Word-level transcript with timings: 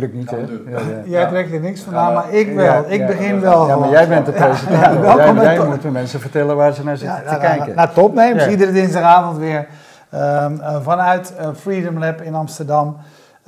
natuurlijk 0.00 0.58
niet. 0.66 0.76
Hè? 0.76 1.02
Jij 1.04 1.26
trekt 1.26 1.52
er 1.52 1.60
niks 1.60 1.80
van 1.80 1.96
aan, 1.96 2.14
maar 2.14 2.32
ik 2.32 2.54
wel. 2.54 2.84
ik 2.88 3.06
begin 3.06 3.40
wel. 3.40 3.68
Ja, 3.68 3.76
maar 3.76 3.90
jij 3.90 4.08
bent 4.08 4.26
de 4.26 4.32
presentator. 4.32 5.04
Ja, 5.04 5.34
jij, 5.34 5.54
jij 5.54 5.66
moet 5.66 5.82
de 5.82 5.90
mensen 5.90 6.20
vertellen 6.20 6.56
waar 6.56 6.72
ze 6.72 6.84
naar 6.84 6.96
zitten 6.96 7.22
te 7.26 7.38
kijken. 7.38 7.74
Nou, 7.74 7.88
top. 7.94 8.14
Nee, 8.14 8.50
iedere 8.50 8.72
dinsdagavond 8.72 9.38
weer 9.38 9.66
um, 10.14 10.60
vanuit 10.82 11.32
Freedom 11.56 11.98
Lab 11.98 12.20
in 12.20 12.34
Amsterdam. 12.34 12.96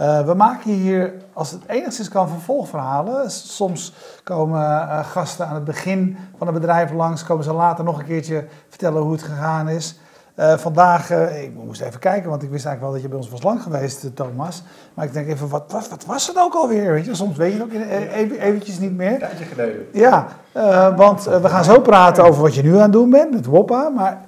Uh, 0.01 0.21
we 0.21 0.35
maken 0.35 0.71
hier, 0.71 1.13
als 1.33 1.51
het 1.51 1.61
enigszins 1.67 2.09
kan, 2.09 2.29
vervolgverhalen. 2.29 3.31
Soms 3.31 3.95
komen 4.25 4.61
uh, 4.61 5.05
gasten 5.05 5.47
aan 5.47 5.55
het 5.55 5.65
begin 5.65 6.17
van 6.39 6.47
het 6.47 6.57
bedrijf 6.57 6.93
langs, 6.93 7.25
komen 7.25 7.45
ze 7.45 7.53
later 7.53 7.85
nog 7.85 7.99
een 7.99 8.05
keertje 8.05 8.45
vertellen 8.69 9.03
hoe 9.03 9.13
het 9.13 9.23
gegaan 9.23 9.69
is. 9.69 10.00
Uh, 10.41 10.57
vandaag, 10.57 11.11
ik 11.43 11.55
moest 11.55 11.81
even 11.81 12.01
kijken, 12.01 12.31
want 12.31 12.43
ik 12.43 12.51
wist 12.51 12.67
eigenlijk 12.67 12.81
wel 12.81 12.93
dat 12.93 13.03
je 13.03 13.09
bij 13.09 13.19
ons 13.19 13.31
was 13.31 13.43
lang 13.43 13.63
geweest, 13.63 14.17
Thomas. 14.17 14.63
Maar 14.95 15.05
ik 15.05 15.13
denk 15.13 15.29
even, 15.29 15.49
wat, 15.49 15.73
wat, 15.73 15.89
wat 15.89 16.05
was 16.05 16.27
het 16.27 16.39
ook 16.39 16.55
alweer? 16.55 16.93
Weet 16.93 17.05
je? 17.05 17.15
Soms 17.15 17.37
weet 17.37 17.53
je 17.53 17.59
het 17.59 17.67
ook 17.67 17.73
even, 18.13 18.41
eventjes 18.41 18.79
niet 18.79 18.97
meer. 18.97 19.13
Een 19.13 19.19
tijdje 19.19 19.45
geleden. 19.45 19.87
Ja, 19.93 20.27
want 20.97 21.25
we 21.25 21.49
gaan 21.49 21.65
zo 21.65 21.81
praten 21.81 22.25
over 22.25 22.43
wat 22.43 22.55
je 22.55 22.63
nu 22.63 22.75
aan 22.75 22.83
het 22.83 22.93
doen 22.93 23.11
bent 23.11 23.31
met 23.31 23.47
Woppa. 23.47 23.89
Maar 23.89 24.21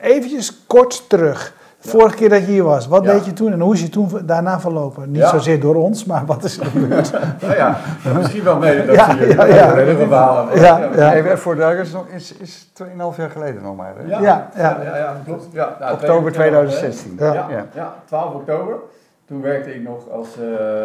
eventjes 0.00 0.66
kort 0.66 1.08
terug. 1.08 1.54
Vorige 1.86 2.16
keer 2.16 2.28
dat 2.28 2.40
je 2.40 2.46
hier 2.46 2.62
was, 2.62 2.86
wat 2.86 3.04
deed 3.04 3.24
je 3.24 3.32
toen 3.32 3.52
en 3.52 3.60
hoe 3.60 3.74
is 3.74 3.80
je 3.80 3.88
toen 3.88 4.08
daarna 4.24 4.60
verlopen? 4.60 5.10
Niet 5.10 5.24
zozeer 5.24 5.60
door 5.60 5.74
ons, 5.74 6.04
maar 6.04 6.26
wat 6.26 6.44
is 6.44 6.58
er 6.58 6.66
gebeurd? 6.66 7.12
nou 7.42 7.54
ja, 7.54 7.78
misschien 8.16 8.44
wel 8.44 8.58
mee 8.58 8.86
dat 8.86 8.94
ja, 8.94 9.12
je 9.12 9.28
ja, 9.28 9.44
ja. 9.44 10.46
ja, 10.54 10.88
ja. 10.96 11.14
Even 11.14 11.38
voor 11.38 11.56
is, 11.56 11.94
is, 12.14 12.36
is 12.36 12.68
2,5 12.82 12.86
jaar 13.16 13.30
geleden 13.30 13.62
nog 13.62 13.76
maar. 13.76 13.94
Hè? 13.96 14.02
Ja, 14.06 14.20
ja, 14.20 14.50
ja. 14.56 14.96
ja, 14.96 15.16
klopt. 15.24 15.46
Ja, 15.52 15.76
nou, 15.80 15.92
oktober 15.92 16.32
2016. 16.32 17.16
Ja. 17.18 17.46
Ja. 17.74 17.94
12 18.04 18.34
oktober. 18.34 18.76
Toen 19.24 19.40
werkte 19.40 19.74
ik 19.74 19.82
nog 19.82 20.10
als, 20.10 20.38
uh, 20.38 20.44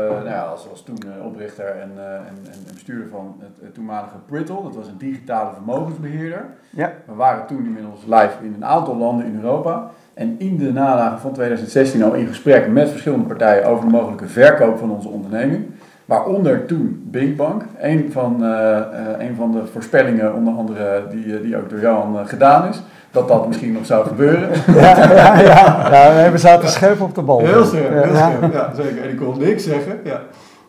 nou 0.09 0.25
ja, 0.25 0.41
als, 0.41 0.69
als 0.69 0.83
toen 0.83 0.97
uh, 1.05 1.25
oprichter 1.25 1.65
en, 1.65 1.91
uh, 1.97 2.13
en, 2.13 2.37
en, 2.51 2.73
bestuurder 2.73 3.07
van 3.07 3.41
het, 3.61 3.73
toenmalige 3.73 4.15
Brittle. 4.25 4.63
Dat 4.63 4.75
was 4.75 4.87
een 4.87 4.97
digitale 4.97 5.53
vermogensbeheerder. 5.53 6.45
Ja. 6.69 6.91
We 7.05 7.13
waren 7.13 7.45
toen 7.45 7.65
inmiddels 7.65 8.03
live 8.05 8.33
in 8.41 8.53
een 8.53 8.65
aantal 8.65 8.97
landen 8.97 9.25
in 9.25 9.35
Europa. 9.35 9.91
En 10.19 10.35
in 10.37 10.57
de 10.57 10.73
nadagen 10.73 11.19
van 11.19 11.33
2016 11.33 12.03
al 12.03 12.13
in 12.13 12.27
gesprek 12.27 12.67
met 12.67 12.89
verschillende 12.89 13.25
partijen 13.25 13.65
over 13.65 13.85
de 13.85 13.91
mogelijke 13.91 14.27
verkoop 14.27 14.77
van 14.77 14.91
onze 14.91 15.07
onderneming. 15.07 15.65
Waaronder 16.05 16.65
toen 16.65 17.03
Binkbank, 17.05 17.63
een 17.77 18.11
van, 18.11 18.43
uh, 18.43 18.79
een 19.17 19.35
van 19.35 19.51
de 19.51 19.65
voorspellingen, 19.65 20.33
onder 20.33 20.53
andere 20.53 21.03
die, 21.09 21.41
die 21.41 21.57
ook 21.57 21.69
door 21.69 21.79
Johan 21.79 22.27
gedaan 22.27 22.69
is, 22.69 22.81
dat 23.11 23.27
dat 23.27 23.47
misschien 23.47 23.71
nog 23.71 23.85
zou 23.85 24.07
gebeuren. 24.07 24.49
Ja, 24.81 25.11
ja, 25.11 25.39
ja. 25.39 26.23
ja 26.23 26.31
we 26.31 26.37
zaten 26.37 26.69
scherp 26.69 27.01
op 27.01 27.15
de 27.15 27.21
bal. 27.21 27.39
Heel 27.39 27.65
scherp, 27.65 28.03
heel 28.03 28.15
scherp. 28.15 28.53
Ja, 28.53 28.73
zeker. 28.75 29.03
En 29.03 29.09
ik 29.09 29.17
kon 29.17 29.37
niks 29.37 29.63
zeggen. 29.63 29.99
Ja. 30.03 30.21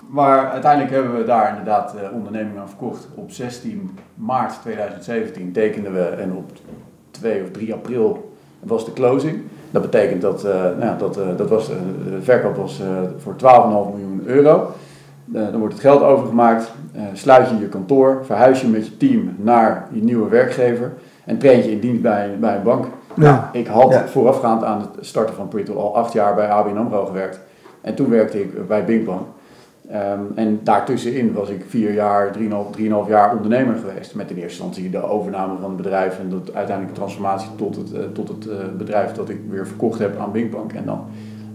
Maar 0.09 0.51
uiteindelijk 0.51 0.93
hebben 0.93 1.17
we 1.17 1.25
daar 1.25 1.49
inderdaad 1.49 1.95
onderneming 2.13 2.59
aan 2.59 2.69
verkocht. 2.69 3.09
Op 3.15 3.31
16 3.31 3.99
maart 4.15 4.59
2017 4.63 5.53
tekenden 5.53 5.93
we 5.93 6.05
en 6.05 6.33
op 6.33 6.51
2 7.11 7.43
of 7.43 7.51
3 7.51 7.75
april 7.75 8.30
was 8.61 8.85
de 8.85 8.93
closing. 8.93 9.43
Dat 9.71 9.83
betekent 9.83 10.21
dat, 10.21 10.45
uh, 10.45 10.53
nou, 10.79 10.99
dat, 10.99 11.19
uh, 11.19 11.25
dat 11.37 11.49
was, 11.49 11.71
uh, 11.71 11.77
de 12.05 12.23
verkoop 12.23 12.57
was 12.57 12.83
voor 13.19 13.35
12,5 13.37 13.91
miljoen 13.91 14.23
euro. 14.25 14.71
dan 15.25 15.59
wordt 15.59 15.75
het 15.75 15.83
geld 15.83 16.03
overgemaakt, 16.03 16.73
sluit 17.13 17.49
je 17.49 17.59
je 17.59 17.69
kantoor, 17.69 18.21
verhuis 18.25 18.61
je 18.61 18.67
met 18.67 18.87
je 18.87 18.97
team 18.97 19.35
naar 19.37 19.89
je 19.93 20.03
nieuwe 20.03 20.29
werkgever 20.29 20.93
en 21.25 21.39
treed 21.39 21.65
je 21.65 21.71
in 21.71 21.81
dienst 21.81 22.03
bij, 22.03 22.37
bij 22.41 22.57
een 22.57 22.63
bank. 22.63 22.85
Ja. 23.15 23.23
Nou, 23.23 23.41
ik 23.53 23.67
had 23.67 23.95
voorafgaand 24.07 24.65
aan 24.65 24.81
het 24.81 25.07
starten 25.07 25.35
van 25.35 25.49
Prittle 25.49 25.75
al 25.75 25.97
acht 25.97 26.13
jaar 26.13 26.35
bij 26.35 26.49
ABN 26.49 26.77
AMRO 26.77 27.07
gewerkt. 27.07 27.41
En 27.81 27.95
toen 27.95 28.11
werkte 28.11 28.41
ik 28.41 28.67
bij 28.67 28.85
Binkbank. 28.85 29.27
Um, 29.95 30.33
en 30.35 30.61
daartussenin 30.63 31.33
was 31.33 31.49
ik 31.49 31.65
vier 31.69 31.93
jaar, 31.93 32.33
drieënhalf, 32.33 32.71
drieënhalf 32.71 33.09
jaar 33.09 33.37
ondernemer 33.37 33.75
geweest. 33.77 34.15
Met 34.15 34.31
in 34.31 34.37
eerste 34.37 34.63
instantie 34.63 34.91
de 34.91 35.03
overname 35.03 35.53
van 35.61 35.69
het 35.69 35.77
bedrijf 35.77 36.19
en 36.19 36.29
de 36.29 36.53
uiteindelijke 36.55 36.99
transformatie 36.99 37.49
tot 37.57 37.77
het, 37.77 37.93
uh, 37.93 38.01
tot 38.13 38.29
het 38.29 38.47
uh, 38.47 38.53
bedrijf 38.79 39.13
dat 39.13 39.29
ik 39.29 39.39
weer 39.49 39.67
verkocht 39.67 39.99
heb 39.99 40.19
aan 40.19 40.33
Binkbank. 40.33 40.73
En 40.73 40.85
dan 40.85 41.05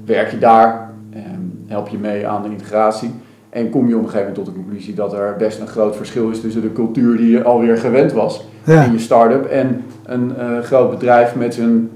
werk 0.06 0.32
je 0.32 0.38
daar, 0.38 0.94
um, 1.14 1.64
help 1.68 1.88
je 1.88 1.98
mee 1.98 2.28
aan 2.28 2.44
de 2.44 2.50
integratie. 2.50 3.12
En 3.50 3.70
kom 3.70 3.88
je 3.88 3.96
op 3.96 4.04
een 4.04 4.10
gegeven 4.10 4.28
moment 4.28 4.46
tot 4.46 4.56
de 4.56 4.62
conclusie 4.62 4.94
dat 4.94 5.14
er 5.14 5.36
best 5.38 5.60
een 5.60 5.68
groot 5.68 5.96
verschil 5.96 6.30
is 6.30 6.42
tussen 6.42 6.62
de 6.62 6.74
cultuur 6.74 7.18
die 7.18 7.30
je 7.30 7.44
alweer 7.44 7.78
gewend 7.78 8.12
was 8.12 8.46
in 8.66 8.92
je 8.92 9.00
start-up 9.00 9.46
en 9.46 9.84
een 10.04 10.34
uh, 10.40 10.60
groot 10.60 10.90
bedrijf 10.90 11.36
met 11.36 11.54
zijn 11.54 11.90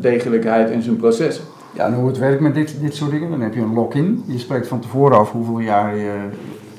degelijkheid 0.00 0.70
en 0.70 0.82
zijn 0.82 0.96
processen. 0.96 1.44
Ja, 1.74 1.86
en 1.86 1.94
hoe 1.94 2.06
het 2.06 2.18
werkt 2.18 2.40
met 2.40 2.54
dit, 2.54 2.80
dit 2.80 2.94
soort 2.94 3.10
dingen, 3.10 3.30
dan 3.30 3.40
heb 3.40 3.54
je 3.54 3.60
een 3.60 3.74
lock-in. 3.74 4.24
Je 4.26 4.38
spreekt 4.38 4.66
van 4.68 4.80
tevoren 4.80 5.18
af 5.18 5.32
hoeveel 5.32 5.58
jaar 5.58 5.96
je 5.96 6.28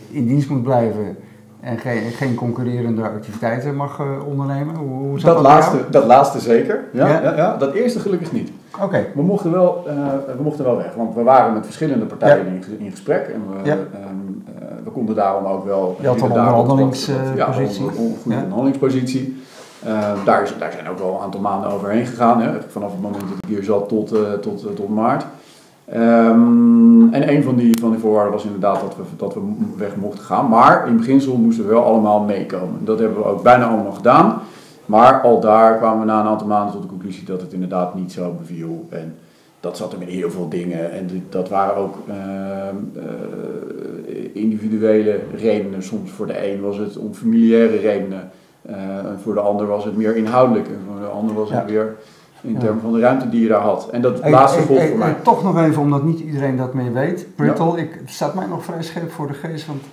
in 0.09 0.27
dienst 0.27 0.49
moet 0.49 0.63
blijven 0.63 1.17
en 1.59 1.77
geen, 1.77 2.11
geen 2.11 2.35
concurrerende 2.35 3.01
activiteiten 3.01 3.75
mag 3.75 3.99
uh, 3.99 4.27
ondernemen. 4.27 4.75
Hoe, 4.75 4.87
hoe 4.87 5.19
dat, 5.19 5.33
dat, 5.33 5.43
laatste, 5.43 5.77
dat 5.89 6.05
laatste 6.05 6.39
zeker. 6.39 6.83
Ja, 6.93 7.07
ja? 7.07 7.35
ja, 7.35 7.57
dat 7.57 7.73
eerste 7.73 7.99
gelukkig 7.99 8.31
niet. 8.31 8.51
Oké. 8.81 9.05
We, 9.15 9.21
mochten 9.21 9.51
wel, 9.51 9.83
uh, 9.87 9.93
we 10.37 10.43
mochten 10.43 10.65
wel 10.65 10.77
weg, 10.77 10.93
want 10.95 11.15
we 11.15 11.23
waren 11.23 11.53
met 11.53 11.65
verschillende 11.65 12.05
partijen 12.05 12.45
in, 12.45 12.63
in, 12.79 12.91
gesprek. 12.91 13.27
En 13.27 13.41
we, 13.63 13.71
um, 13.71 14.43
uh, 14.49 14.65
we 14.83 14.89
konden 14.89 15.15
daarom 15.15 15.45
ook 15.45 15.65
wel... 15.65 15.97
Je 16.01 16.07
had 16.07 16.21
een 16.21 16.31
onderhandelingspositie. 16.31 17.35
Ja, 17.35 17.47
een 17.47 17.67
goede 17.67 18.37
onderhandelingspositie. 18.39 19.43
Uh, 19.85 20.25
daar, 20.25 20.53
daar 20.59 20.71
zijn 20.71 20.89
ook 20.89 20.99
wel 20.99 21.13
een 21.13 21.21
aantal 21.21 21.41
maanden 21.41 21.71
overheen 21.71 22.05
gegaan, 22.05 22.41
hè, 22.41 22.61
vanaf 22.67 22.91
het 22.91 23.01
moment 23.01 23.23
dat 23.29 23.37
ik 23.37 23.49
hier 23.49 23.63
zat 23.63 23.89
tot, 23.89 24.13
uh, 24.13 24.33
tot, 24.33 24.65
uh, 24.65 24.71
tot 24.71 24.89
maart. 24.89 25.25
Um, 25.93 27.13
en 27.13 27.29
een 27.29 27.43
van 27.43 27.55
die, 27.55 27.79
van 27.79 27.91
die 27.91 27.99
voorwaarden 27.99 28.33
was 28.33 28.43
inderdaad 28.43 28.81
dat 28.81 28.95
we, 28.95 29.03
dat 29.17 29.33
we 29.33 29.41
weg 29.77 29.95
mochten 29.95 30.23
gaan. 30.23 30.49
Maar 30.49 30.87
in 30.87 30.97
beginsel 30.97 31.37
moesten 31.37 31.65
we 31.65 31.73
wel 31.73 31.83
allemaal 31.83 32.19
meekomen. 32.19 32.85
Dat 32.85 32.99
hebben 32.99 33.17
we 33.17 33.25
ook 33.25 33.43
bijna 33.43 33.65
allemaal 33.65 33.91
gedaan. 33.91 34.41
Maar 34.85 35.21
al 35.21 35.39
daar 35.39 35.77
kwamen 35.77 35.99
we 35.99 36.05
na 36.05 36.19
een 36.19 36.27
aantal 36.27 36.47
maanden 36.47 36.73
tot 36.73 36.81
de 36.81 36.87
conclusie 36.87 37.25
dat 37.25 37.41
het 37.41 37.53
inderdaad 37.53 37.95
niet 37.95 38.11
zo 38.11 38.35
beviel. 38.39 38.87
En 38.89 39.15
dat 39.59 39.77
zat 39.77 39.93
er 39.93 39.99
met 39.99 40.07
heel 40.07 40.31
veel 40.31 40.49
dingen. 40.49 40.91
En 40.91 41.25
dat 41.29 41.49
waren 41.49 41.75
ook 41.75 41.95
ehm, 42.07 42.75
individuele 44.33 45.19
redenen. 45.35 45.83
Soms 45.83 46.11
voor 46.11 46.27
de 46.27 46.51
een 46.51 46.61
was 46.61 46.77
het 46.77 46.97
om 46.97 47.13
familiaire 47.13 47.77
redenen. 47.77 48.31
Uh, 48.69 48.75
voor 49.23 49.33
de 49.33 49.39
ander 49.39 49.67
was 49.67 49.85
het 49.85 49.97
meer 49.97 50.15
inhoudelijk 50.15 50.67
en 50.67 50.79
voor 50.87 50.99
de 50.99 51.05
ander 51.05 51.35
was 51.35 51.51
het 51.51 51.65
weer 51.65 51.95
in 52.41 52.57
termen 52.57 52.81
van 52.81 52.93
de 52.93 52.99
ruimte 52.99 53.29
die 53.29 53.41
je 53.41 53.47
daar 53.47 53.61
had. 53.61 53.89
En 53.89 54.01
dat 54.01 54.29
laatste 54.29 54.61
volgt 54.61 54.87
voor 54.87 54.97
mij. 54.97 55.15
Toch 55.23 55.43
nog 55.43 55.59
even, 55.59 55.81
omdat 55.81 56.03
niet 56.03 56.19
iedereen 56.19 56.57
dat 56.57 56.73
meer 56.73 56.93
weet. 56.93 57.27
Brittle, 57.35 57.77
ik, 57.77 57.93
het 58.01 58.09
staat 58.09 58.35
mij 58.35 58.45
nog 58.45 58.63
vrij 58.63 58.83
scherp 58.83 59.11
voor 59.11 59.27
de 59.27 59.33
geest, 59.33 59.67
want 59.67 59.83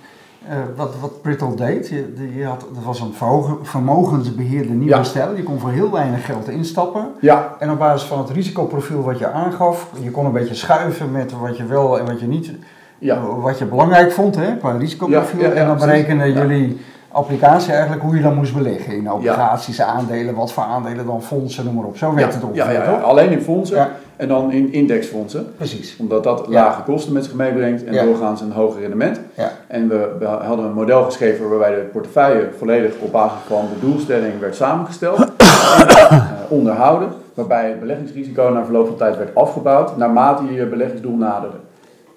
uh, 0.49 0.55
wat, 0.75 0.93
wat 0.99 1.21
Brittle 1.21 1.55
deed, 1.55 1.87
je, 1.87 2.31
je 2.35 2.45
had, 2.45 2.65
dat 2.73 2.83
was 2.83 2.99
een 2.99 3.13
vermogensbeheerder 3.61 4.75
nieuwe 4.75 4.95
ja. 4.95 5.03
stijl. 5.03 5.35
Je 5.35 5.43
kon 5.43 5.59
voor 5.59 5.71
heel 5.71 5.91
weinig 5.91 6.25
geld 6.25 6.49
instappen. 6.49 7.07
Ja. 7.19 7.55
En 7.59 7.71
op 7.71 7.79
basis 7.79 8.07
van 8.07 8.19
het 8.19 8.29
risicoprofiel 8.29 9.03
wat 9.03 9.19
je 9.19 9.27
aangaf, 9.27 9.89
je 10.01 10.11
kon 10.11 10.25
een 10.25 10.31
beetje 10.31 10.55
schuiven 10.55 11.11
met 11.11 11.31
wat 11.31 11.57
je 11.57 11.65
wel 11.65 11.99
en 11.99 12.05
wat 12.05 12.19
je 12.19 12.27
niet, 12.27 12.51
ja. 12.97 13.21
wat 13.21 13.57
je 13.57 13.65
belangrijk 13.65 14.11
vond 14.11 14.35
hè, 14.35 14.57
qua 14.57 14.71
risicoprofiel. 14.77 15.51
en 15.51 15.67
dan 15.67 15.77
berekenen 15.77 16.33
jullie 16.33 16.77
applicatie 17.13 17.71
eigenlijk 17.71 18.01
hoe 18.01 18.15
je 18.15 18.21
dan 18.21 18.35
moest 18.35 18.53
beleggen 18.53 18.95
in 18.95 19.11
obligaties, 19.11 19.81
aandelen, 19.81 20.35
wat 20.35 20.51
voor 20.51 20.63
aandelen 20.63 21.05
dan 21.05 21.23
fondsen, 21.23 21.65
noem 21.65 21.75
maar 21.75 21.83
op. 21.83 21.97
Zo 21.97 22.13
werkt 22.13 22.33
het 22.33 22.43
ongeveer, 22.43 22.73
ja, 22.73 22.83
ja, 22.83 22.91
alleen 22.91 23.31
in 23.31 23.41
fondsen 23.41 23.87
en 24.15 24.27
dan 24.27 24.51
in 24.51 24.73
indexfondsen. 24.73 25.53
Precies. 25.55 25.95
Omdat 25.99 26.23
dat 26.23 26.47
lage 26.47 26.81
kosten 26.81 27.13
met 27.13 27.23
zich 27.23 27.33
meebrengt 27.33 27.83
en 27.83 28.05
doorgaans 28.05 28.41
een 28.41 28.51
hoger 28.51 28.81
rendement. 28.81 29.19
En 29.67 29.87
we, 29.87 30.15
we, 30.19 30.25
hadden 30.25 30.65
een 30.65 30.73
model 30.73 31.03
geschreven 31.03 31.49
waarbij 31.49 31.75
de 31.75 31.81
portefeuille 31.81 32.49
volledig 32.57 32.93
op 32.99 33.11
basis 33.11 33.39
van 33.47 33.65
de 33.73 33.87
doelstelling 33.87 34.39
werd 34.39 34.55
samengesteld 34.55 35.19
en 35.19 35.87
uh, 35.89 36.23
onderhouden. 36.49 37.09
Waarbij 37.33 37.69
het 37.69 37.79
beleggingsrisico 37.79 38.49
na 38.49 38.63
verloop 38.63 38.87
van 38.87 38.95
tijd 38.95 39.17
werd 39.17 39.35
afgebouwd 39.35 39.97
naarmate 39.97 40.45
je 40.45 40.53
je 40.53 40.65
beleggingsdoel 40.65 41.15
naderde. 41.15 41.57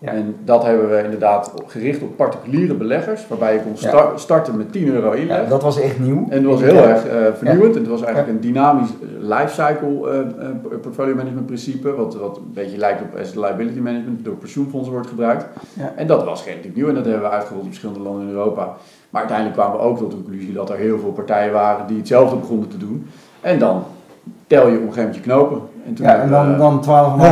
En 0.07 0.37
dat 0.45 0.65
hebben 0.65 0.91
we 0.91 1.03
inderdaad 1.03 1.53
gericht 1.67 2.03
op 2.03 2.17
particuliere 2.17 2.75
beleggers, 2.75 3.29
waarbij 3.29 3.53
je 3.53 3.61
kon 3.61 3.77
starten 4.17 4.57
met 4.57 4.73
10 4.73 4.89
euro 4.89 5.11
inleg. 5.11 5.43
Ja, 5.43 5.49
dat 5.49 5.63
was 5.63 5.81
echt 5.81 5.99
nieuw. 5.99 6.27
En 6.29 6.43
dat 6.43 6.53
was 6.53 6.61
heel 6.61 6.83
erg 6.83 7.07
uh, 7.07 7.13
vernieuwend. 7.35 7.75
Het 7.75 7.89
was 7.89 8.03
eigenlijk 8.03 8.35
een 8.35 8.41
dynamisch 8.41 8.91
lifecycle 9.19 9.89
uh, 9.89 10.49
uh, 10.49 10.79
portfolio 10.81 11.15
management 11.15 11.47
principe, 11.47 11.95
wat, 11.95 12.17
wat 12.17 12.37
een 12.37 12.53
beetje 12.55 12.77
lijkt 12.77 13.03
op 13.03 13.21
asset 13.21 13.37
liability 13.37 13.79
management, 13.79 14.25
door 14.25 14.35
pensioenfondsen 14.35 14.93
wordt 14.93 15.09
gebruikt. 15.09 15.47
En 15.97 16.07
dat 16.07 16.25
was 16.25 16.45
relatief 16.45 16.75
nieuw 16.75 16.89
en 16.89 16.95
dat 16.95 17.05
hebben 17.05 17.23
we 17.23 17.29
uitgerold 17.29 17.65
in 17.65 17.69
verschillende 17.69 18.03
landen 18.03 18.23
in 18.29 18.35
Europa. 18.35 18.77
Maar 19.11 19.21
uiteindelijk 19.21 19.59
kwamen 19.59 19.79
we 19.79 19.85
ook 19.85 19.99
tot 19.99 20.11
de 20.11 20.17
conclusie 20.17 20.53
dat 20.53 20.71
er 20.71 20.77
heel 20.77 20.99
veel 20.99 21.13
partijen 21.13 21.53
waren 21.53 21.87
die 21.87 21.97
hetzelfde 21.97 22.37
begonnen 22.37 22.69
te 22.69 22.79
doen. 22.79 23.07
En 23.41 23.59
dan 23.59 23.85
tel 24.47 24.69
je 24.69 24.77
op 24.77 24.83
een 24.83 24.93
gegeven 24.93 25.03
moment 25.03 25.25
je 25.25 25.31
knopen. 25.31 25.61
En 25.87 25.95
ja, 25.95 26.15
en 26.15 26.31
dan, 26.31 26.59
dan 26.59 26.85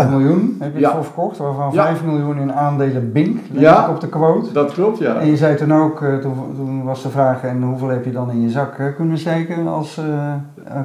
12,5 0.04 0.10
miljoen 0.10 0.56
heb 0.60 0.76
je 0.76 0.86
ervoor 0.86 1.04
verkocht, 1.04 1.36
waarvan 1.36 1.72
5 1.72 2.04
miljoen 2.04 2.38
in 2.38 2.52
aandelen 2.52 3.12
Bink, 3.12 3.38
ja, 3.52 3.88
op 3.90 4.00
de 4.00 4.08
quote. 4.08 4.52
dat 4.52 4.72
klopt, 4.72 4.98
ja. 4.98 5.14
En 5.14 5.26
je 5.26 5.36
zei 5.36 5.56
toen 5.56 5.74
ook, 5.74 5.98
toen, 5.98 6.34
toen, 6.56 6.84
was 6.84 7.02
de 7.02 7.08
vraag, 7.08 7.42
en 7.44 7.62
hoeveel 7.62 7.88
heb 7.88 8.04
je 8.04 8.12
dan 8.12 8.30
in 8.30 8.42
je 8.42 8.50
zak 8.50 8.94
kunnen 8.96 9.18
steken 9.18 9.68
als 9.68 10.00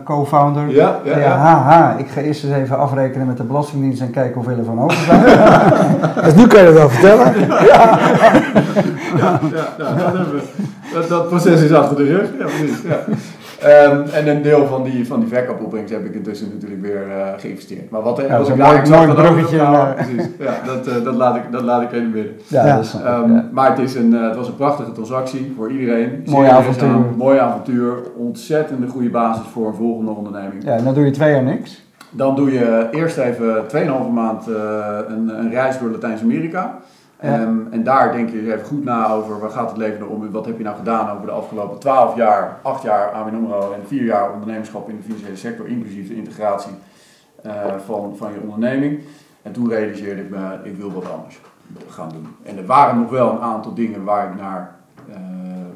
co-founder? 0.03 0.69
Ja, 0.69 0.99
ja, 1.03 1.17
ja. 1.17 1.37
Haha, 1.37 1.95
ik 1.97 2.07
ga 2.07 2.21
eerst 2.21 2.43
eens 2.43 2.53
even 2.53 2.77
afrekenen 2.77 3.27
met 3.27 3.37
de 3.37 3.43
Belastingdienst 3.43 4.01
en 4.01 4.11
kijken 4.11 4.33
hoeveel 4.33 4.57
er 4.57 4.63
van 4.63 4.81
over 4.81 4.97
zijn. 4.97 5.21
dus 6.25 6.35
nu 6.35 6.47
kan 6.47 6.59
je 6.59 6.65
het 6.65 6.75
wel 6.75 6.89
vertellen. 6.89 7.39
ja, 7.49 7.99
ja, 9.17 9.39
ja, 9.77 10.11
dat, 10.11 10.43
dat, 10.93 11.09
dat, 11.09 11.27
proces 11.27 11.61
is 11.61 11.73
achter 11.73 11.97
de 11.97 12.03
rug. 12.03 12.29
Ja, 12.39 12.45
precies. 12.45 12.81
Ja. 12.81 12.99
Um, 13.63 14.03
en 14.13 14.27
een 14.27 14.41
deel 14.41 14.67
van 14.67 14.83
die, 14.83 15.07
van 15.07 15.19
die 15.19 15.29
verkoopopbrengst 15.29 15.93
heb 15.93 16.05
ik 16.05 16.13
intussen 16.13 16.49
natuurlijk 16.53 16.81
weer 16.81 17.07
uh, 17.07 17.27
geïnvesteerd. 17.37 17.89
Maar 17.89 18.01
wat 18.01 18.17
ja, 18.17 18.37
was 18.37 18.49
ik 18.49 18.57
daar 18.57 18.87
mooi, 18.87 19.05
mooi 19.05 19.13
bruggetje. 19.13 19.57
Nou, 19.57 19.93
precies. 19.93 20.27
Ja, 20.39 20.53
dat, 20.65 20.87
uh, 20.87 21.03
dat, 21.03 21.15
laat 21.15 21.35
ik, 21.35 21.41
dat 21.51 21.61
laat 21.61 21.81
ik 21.81 21.91
even 21.91 22.11
binnen. 22.11 22.33
Ja, 22.47 22.65
ja. 22.65 22.75
Dat 22.75 22.93
um, 22.93 23.33
ja. 23.33 23.49
Maar 23.51 23.69
het, 23.69 23.79
is 23.79 23.95
een, 23.95 24.13
uh, 24.13 24.27
het 24.27 24.35
was 24.35 24.47
een 24.47 24.55
prachtige 24.55 24.91
transactie 24.91 25.53
voor 25.55 25.71
iedereen. 25.71 26.23
Mooi 26.25 26.49
avontuur. 26.49 26.99
Mooi 27.17 27.37
avontuur. 27.37 27.93
Ontzettende 28.17 28.87
goede 28.87 29.09
basis 29.09 29.45
voor 29.51 29.67
een 29.67 29.73
volgende 29.73 30.11
onderneming. 30.11 30.63
Ja, 30.63 30.75
en 30.75 30.83
dan 30.83 30.93
doe 30.93 31.05
je 31.05 31.11
twee 31.11 31.31
jaar 31.31 31.43
niks. 31.43 31.87
Dan 32.11 32.35
doe 32.35 32.51
je 32.51 32.87
eerst 32.91 33.17
even 33.17 33.63
2,5 33.75 34.13
maand 34.13 34.47
een, 35.07 35.39
een 35.39 35.51
reis 35.51 35.79
door 35.79 35.89
Latijns-Amerika. 35.89 36.79
Um, 37.25 37.67
en 37.71 37.83
daar 37.83 38.11
denk 38.11 38.29
je 38.29 38.53
even 38.53 38.65
goed 38.65 38.83
na 38.83 39.11
over 39.11 39.39
waar 39.39 39.49
gaat 39.49 39.69
het 39.69 39.77
leven 39.77 39.99
nou 39.99 40.11
om 40.11 40.31
wat 40.31 40.45
heb 40.45 40.57
je 40.57 40.63
nou 40.63 40.75
gedaan 40.75 41.09
over 41.09 41.25
de 41.25 41.31
afgelopen 41.31 41.79
12 41.79 42.15
jaar, 42.15 42.59
8 42.61 42.83
jaar 42.83 43.11
ABN 43.11 43.35
AMRO 43.35 43.71
en 43.71 43.87
4 43.87 44.03
jaar 44.03 44.33
ondernemerschap 44.33 44.89
in 44.89 44.95
de 44.95 45.03
financiële 45.03 45.35
sector, 45.35 45.67
inclusief 45.67 46.07
de 46.07 46.15
integratie 46.15 46.71
uh, 47.45 47.51
van, 47.85 48.15
van 48.17 48.33
je 48.33 48.39
onderneming. 48.41 48.99
En 49.41 49.51
toen 49.51 49.69
realiseerde 49.69 50.21
ik 50.21 50.29
me, 50.29 50.57
ik 50.63 50.77
wil 50.77 50.91
wat 50.91 51.11
anders 51.11 51.39
gaan 51.89 52.09
doen. 52.09 52.27
En 52.43 52.57
er 52.57 52.65
waren 52.65 52.99
nog 52.99 53.09
wel 53.09 53.31
een 53.31 53.41
aantal 53.41 53.73
dingen 53.73 54.03
waar 54.03 54.31
ik, 54.31 54.39
naar, 54.39 54.75
uh, 55.09 55.15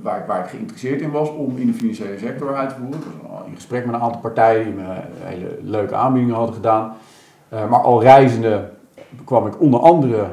waar 0.02 0.20
ik, 0.20 0.26
waar 0.26 0.40
ik 0.40 0.50
geïnteresseerd 0.50 1.02
in 1.02 1.12
was 1.12 1.30
om 1.30 1.58
in 1.58 1.68
de 1.68 1.74
financiële 1.74 2.18
sector 2.18 2.56
uit 2.56 2.70
te 2.70 2.76
voeren. 2.76 3.00
Dus 3.00 3.46
in 3.46 3.56
gesprek 3.56 3.86
met 3.86 3.96
een 3.96 4.02
aantal 4.02 4.22
partijen 4.22 4.64
die 4.64 4.74
me 4.74 4.96
hele 5.24 5.58
leuke 5.62 5.96
aanbiedingen 5.96 6.36
hadden 6.36 6.56
gedaan. 6.56 6.94
Uh, 7.54 7.70
maar 7.70 7.82
al 7.82 8.02
reizende 8.02 8.70
kwam 9.26 9.48
ik 9.48 9.62
onder 9.62 9.80
andere 9.80 10.26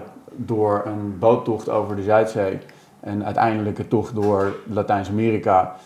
door 0.46 0.82
een 0.86 1.18
boottocht 1.18 1.68
over 1.68 1.96
de 1.96 2.02
Zuidzee 2.02 2.58
en 3.00 3.24
uiteindelijk 3.24 3.78
een 3.78 3.88
tocht 3.88 4.14
door 4.14 4.56
Latijns-Amerika 4.66 5.76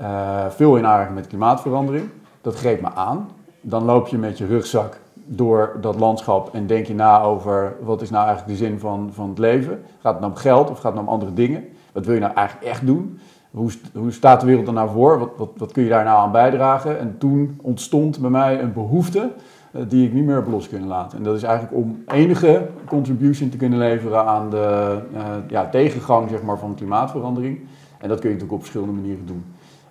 uh, 0.00 0.46
veel 0.48 0.76
in 0.76 0.86
aanraking 0.86 1.14
met 1.14 1.26
klimaatverandering. 1.26 2.08
Dat 2.40 2.54
greep 2.54 2.80
me 2.80 2.88
aan. 2.94 3.28
Dan 3.60 3.84
loop 3.84 4.06
je 4.06 4.18
met 4.18 4.38
je 4.38 4.46
rugzak 4.46 4.98
door 5.14 5.76
dat 5.80 5.98
landschap 5.98 6.54
en 6.54 6.66
denk 6.66 6.86
je 6.86 6.94
na 6.94 7.22
over 7.22 7.76
wat 7.82 8.02
is 8.02 8.10
nou 8.10 8.26
eigenlijk 8.26 8.58
de 8.58 8.64
zin 8.64 8.78
van, 8.78 9.10
van 9.12 9.28
het 9.28 9.38
leven. 9.38 9.82
Gaat 10.00 10.12
het 10.12 10.20
nou 10.20 10.32
om 10.32 10.38
geld 10.38 10.70
of 10.70 10.76
gaat 10.76 10.84
het 10.84 10.94
nou 10.94 11.06
om 11.06 11.12
andere 11.12 11.32
dingen? 11.32 11.64
Wat 11.92 12.04
wil 12.04 12.14
je 12.14 12.20
nou 12.20 12.34
eigenlijk 12.34 12.68
echt 12.68 12.86
doen? 12.86 13.18
Hoe, 13.50 13.70
hoe 13.94 14.12
staat 14.12 14.40
de 14.40 14.46
wereld 14.46 14.66
er 14.66 14.72
nou 14.72 14.90
voor? 14.90 15.18
Wat, 15.18 15.30
wat, 15.36 15.50
wat 15.56 15.72
kun 15.72 15.82
je 15.82 15.88
daar 15.88 16.04
nou 16.04 16.18
aan 16.18 16.32
bijdragen? 16.32 16.98
En 16.98 17.18
toen 17.18 17.58
ontstond 17.62 18.20
bij 18.20 18.30
mij 18.30 18.60
een 18.60 18.72
behoefte 18.72 19.18
eh, 19.18 19.28
die 19.70 20.06
ik 20.06 20.12
niet 20.12 20.24
meer 20.24 20.34
heb 20.34 20.46
los 20.46 20.68
kunnen 20.68 20.88
laten. 20.88 21.18
En 21.18 21.24
dat 21.24 21.36
is 21.36 21.42
eigenlijk 21.42 21.76
om 21.76 22.02
enige 22.06 22.66
contribution 22.86 23.48
te 23.48 23.56
kunnen 23.56 23.78
leveren 23.78 24.26
aan 24.26 24.50
de 24.50 24.98
uh, 25.14 25.20
ja, 25.48 25.68
tegengang 25.68 26.30
zeg 26.30 26.42
maar, 26.42 26.58
van 26.58 26.74
klimaatverandering. 26.74 27.60
En 27.98 28.08
dat 28.08 28.20
kun 28.20 28.28
je 28.28 28.34
natuurlijk 28.34 28.52
op 28.52 28.60
verschillende 28.60 28.92
manieren 28.92 29.26
doen. 29.26 29.44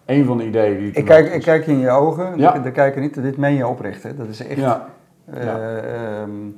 Een 0.05 0.25
van 0.25 0.37
de 0.37 0.45
ideeën 0.45 0.77
die 0.77 0.87
ik. 0.87 0.95
Ik 0.95 1.05
kijk, 1.05 1.33
ik 1.33 1.41
kijk 1.41 1.67
in 1.67 1.77
je 1.77 1.89
ogen, 1.89 2.37
ja. 2.37 2.59
de, 2.59 2.71
kijken 2.71 3.01
niet, 3.01 3.21
dit 3.21 3.37
meen 3.37 3.55
je 3.55 3.67
oprecht. 3.67 4.03
Hè? 4.03 4.15
Dat 4.15 4.27
is 4.27 4.47
echt. 4.47 4.59
Ja. 4.59 4.85
Uh, 5.33 6.21
um, 6.21 6.55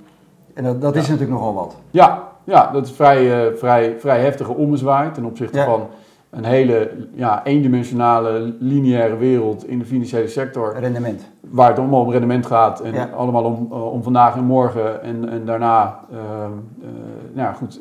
en 0.54 0.64
dat, 0.64 0.82
dat 0.82 0.96
is 0.96 1.08
natuurlijk 1.08 1.32
nogal 1.32 1.54
wat. 1.54 1.76
Ja, 1.90 2.28
ja 2.44 2.72
dat 2.72 2.86
is 2.86 2.92
vrij, 2.92 3.52
vrij, 3.56 3.96
vrij 4.00 4.20
heftige 4.20 4.54
ommezwaai 4.54 5.12
ten 5.12 5.26
opzichte 5.26 5.64
van 5.64 5.88
een 6.32 6.44
hele 6.44 6.92
ja, 7.14 7.46
eendimensionale 7.46 8.56
lineaire 8.60 9.18
wereld 9.18 9.68
in 9.68 9.80
de 9.80 9.86
financiële 9.86 10.28
sector. 10.28 10.76
Rendement. 10.80 11.30
Waar 11.40 11.70
het 11.70 11.80
allemaal 11.80 12.02
om 12.02 12.12
rendement 12.12 12.46
gaat 12.46 12.80
en 12.80 13.14
allemaal 13.14 13.44
om, 13.44 13.68
uh, 13.72 13.94
om 13.94 14.04
vandaag 14.04 14.36
en 14.36 14.44
morgen 14.44 15.04
en, 15.04 15.30
en 15.30 15.46
daarna, 15.46 16.00
uh, 16.12 16.18
uh, 16.20 16.88
nou 17.34 17.54
goed, 17.56 17.80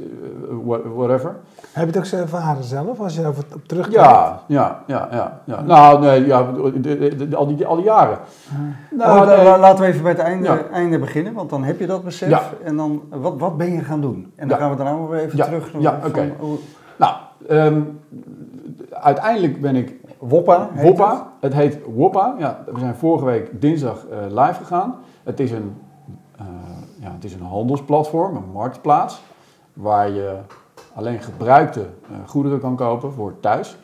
whatever. 0.95 1.37
Heb 1.73 1.83
je 1.83 1.87
het 1.87 1.97
ook 1.97 2.05
zo 2.05 2.17
ervaren 2.17 2.65
zelf, 2.65 3.01
als 3.01 3.15
je 3.15 3.27
over 3.27 3.45
op 3.55 3.65
terugkijkt? 3.67 4.01
Ja, 4.01 4.41
ja, 4.47 4.83
ja, 4.87 5.09
ja. 5.13 5.41
ja. 5.45 5.63
Nou, 5.63 6.01
nee, 6.01 6.27
ja, 6.27 6.47
de, 6.81 6.81
de, 6.81 7.29
de, 7.29 7.37
al, 7.37 7.47
die, 7.47 7.67
al 7.67 7.77
die 7.77 7.85
jaren. 7.85 8.19
Nou, 8.91 9.27
nee. 9.27 9.59
Laten 9.59 9.85
we 9.85 9.91
even 9.91 10.03
bij 10.03 10.13
het 10.13 10.21
einde, 10.21 10.49
ja. 10.49 10.59
einde 10.73 10.99
beginnen, 10.99 11.33
want 11.33 11.51
dan 11.51 11.65
heb 11.65 11.79
je 11.79 11.87
dat 11.87 12.05
besef. 12.05 12.29
Ja. 12.29 12.43
En 12.65 12.77
dan, 12.77 13.03
wat, 13.11 13.35
wat 13.39 13.57
ben 13.57 13.73
je 13.73 13.81
gaan 13.81 14.01
doen? 14.01 14.33
En 14.37 14.49
dan 14.49 14.59
gaan 14.59 14.71
we 14.71 14.77
daarna 14.77 15.07
weer 15.07 15.21
even 15.21 15.39
terug. 15.39 15.73
Ja, 15.79 15.95
oké. 15.97 16.07
Okay. 16.07 16.33
Nou, 16.97 17.15
um, 17.51 18.01
uiteindelijk 19.01 19.61
ben 19.61 19.77
ik... 19.77 19.97
Woppa? 20.19 20.71
Woppa. 20.75 21.33
Het? 21.41 21.53
het? 21.53 21.63
heet 21.63 21.79
Woppa. 21.95 22.35
Ja, 22.39 22.65
we 22.73 22.79
zijn 22.79 22.95
vorige 22.95 23.25
week 23.25 23.61
dinsdag 23.61 24.07
uh, 24.11 24.19
live 24.29 24.55
gegaan. 24.55 24.95
Het 25.23 25.41
is, 25.41 25.51
een, 25.51 25.77
uh, 26.41 26.47
ja, 27.01 27.13
het 27.13 27.25
is 27.25 27.35
een 27.35 27.43
handelsplatform, 27.43 28.37
een 28.37 28.53
marktplaats, 28.53 29.23
waar 29.73 30.11
je 30.11 30.37
alleen 30.95 31.21
gebruikte 31.21 31.81
uh, 31.81 32.17
goederen 32.27 32.61
kan 32.61 32.77
kopen 32.77 33.13
voor 33.13 33.35
thuis. 33.41 33.77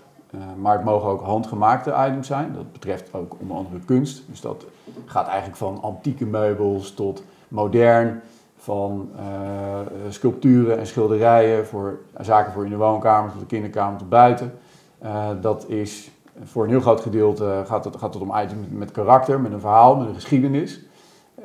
maar 0.56 0.76
het 0.76 0.84
mogen 0.84 1.08
ook 1.08 1.22
handgemaakte 1.22 1.94
items 2.08 2.26
zijn. 2.26 2.52
Dat 2.52 2.72
betreft 2.72 3.14
ook 3.14 3.36
onder 3.40 3.56
andere 3.56 3.78
kunst. 3.84 4.22
Dus 4.28 4.40
dat 4.40 4.66
gaat 5.04 5.26
eigenlijk 5.26 5.56
van 5.56 5.78
antieke 5.82 6.26
meubels 6.26 6.94
tot 6.94 7.24
modern 7.48 8.20
van 8.56 9.08
uh, 9.16 9.22
sculpturen 10.08 10.78
en 10.78 10.86
schilderijen 10.86 11.66
voor 11.66 11.98
zaken 12.20 12.52
voor 12.52 12.64
in 12.64 12.70
de 12.70 12.76
woonkamer 12.76 13.30
tot 13.30 13.40
de 13.40 13.46
kinderkamer 13.46 13.98
tot 13.98 14.08
buiten. 14.08 14.52
Uh, 15.04 15.28
dat 15.40 15.68
is 15.68 16.10
voor 16.44 16.64
een 16.64 16.70
heel 16.70 16.80
groot 16.80 17.00
gedeelte 17.00 17.62
gaat 17.66 17.84
het, 17.84 17.96
gaat 17.96 18.14
het 18.14 18.22
om 18.22 18.36
items 18.36 18.66
met 18.70 18.90
karakter, 18.90 19.40
met 19.40 19.52
een 19.52 19.60
verhaal, 19.60 19.96
met 19.96 20.08
een 20.08 20.14
geschiedenis. 20.14 20.80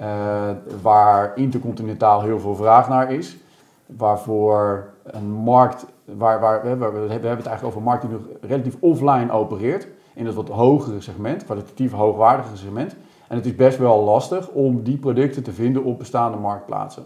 Uh, 0.02 0.50
waar 0.82 1.32
intercontinentaal 1.36 2.22
heel 2.22 2.40
veel 2.40 2.56
vraag 2.56 2.90
naar 2.90 3.12
is. 3.12 3.38
Waarvoor 3.86 4.90
een 5.04 5.32
markt, 5.32 5.86
waar, 6.06 6.40
waar, 6.40 6.64
we, 6.64 6.78
we, 6.78 7.12
hebben 7.12 7.18
het 7.18 7.22
eigenlijk 7.30 7.64
over 7.64 7.78
een 7.78 7.84
markt 7.84 8.02
die 8.02 8.12
nog 8.12 8.22
relatief 8.42 8.76
offline 8.80 9.32
opereert. 9.32 9.88
In 10.14 10.26
het 10.26 10.36
wat 10.36 10.50
hogere 10.50 11.02
segment, 11.02 11.46
kwalitatief 11.46 11.92
hoogwaardige 11.92 12.58
segment. 12.58 12.96
En 13.28 13.36
het 13.36 13.46
is 13.46 13.56
best 13.56 13.78
wel 13.78 14.04
lastig 14.04 14.50
om 14.50 14.84
die 14.84 14.98
producten 14.98 15.44
te 15.44 15.52
vinden 15.52 15.84
op 15.84 15.98
bestaande 15.98 16.38
marktplaatsen. 16.38 17.04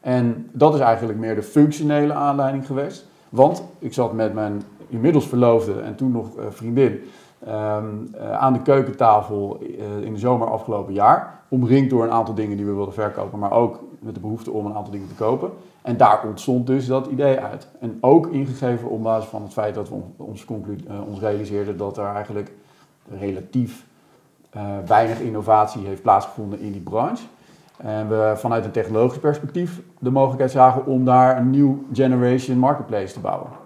En 0.00 0.50
dat 0.52 0.74
is 0.74 0.80
eigenlijk 0.80 1.18
meer 1.18 1.34
de 1.34 1.42
functionele 1.42 2.12
aanleiding 2.12 2.66
geweest. 2.66 3.06
Want 3.28 3.62
ik 3.78 3.92
zat 3.92 4.12
met 4.12 4.34
mijn 4.34 4.62
inmiddels 4.88 5.26
verloofde 5.28 5.80
en 5.80 5.94
toen 5.94 6.12
nog 6.12 6.36
uh, 6.36 6.44
vriendin 6.48 7.00
um, 7.48 8.10
uh, 8.14 8.32
aan 8.32 8.52
de 8.52 8.62
keukentafel 8.62 9.58
uh, 9.60 10.06
in 10.06 10.12
de 10.12 10.18
zomer 10.18 10.50
afgelopen 10.50 10.92
jaar. 10.92 11.42
Omringd 11.48 11.90
door 11.90 12.04
een 12.04 12.10
aantal 12.10 12.34
dingen 12.34 12.56
die 12.56 12.66
we 12.66 12.72
wilden 12.72 12.94
verkopen, 12.94 13.38
maar 13.38 13.52
ook 13.52 13.80
met 13.98 14.14
de 14.14 14.20
behoefte 14.20 14.50
om 14.50 14.66
een 14.66 14.74
aantal 14.74 14.92
dingen 14.92 15.08
te 15.08 15.14
kopen. 15.14 15.50
En 15.82 15.96
daar 15.96 16.24
ontstond 16.26 16.66
dus 16.66 16.86
dat 16.86 17.06
idee 17.06 17.40
uit. 17.40 17.68
En 17.80 17.98
ook 18.00 18.26
ingegeven 18.26 18.88
op 18.88 19.02
basis 19.02 19.28
van 19.28 19.42
het 19.42 19.52
feit 19.52 19.74
dat 19.74 19.88
we 19.88 19.94
ons, 20.16 20.46
ons 21.08 21.20
realiseerden 21.20 21.76
dat 21.76 21.98
er 21.98 22.06
eigenlijk 22.06 22.52
relatief 23.18 23.86
weinig 24.86 25.20
innovatie 25.20 25.86
heeft 25.86 26.02
plaatsgevonden 26.02 26.60
in 26.60 26.72
die 26.72 26.80
branche. 26.80 27.24
En 27.76 28.08
we 28.08 28.32
vanuit 28.36 28.64
een 28.64 28.70
technologisch 28.70 29.18
perspectief 29.18 29.80
de 29.98 30.10
mogelijkheid 30.10 30.50
zagen 30.50 30.86
om 30.86 31.04
daar 31.04 31.38
een 31.38 31.50
nieuw 31.50 31.84
generation 31.92 32.58
marketplace 32.58 33.12
te 33.12 33.20
bouwen. 33.20 33.63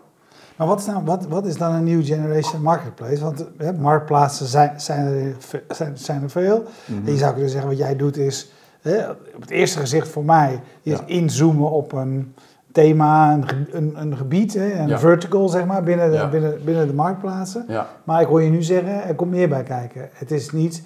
Maar 0.58 0.66
wat 0.66 0.78
is, 0.78 0.86
nou, 0.86 1.04
wat, 1.04 1.26
wat 1.26 1.46
is 1.46 1.56
dan 1.56 1.74
een 1.74 1.84
new 1.84 2.04
generation 2.04 2.62
marketplace? 2.62 3.22
Want 3.22 3.44
hè, 3.56 3.72
marktplaatsen 3.72 4.46
zijn, 4.46 4.80
zijn, 4.80 5.06
er, 5.06 5.62
zijn, 5.68 5.98
zijn 5.98 6.22
er 6.22 6.30
veel. 6.30 6.64
Mm-hmm. 6.84 7.06
En 7.06 7.12
je 7.12 7.18
zou 7.18 7.32
kunnen 7.32 7.50
zeggen, 7.50 7.68
wat 7.68 7.78
jij 7.78 7.96
doet 7.96 8.16
is, 8.16 8.52
hè, 8.80 9.10
op 9.10 9.40
het 9.40 9.50
eerste 9.50 9.78
gezicht 9.78 10.08
voor 10.08 10.24
mij, 10.24 10.60
is 10.82 10.92
ja. 10.92 11.06
inzoomen 11.06 11.70
op 11.70 11.92
een 11.92 12.34
thema, 12.72 13.32
een, 13.32 13.68
een, 13.70 13.92
een 14.00 14.16
gebied, 14.16 14.54
hè, 14.54 14.72
een 14.72 14.88
ja. 14.88 14.98
vertical 14.98 15.48
zeg 15.48 15.66
maar, 15.66 15.82
binnen 15.82 16.10
de, 16.10 16.16
ja. 16.16 16.28
binnen, 16.28 16.64
binnen 16.64 16.86
de 16.86 16.94
marktplaatsen. 16.94 17.66
Maar 18.04 18.20
ik 18.20 18.26
hoor 18.26 18.42
je 18.42 18.50
nu 18.50 18.62
zeggen, 18.62 19.04
er 19.04 19.14
komt 19.14 19.30
meer 19.30 19.48
bij 19.48 19.62
kijken. 19.62 20.08
Het 20.12 20.30
is 20.30 20.50
niet 20.50 20.82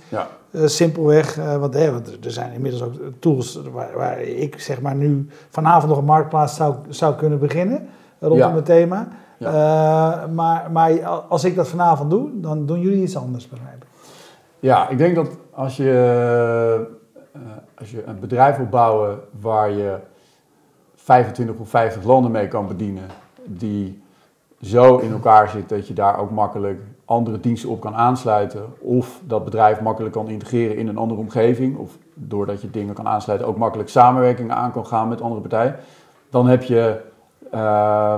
uh, 0.50 0.66
simpelweg, 0.66 1.38
uh, 1.38 1.56
want, 1.56 1.74
hè, 1.74 1.92
want 1.92 2.24
er 2.24 2.30
zijn 2.30 2.52
inmiddels 2.52 2.82
ook 2.82 2.94
tools 3.18 3.60
waar, 3.72 3.96
waar, 3.96 4.20
ik 4.20 4.60
zeg 4.60 4.80
maar 4.80 4.94
nu 4.94 5.26
vanavond 5.50 5.88
nog 5.88 5.98
een 5.98 6.04
marktplaats 6.04 6.56
zou, 6.56 6.74
zou 6.88 7.14
kunnen 7.14 7.38
beginnen 7.38 7.88
rondom 8.18 8.54
het 8.54 8.64
thema. 8.64 9.08
Uh, 9.46 10.26
maar, 10.34 10.70
maar 10.70 11.04
als 11.06 11.44
ik 11.44 11.54
dat 11.54 11.68
vanavond 11.68 12.10
doe, 12.10 12.30
dan 12.34 12.66
doen 12.66 12.80
jullie 12.80 13.02
iets 13.02 13.16
anders, 13.16 13.48
begrijp 13.48 13.82
ik. 13.82 13.88
Ja, 14.60 14.88
ik 14.88 14.98
denk 14.98 15.14
dat 15.14 15.28
als 15.50 15.76
je, 15.76 16.86
als 17.78 17.90
je 17.90 18.04
een 18.06 18.20
bedrijf 18.20 18.56
wil 18.56 18.66
bouwen 18.66 19.20
waar 19.40 19.70
je 19.70 19.96
25 20.94 21.56
of 21.56 21.68
50 21.68 22.04
landen 22.04 22.30
mee 22.30 22.48
kan 22.48 22.66
bedienen, 22.66 23.06
die 23.44 24.02
zo 24.60 24.98
in 24.98 25.12
elkaar 25.12 25.48
zit 25.48 25.68
dat 25.68 25.88
je 25.88 25.94
daar 25.94 26.18
ook 26.18 26.30
makkelijk 26.30 26.80
andere 27.04 27.40
diensten 27.40 27.68
op 27.68 27.80
kan 27.80 27.94
aansluiten. 27.94 28.64
Of 28.78 29.20
dat 29.24 29.44
bedrijf 29.44 29.80
makkelijk 29.80 30.14
kan 30.14 30.28
integreren 30.28 30.76
in 30.76 30.88
een 30.88 30.96
andere 30.96 31.20
omgeving. 31.20 31.76
Of 31.76 31.98
doordat 32.14 32.60
je 32.60 32.70
dingen 32.70 32.94
kan 32.94 33.08
aansluiten 33.08 33.48
ook 33.48 33.56
makkelijk 33.56 33.88
samenwerkingen 33.88 34.56
aan 34.56 34.72
kan 34.72 34.86
gaan 34.86 35.08
met 35.08 35.20
andere 35.20 35.40
partijen. 35.40 35.76
Dan 36.30 36.46
heb 36.46 36.62
je 36.62 37.00
uh, 37.54 38.14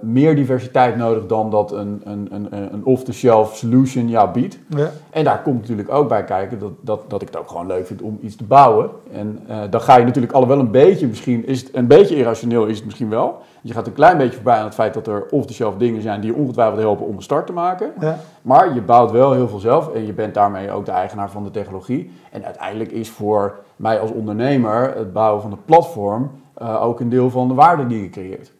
meer 0.00 0.36
diversiteit 0.36 0.96
nodig 0.96 1.26
dan 1.26 1.50
dat 1.50 1.72
een, 1.72 2.00
een, 2.04 2.28
een, 2.30 2.72
een 2.72 2.84
off-the-shelf 2.84 3.56
solution 3.56 4.08
jou 4.08 4.30
biedt. 4.30 4.58
Ja. 4.66 4.90
En 5.10 5.24
daar 5.24 5.42
komt 5.42 5.60
natuurlijk 5.60 5.92
ook 5.92 6.08
bij 6.08 6.24
kijken 6.24 6.58
dat, 6.58 6.72
dat, 6.80 7.00
dat 7.08 7.22
ik 7.22 7.28
het 7.28 7.38
ook 7.38 7.48
gewoon 7.48 7.66
leuk 7.66 7.86
vind 7.86 8.02
om 8.02 8.18
iets 8.22 8.36
te 8.36 8.44
bouwen. 8.44 8.90
En 9.12 9.40
uh, 9.48 9.56
dan 9.70 9.80
ga 9.80 9.96
je 9.96 10.04
natuurlijk 10.04 10.32
al 10.32 10.46
wel 10.46 10.58
een 10.58 10.70
beetje, 10.70 11.06
misschien 11.06 11.46
is 11.46 11.60
het 11.60 11.76
een 11.76 11.86
beetje 11.86 12.16
irrationeel, 12.16 12.66
is 12.66 12.76
het 12.76 12.84
misschien 12.84 13.08
wel. 13.08 13.38
Je 13.60 13.72
gaat 13.72 13.86
een 13.86 13.92
klein 13.92 14.16
beetje 14.16 14.34
voorbij 14.34 14.58
aan 14.58 14.64
het 14.64 14.74
feit 14.74 14.94
dat 14.94 15.06
er 15.06 15.26
off-the-shelf 15.30 15.76
dingen 15.76 16.02
zijn 16.02 16.20
die 16.20 16.32
je 16.32 16.38
ongetwijfeld 16.38 16.80
helpen 16.80 17.06
om 17.06 17.16
een 17.16 17.22
start 17.22 17.46
te 17.46 17.52
maken. 17.52 17.92
Ja. 18.00 18.18
Maar 18.42 18.74
je 18.74 18.82
bouwt 18.82 19.10
wel 19.10 19.32
heel 19.32 19.48
veel 19.48 19.58
zelf 19.58 19.94
en 19.94 20.06
je 20.06 20.12
bent 20.12 20.34
daarmee 20.34 20.70
ook 20.70 20.84
de 20.84 20.92
eigenaar 20.92 21.30
van 21.30 21.44
de 21.44 21.50
technologie. 21.50 22.10
En 22.30 22.44
uiteindelijk 22.44 22.90
is 22.90 23.10
voor 23.10 23.58
mij 23.76 24.00
als 24.00 24.10
ondernemer 24.10 24.94
het 24.96 25.12
bouwen 25.12 25.42
van 25.42 25.50
de 25.50 25.56
platform 25.64 26.30
uh, 26.62 26.82
ook 26.84 27.00
een 27.00 27.08
deel 27.08 27.30
van 27.30 27.48
de 27.48 27.54
waarde 27.54 27.86
die 27.86 28.02
je 28.02 28.10
creëert. 28.10 28.52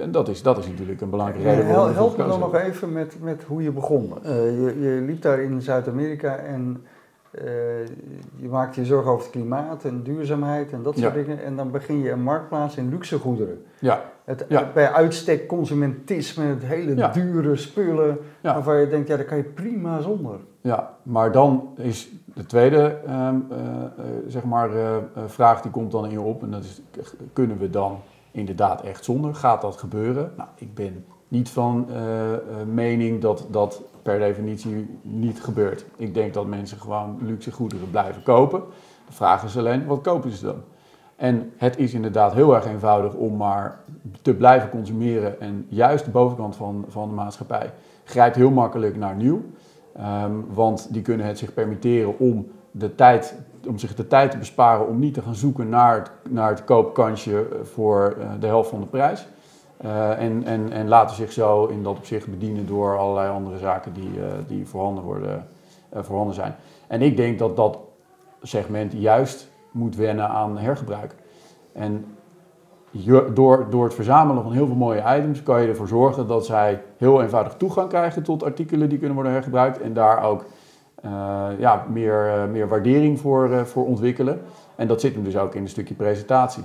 En 0.00 0.10
dat 0.10 0.28
is, 0.28 0.42
dat 0.42 0.58
is 0.58 0.66
natuurlijk 0.66 1.00
een 1.00 1.10
belangrijke 1.10 1.50
reden. 1.50 1.66
Hel, 1.66 1.92
help 1.92 2.16
me 2.16 2.26
dan 2.26 2.40
nog 2.40 2.54
even 2.54 2.92
met, 2.92 3.16
met 3.20 3.44
hoe 3.44 3.62
je 3.62 3.70
begon. 3.70 4.12
Uh, 4.24 4.30
je, 4.32 4.80
je, 4.80 5.02
liep 5.06 5.22
daar 5.22 5.40
in 5.40 5.62
Zuid-Amerika 5.62 6.36
en 6.36 6.84
uh, 7.32 7.44
je 8.36 8.48
maakte 8.48 8.80
je 8.80 8.86
zorgen 8.86 9.10
over 9.10 9.22
het 9.22 9.32
klimaat 9.32 9.84
en 9.84 10.02
duurzaamheid 10.02 10.72
en 10.72 10.82
dat 10.82 10.98
soort 10.98 11.14
dingen. 11.14 11.44
En 11.44 11.56
dan 11.56 11.70
begin 11.70 11.98
je 11.98 12.10
een 12.10 12.22
marktplaats 12.22 12.76
in 12.76 12.88
luxe 12.88 13.18
goederen. 13.18 13.62
Ja. 13.78 14.02
Het, 14.24 14.44
ja. 14.48 14.70
Bij 14.74 14.92
uitstek 14.92 15.46
consumentisme, 15.46 16.44
het 16.44 16.64
hele 16.64 17.10
dure 17.12 17.56
spullen, 17.56 18.18
waarvan 18.42 18.76
je 18.76 18.88
denkt, 18.88 19.08
ja, 19.08 19.16
daar 19.16 19.24
kan 19.24 19.36
je 19.36 19.42
prima 19.44 20.00
zonder. 20.00 20.36
Ja, 20.60 20.96
maar 21.02 21.32
dan 21.32 21.68
is 21.76 22.10
de 22.24 22.46
tweede 22.46 22.98
uh, 23.06 23.28
zeg 24.26 24.44
maar, 24.44 24.70
vraag 25.26 25.62
die 25.62 25.70
komt 25.70 25.90
dan 25.90 26.04
in 26.04 26.10
je 26.10 26.20
op 26.20 26.42
en 26.42 26.50
dat 26.50 26.64
is, 26.64 26.80
kunnen 27.32 27.58
we 27.58 27.70
dan 27.70 27.98
inderdaad 28.38 28.82
echt 28.82 29.04
zonder. 29.04 29.34
Gaat 29.34 29.60
dat 29.60 29.76
gebeuren? 29.76 30.32
Nou, 30.36 30.48
ik 30.56 30.74
ben 30.74 31.04
niet 31.28 31.50
van 31.50 31.86
uh, 31.90 31.96
mening 32.66 33.20
dat 33.20 33.46
dat 33.50 33.82
per 34.02 34.18
definitie 34.18 34.98
niet 35.02 35.42
gebeurt. 35.42 35.84
Ik 35.96 36.14
denk 36.14 36.34
dat 36.34 36.46
mensen 36.46 36.78
gewoon 36.78 37.18
luxe 37.20 37.52
goederen 37.52 37.90
blijven 37.90 38.22
kopen. 38.22 38.62
De 39.06 39.12
vraag 39.12 39.44
is 39.44 39.56
alleen, 39.58 39.86
wat 39.86 40.00
kopen 40.00 40.30
ze 40.30 40.44
dan? 40.44 40.62
En 41.16 41.52
het 41.56 41.78
is 41.78 41.94
inderdaad 41.94 42.32
heel 42.32 42.54
erg 42.54 42.66
eenvoudig 42.66 43.14
om 43.14 43.36
maar 43.36 43.80
te 44.22 44.34
blijven 44.34 44.70
consumeren. 44.70 45.40
En 45.40 45.66
juist 45.68 46.04
de 46.04 46.10
bovenkant 46.10 46.56
van, 46.56 46.84
van 46.88 47.08
de 47.08 47.14
maatschappij 47.14 47.72
grijpt 48.04 48.36
heel 48.36 48.50
makkelijk 48.50 48.96
naar 48.96 49.16
nieuw. 49.16 49.42
Um, 50.24 50.46
want 50.54 50.92
die 50.92 51.02
kunnen 51.02 51.26
het 51.26 51.38
zich 51.38 51.54
permitteren 51.54 52.18
om 52.18 52.46
de 52.70 52.94
tijd 52.94 53.34
om 53.66 53.78
zich 53.78 53.94
de 53.94 54.06
tijd 54.06 54.30
te 54.30 54.38
besparen 54.38 54.86
om 54.86 54.98
niet 54.98 55.14
te 55.14 55.22
gaan 55.22 55.34
zoeken 55.34 55.68
naar 55.68 55.96
het, 55.96 56.10
naar 56.30 56.50
het 56.50 56.64
koopkansje 56.64 57.46
voor 57.62 58.16
uh, 58.18 58.30
de 58.40 58.46
helft 58.46 58.70
van 58.70 58.80
de 58.80 58.86
prijs. 58.86 59.26
Uh, 59.84 60.22
en, 60.22 60.44
en, 60.44 60.72
en 60.72 60.88
laten 60.88 61.16
zich 61.16 61.32
zo 61.32 61.66
in 61.66 61.82
dat 61.82 61.96
opzicht 61.96 62.26
bedienen 62.26 62.66
door 62.66 62.98
allerlei 62.98 63.30
andere 63.30 63.58
zaken 63.58 63.92
die, 63.92 64.10
die 64.46 64.66
voorhanden, 64.66 65.04
worden, 65.04 65.46
voorhanden 65.92 66.34
zijn. 66.34 66.54
En 66.86 67.02
ik 67.02 67.16
denk 67.16 67.38
dat 67.38 67.56
dat 67.56 67.78
segment 68.42 68.92
juist 68.92 69.48
moet 69.70 69.96
wennen 69.96 70.28
aan 70.28 70.58
hergebruik. 70.58 71.14
En 71.72 72.04
door, 73.34 73.66
door 73.70 73.84
het 73.84 73.94
verzamelen 73.94 74.42
van 74.42 74.52
heel 74.52 74.66
veel 74.66 74.76
mooie 74.76 75.16
items 75.16 75.42
kan 75.42 75.62
je 75.62 75.68
ervoor 75.68 75.88
zorgen 75.88 76.26
dat 76.26 76.46
zij 76.46 76.82
heel 76.96 77.22
eenvoudig 77.22 77.54
toegang 77.54 77.88
krijgen 77.88 78.22
tot 78.22 78.42
artikelen 78.42 78.88
die 78.88 78.98
kunnen 78.98 79.14
worden 79.14 79.32
hergebruikt 79.32 79.80
en 79.80 79.92
daar 79.92 80.22
ook 80.22 80.44
ja, 81.58 81.84
meer, 81.88 82.26
uh, 82.26 82.44
meer 82.44 82.68
waardering 82.68 83.20
voor, 83.20 83.50
uh, 83.50 83.62
voor 83.62 83.86
ontwikkelen. 83.86 84.40
En 84.76 84.88
dat 84.88 85.00
zit 85.00 85.14
hem 85.14 85.24
dus 85.24 85.36
ook 85.36 85.54
in 85.54 85.62
een 85.62 85.68
stukje 85.68 85.94
presentatie. 85.94 86.64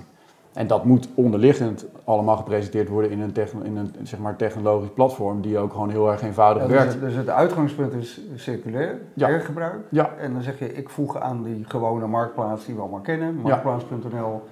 En 0.54 0.68
dat 0.68 0.86
moet 0.86 1.10
onderliggend 1.14 1.86
allemaal 2.04 2.38
gepresenteerd 2.38 2.90
worden 2.90 3.12
in 3.12 3.20
een, 3.20 3.34
in 3.64 3.78
een 3.78 3.96
zeg 4.04 4.20
maar, 4.20 4.36
technologisch 4.36 4.90
platform 4.94 5.42
die 5.42 5.58
ook 5.58 5.72
gewoon 5.72 5.90
heel 5.90 6.12
erg 6.12 6.22
eenvoudig 6.22 6.62
ja, 6.64 6.68
dus 6.68 6.78
werkt. 6.78 7.00
Dus, 7.00 7.16
het 7.16 7.30
uitgangspunt 7.30 7.94
is 7.94 8.22
circulair, 8.36 9.00
ja. 9.14 9.28
hergebruik. 9.28 9.80
Ja. 9.90 10.14
En 10.18 10.34
dan 10.34 10.42
zeg 10.42 10.60
je, 10.60 10.74
ik 10.74 10.90
voeg 10.90 11.20
aan 11.20 11.44
die 11.44 11.64
gewone 11.68 12.08
marktplaats 12.08 12.66
die 12.66 12.76
we 12.76 12.82
allemaal 12.82 13.00
kennen, 13.00 13.36
marktplaats.nl, 13.36 14.44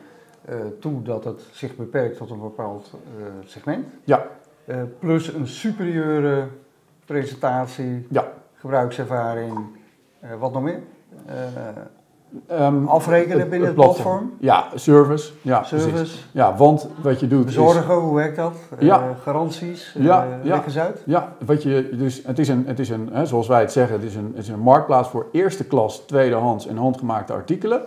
toe 0.80 1.02
dat 1.02 1.24
het 1.24 1.42
zich 1.52 1.76
beperkt 1.76 2.18
tot 2.18 2.30
een 2.30 2.42
bepaald 2.42 2.92
segment. 3.44 3.86
Ja. 4.04 4.26
plus 5.00 5.34
een 5.34 5.48
superieure 5.48 6.48
presentatie. 7.06 8.08
Ja 8.10 8.32
gebruikservaring, 8.62 9.58
uh, 10.24 10.30
wat 10.40 10.54
nog 10.54 10.62
meer? 10.62 10.80
Um, 12.52 12.88
afrekenen 12.88 13.50
binnen 13.50 13.68
het, 13.68 13.78
platform. 13.78 14.34
Ja, 14.40 14.68
service. 14.76 15.32
Ja, 15.42 15.64
service. 15.64 16.18
Ja, 16.32 16.56
want 16.56 16.88
wat 17.02 17.20
je 17.20 17.28
doet. 17.28 17.46
Bezorgen, 17.46 17.96
hoe 17.96 18.16
werkt 18.16 18.36
dat? 18.36 18.54
Ja. 18.80 19.00
Uh, 19.00 19.06
garanties. 19.24 19.96
Ja, 19.98 20.26
uh, 20.26 20.46
ja. 20.46 20.64
Uit. 20.82 21.04
Ja, 21.06 21.34
wat 21.46 21.64
je, 21.64 21.90
dus 21.98 22.22
het 22.26 22.40
is 22.40 22.48
een, 22.48 22.64
het 22.68 22.80
is 22.80 22.90
een 22.90 23.10
hè, 23.12 23.26
zoals 23.26 23.48
wij 23.48 23.60
het 23.60 23.72
zeggen, 23.72 23.96
het 23.96 24.06
is, 24.06 24.16
een, 24.16 24.32
het 24.36 24.44
is 24.44 24.50
een 24.50 24.60
marktplaats 24.60 25.10
voor 25.10 25.26
eerste 25.32 25.64
klas, 25.64 26.00
tweedehands 26.00 26.68
en 26.68 26.78
handgemaakte 26.78 27.34
artikelen. 27.34 27.82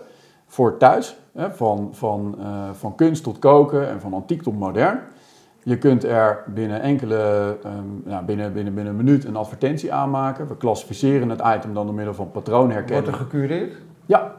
Voor 0.46 0.76
thuis, 0.76 1.16
hè, 1.32 1.52
van, 1.52 1.88
van, 1.92 2.38
van 2.72 2.94
kunst 2.94 3.22
tot 3.22 3.38
koken 3.38 3.88
en 3.88 4.00
van 4.00 4.14
antiek 4.14 4.42
tot 4.42 4.58
modern. 4.58 5.00
Je 5.66 5.78
kunt 5.78 6.04
er 6.04 6.44
binnen 6.46 6.80
enkele, 6.80 7.56
um, 7.66 8.02
ja, 8.06 8.22
binnen, 8.22 8.52
binnen, 8.52 8.74
binnen 8.74 8.92
een 8.92 9.04
minuut 9.04 9.24
een 9.24 9.36
advertentie 9.36 9.92
aanmaken. 9.92 10.48
We 10.48 10.56
klassificeren 10.56 11.28
het 11.28 11.42
item 11.56 11.74
dan 11.74 11.86
door 11.86 11.94
middel 11.94 12.14
van 12.14 12.30
patroonherkenning. 12.30 13.04
Wordt 13.04 13.20
er 13.20 13.24
gecureerd? 13.24 13.72
Ja, 14.06 14.34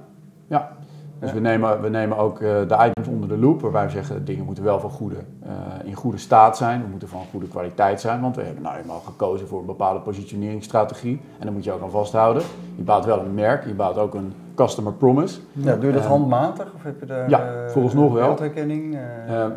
ja. 0.47 0.71
Dus 1.19 1.33
we, 1.33 1.39
nemen, 1.39 1.81
we 1.81 1.89
nemen 1.89 2.17
ook 2.17 2.39
uh, 2.39 2.67
de 2.67 2.89
items 2.89 3.07
onder 3.07 3.29
de 3.29 3.37
loep, 3.37 3.61
waarbij 3.61 3.85
we 3.85 3.91
zeggen 3.91 4.25
dingen 4.25 4.45
moeten 4.45 4.63
wel 4.63 4.79
van 4.79 4.89
goede, 4.89 5.15
uh, 5.15 5.49
in 5.83 5.93
goede 5.93 6.17
staat 6.17 6.57
zijn, 6.57 6.81
we 6.81 6.87
moeten 6.87 7.07
van 7.07 7.21
goede 7.31 7.47
kwaliteit 7.47 8.01
zijn, 8.01 8.21
want 8.21 8.35
we 8.35 8.41
hebben 8.41 8.63
nou 8.63 8.77
eenmaal 8.77 8.99
gekozen 8.99 9.47
voor 9.47 9.59
een 9.59 9.65
bepaalde 9.65 9.99
positioneringsstrategie 9.99 11.21
en 11.39 11.45
daar 11.45 11.53
moet 11.53 11.63
je 11.63 11.71
ook 11.71 11.81
aan 11.81 11.91
vasthouden. 11.91 12.43
Je 12.75 12.83
bouwt 12.83 13.05
wel 13.05 13.19
een 13.19 13.33
merk, 13.33 13.65
je 13.65 13.73
bouwt 13.73 13.97
ook 13.97 14.13
een 14.13 14.33
customer 14.55 14.93
promise. 14.93 15.39
Ja, 15.51 15.75
doe 15.75 15.85
je 15.85 15.91
dat 15.91 16.01
uh, 16.01 16.07
handmatig 16.07 16.73
of 16.75 16.83
heb 16.83 16.99
je 16.99 17.05
daar 17.05 17.29
ja, 17.29 17.69
volgens 17.69 17.93
nog 17.93 18.13
wel. 18.13 18.35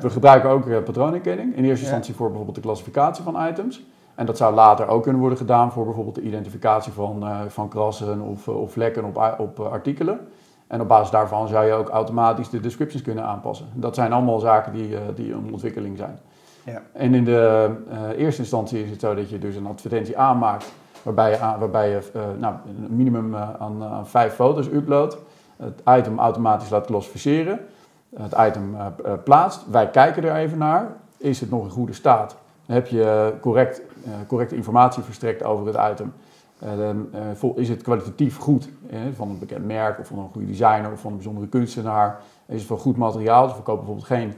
we 0.00 0.10
gebruiken 0.10 0.50
ook 0.50 0.84
patroonherkenning, 0.84 1.56
in 1.56 1.64
eerste 1.64 1.84
instantie 1.84 2.14
voor 2.14 2.26
bijvoorbeeld 2.26 2.56
de 2.56 2.62
klassificatie 2.62 3.24
van 3.24 3.46
items. 3.48 3.84
En 4.14 4.26
dat 4.26 4.36
zou 4.36 4.54
later 4.54 4.88
ook 4.88 5.02
kunnen 5.02 5.20
worden 5.20 5.38
gedaan 5.38 5.72
voor 5.72 5.84
bijvoorbeeld 5.84 6.14
de 6.14 6.22
identificatie 6.22 6.92
van, 6.92 7.24
van 7.48 7.68
krassen 7.68 8.20
of, 8.20 8.48
of 8.48 8.72
vlekken 8.72 9.04
op, 9.04 9.36
op 9.38 9.60
artikelen. 9.60 10.20
En 10.66 10.80
op 10.80 10.88
basis 10.88 11.10
daarvan 11.10 11.48
zou 11.48 11.66
je 11.66 11.72
ook 11.72 11.88
automatisch 11.88 12.50
de 12.50 12.60
descriptions 12.60 13.02
kunnen 13.02 13.24
aanpassen. 13.24 13.66
Dat 13.74 13.94
zijn 13.94 14.12
allemaal 14.12 14.38
zaken 14.38 14.72
die, 14.72 14.88
die 15.14 15.32
een 15.32 15.52
ontwikkeling 15.52 15.96
zijn. 15.96 16.18
Ja. 16.64 16.82
En 16.92 17.14
in 17.14 17.24
de 17.24 17.70
uh, 17.90 18.24
eerste 18.24 18.40
instantie 18.40 18.84
is 18.84 18.90
het 18.90 19.00
zo 19.00 19.14
dat 19.14 19.30
je 19.30 19.38
dus 19.38 19.56
een 19.56 19.66
advertentie 19.66 20.18
aanmaakt 20.18 20.72
waarbij 21.02 21.30
je, 21.30 21.38
waarbij 21.38 21.90
je 21.90 22.00
uh, 22.16 22.22
nou, 22.38 22.54
een 22.66 22.96
minimum 22.96 23.36
aan, 23.36 23.82
aan, 23.82 24.06
vijf 24.06 24.34
foto's 24.34 24.66
uploadt. 24.66 25.16
Het 25.56 25.82
item 25.88 26.18
automatisch 26.18 26.70
laat 26.70 26.86
klassificeren. 26.86 27.60
Het 28.16 28.34
item 28.38 28.76
plaatst. 29.24 29.70
Wij 29.70 29.90
kijken 29.90 30.24
er 30.24 30.34
even 30.34 30.58
naar. 30.58 30.96
Is 31.16 31.40
het 31.40 31.50
nog 31.50 31.64
in 31.64 31.70
goede 31.70 31.92
staat? 31.92 32.36
heb 32.68 32.86
je 32.86 33.32
correct, 33.40 33.82
correcte 34.26 34.56
informatie 34.56 35.02
verstrekt 35.02 35.42
over 35.42 35.66
het 35.66 35.92
item. 35.92 36.12
Is 37.54 37.68
het 37.68 37.82
kwalitatief 37.82 38.36
goed 38.36 38.68
van 39.14 39.28
een 39.28 39.38
bekend 39.38 39.66
merk 39.66 39.98
of 39.98 40.06
van 40.06 40.18
een 40.18 40.28
goede 40.32 40.46
designer 40.46 40.92
of 40.92 41.00
van 41.00 41.10
een 41.10 41.16
bijzondere 41.16 41.48
kunstenaar? 41.48 42.20
Is 42.46 42.58
het 42.58 42.66
van 42.66 42.78
goed 42.78 42.96
materiaal? 42.96 43.46
Dus 43.46 43.56
we 43.56 43.62
kopen 43.62 43.84
bijvoorbeeld 43.84 44.06
geen 44.06 44.34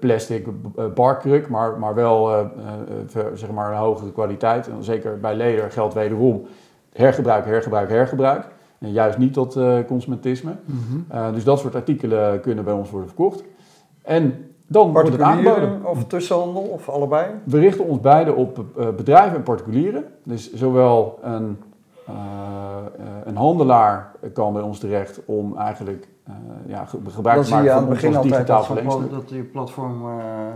plastic 0.00 0.46
barkruk, 0.94 1.48
maar, 1.48 1.78
maar 1.78 1.94
wel 1.94 2.48
zeg 3.34 3.50
maar 3.50 3.70
een 3.70 3.78
hogere 3.78 4.12
kwaliteit. 4.12 4.68
En 4.68 4.82
zeker 4.82 5.20
bij 5.20 5.34
leder 5.34 5.70
geldt 5.70 5.94
wederom 5.94 6.46
hergebruik, 6.92 7.44
hergebruik, 7.44 7.88
hergebruik. 7.88 8.46
En 8.78 8.92
juist 8.92 9.18
niet 9.18 9.32
tot 9.32 9.58
consumentisme. 9.86 10.56
Mm 10.64 11.32
dus 11.34 11.44
dat 11.44 11.58
soort 11.58 11.74
artikelen 11.74 12.40
kunnen 12.40 12.64
bij 12.64 12.74
ons 12.74 12.90
worden 12.90 13.08
verkocht. 13.08 13.44
En 14.02 14.54
dan 14.66 14.92
wordt 14.92 15.08
het 15.12 15.20
aangeboden. 15.20 15.86
Of 15.86 16.04
tussenhandel, 16.04 16.62
of 16.62 16.88
allebei? 16.88 17.26
We 17.44 17.58
richten 17.58 17.84
ons 17.84 18.00
beide 18.00 18.34
op 18.34 18.64
bedrijven 18.96 19.36
en 19.36 19.42
particulieren. 19.42 20.04
Dus 20.22 20.52
zowel 20.54 21.18
een, 21.22 21.58
uh, 22.08 22.14
een 23.24 23.36
handelaar 23.36 24.12
kan 24.32 24.52
bij 24.52 24.62
ons 24.62 24.78
terecht 24.78 25.20
om 25.24 25.56
eigenlijk 25.56 26.08
ja, 26.66 26.84
gebruik 27.08 27.42
te 27.42 27.50
maken 27.50 27.72
van 27.72 27.88
ons 27.88 28.04
als 28.04 28.22
digitaal 28.22 28.64
verlengstuk. 28.64 29.10
dat 29.10 29.30
je 29.30 29.42
platform 29.42 30.02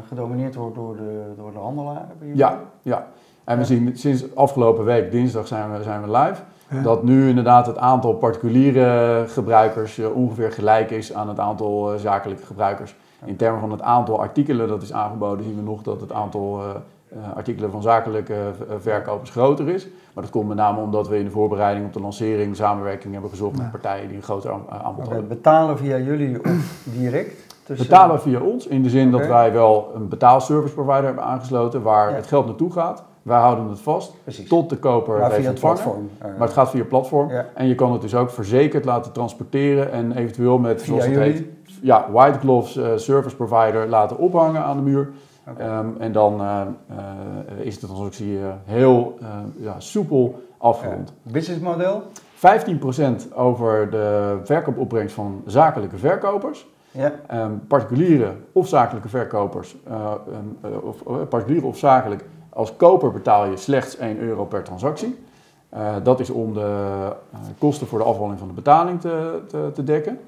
gedomineerd 0.09 0.55
wordt 0.55 0.75
door 0.75 0.97
de, 0.97 1.33
door 1.37 1.53
de 1.53 1.59
handelaar? 1.59 2.07
Ja, 2.35 2.59
ja. 2.83 3.07
En 3.45 3.59
we 3.59 3.65
zien 3.65 3.97
sinds 3.97 4.35
afgelopen 4.35 4.85
week, 4.85 5.11
dinsdag, 5.11 5.47
zijn 5.47 5.73
we, 5.73 5.83
zijn 5.83 6.03
we 6.03 6.11
live. 6.11 6.43
Dat 6.83 7.03
nu 7.03 7.29
inderdaad 7.29 7.67
het 7.67 7.79
aantal 7.79 8.15
particuliere 8.15 9.25
gebruikers 9.29 9.99
ongeveer 9.99 10.53
gelijk 10.53 10.91
is 10.91 11.15
aan 11.15 11.29
het 11.29 11.39
aantal 11.39 11.99
zakelijke 11.99 12.47
gebruikers. 12.47 12.97
In 13.25 13.37
termen 13.37 13.61
van 13.61 13.71
het 13.71 13.83
aantal 13.83 14.21
artikelen 14.21 14.69
dat 14.69 14.83
is 14.83 14.93
aangeboden, 14.93 15.45
zien 15.45 15.57
we 15.57 15.63
nog 15.63 15.83
dat 15.83 16.01
het 16.01 16.13
aantal 16.13 16.63
uh, 17.13 17.37
artikelen 17.37 17.71
van 17.71 17.83
zakelijke 17.83 18.35
verkopers 18.79 19.31
groter 19.31 19.69
is. 19.69 19.87
Maar 20.13 20.23
dat 20.23 20.33
komt 20.33 20.49
met 20.49 20.57
name 20.57 20.81
omdat 20.81 21.09
we 21.09 21.19
in 21.19 21.25
de 21.25 21.31
voorbereiding 21.31 21.87
op 21.87 21.93
de 21.93 22.01
lancering 22.01 22.57
samenwerking 22.57 23.13
hebben 23.13 23.31
gezocht 23.31 23.59
met 23.59 23.71
partijen 23.71 24.09
die 24.09 24.17
een 24.17 24.23
groter 24.23 24.51
aanbod 24.69 25.09
hebben. 25.09 25.29
Betalen 25.29 25.79
via 25.79 25.99
jullie 25.99 26.41
of 26.45 26.83
direct? 26.85 27.57
Betalen 27.77 28.21
via 28.21 28.41
ons, 28.41 28.67
in 28.67 28.83
de 28.83 28.91
zin 28.91 29.11
dat 29.11 29.27
wij 29.27 29.53
wel 29.53 29.91
een 29.95 30.09
betaalservice 30.09 30.75
provider 30.75 31.05
hebben 31.05 31.25
aangesloten 31.25 31.83
waar 31.83 32.15
het 32.15 32.27
geld 32.27 32.47
naartoe 32.47 32.73
gaat. 32.73 33.05
Wij 33.23 33.39
houden 33.39 33.69
het 33.69 33.81
vast 33.81 34.15
tot 34.49 34.71
de 34.71 34.77
koper 34.77 35.19
maar 35.19 35.31
via 35.31 35.49
het 35.49 35.61
platform. 35.61 36.11
maar 36.21 36.47
het 36.47 36.53
gaat 36.53 36.71
via 36.71 36.79
het 36.79 36.89
platform. 36.89 37.31
En 37.55 37.67
je 37.67 37.75
kan 37.75 37.93
het 37.93 38.01
dus 38.01 38.15
ook 38.15 38.31
verzekerd 38.31 38.85
laten 38.85 39.13
transporteren 39.13 39.93
en 39.93 40.13
eventueel 40.13 40.59
met, 40.59 40.83
zoals 40.83 41.07
het 41.07 41.17
heet, 41.17 41.45
ja, 41.83 42.07
white 42.11 42.39
gloves 42.39 42.77
uh, 42.77 42.87
service 42.97 43.37
provider 43.37 43.89
laten 43.89 44.19
ophangen 44.19 44.63
aan 44.63 44.77
de 44.77 44.83
muur. 44.83 45.11
Ehm, 45.57 45.87
en 45.99 46.13
dan 46.13 46.41
uh, 46.41 46.61
uh, 46.91 47.67
is 47.67 47.81
de 47.81 47.87
transactie 47.87 48.39
heel 48.65 49.19
ja, 49.57 49.81
soepel 49.81 50.43
afgerond. 50.59 51.13
Businessmodel? 51.23 52.03
15% 52.37 53.35
over 53.35 53.91
de 53.91 54.39
verkoopopbrengst 54.45 55.15
van 55.15 55.43
zakelijke 55.47 55.97
verkopers. 55.97 56.67
Ja. 56.91 57.13
Um, 57.33 57.67
particuliere 57.67 58.33
of 58.53 58.69
zakelijke 58.69 59.09
verkopers, 59.09 59.77
um, 59.91 60.59
of 60.83 61.29
particuliere 61.29 61.67
of 61.67 61.79
zakelijk, 61.79 62.25
als 62.49 62.77
koper 62.77 63.13
betaal 63.13 63.47
je 63.47 63.57
slechts 63.57 63.97
1 63.97 64.19
euro 64.19 64.45
per 64.45 64.63
transactie. 64.63 65.19
Uh, 65.75 65.95
dat 66.03 66.21
is 66.21 66.31
om 66.31 66.53
de 66.53 67.13
kosten 67.59 67.87
voor 67.87 67.99
de 67.99 68.05
afhandeling 68.05 68.39
van 68.39 68.49
de 68.49 68.55
betaling 68.55 69.01
te, 69.01 69.41
te, 69.49 69.71
te 69.75 69.85
dekken. 69.85 70.19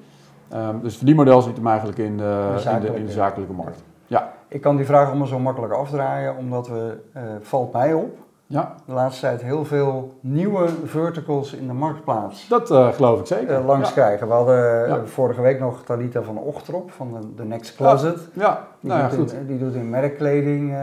Um, 0.53 0.81
dus 0.81 0.99
die 0.99 1.15
model 1.15 1.41
zit 1.41 1.55
hem 1.55 1.67
eigenlijk 1.67 1.97
in 1.97 2.17
de, 2.17 2.61
in 2.73 2.81
de, 2.81 2.95
in 2.95 3.05
de 3.05 3.11
zakelijke 3.11 3.53
markt. 3.53 3.83
Ja. 4.07 4.33
Ik 4.51 4.61
kan 4.61 4.75
die 4.75 4.85
vraag 4.85 5.07
allemaal 5.07 5.27
zo 5.27 5.39
makkelijk 5.39 5.73
afdraaien, 5.73 6.37
omdat 6.37 6.67
we, 6.67 6.97
uh, 7.15 7.21
valt 7.41 7.73
mij 7.73 7.93
op, 7.93 8.17
ja. 8.45 8.75
de 8.85 8.93
laatste 8.93 9.21
tijd 9.21 9.41
heel 9.41 9.65
veel 9.65 10.13
nieuwe 10.19 10.67
verticals 10.85 11.53
in 11.53 11.67
de 11.67 11.73
marktplaats. 11.73 12.47
Dat 12.47 12.71
uh, 12.71 12.87
geloof 12.87 13.19
ik 13.19 13.25
zeker. 13.25 13.59
Uh, 13.59 13.65
langs 13.65 13.93
krijgen. 13.93 14.27
We 14.27 14.33
hadden 14.33 14.87
ja. 14.87 15.05
vorige 15.05 15.41
week 15.41 15.59
nog 15.59 15.83
Talita 15.83 16.21
van 16.21 16.37
Ochtrop 16.37 16.91
van 16.91 17.13
de, 17.13 17.35
de 17.35 17.43
Next 17.43 17.75
Closet. 17.75 18.19
Ja, 18.33 18.67
die, 18.79 18.89
nou 18.89 19.09
doet 19.09 19.19
goed. 19.19 19.33
In, 19.33 19.45
die 19.45 19.57
doet 19.57 19.75
in 19.75 19.89
merkkleding 19.89 20.75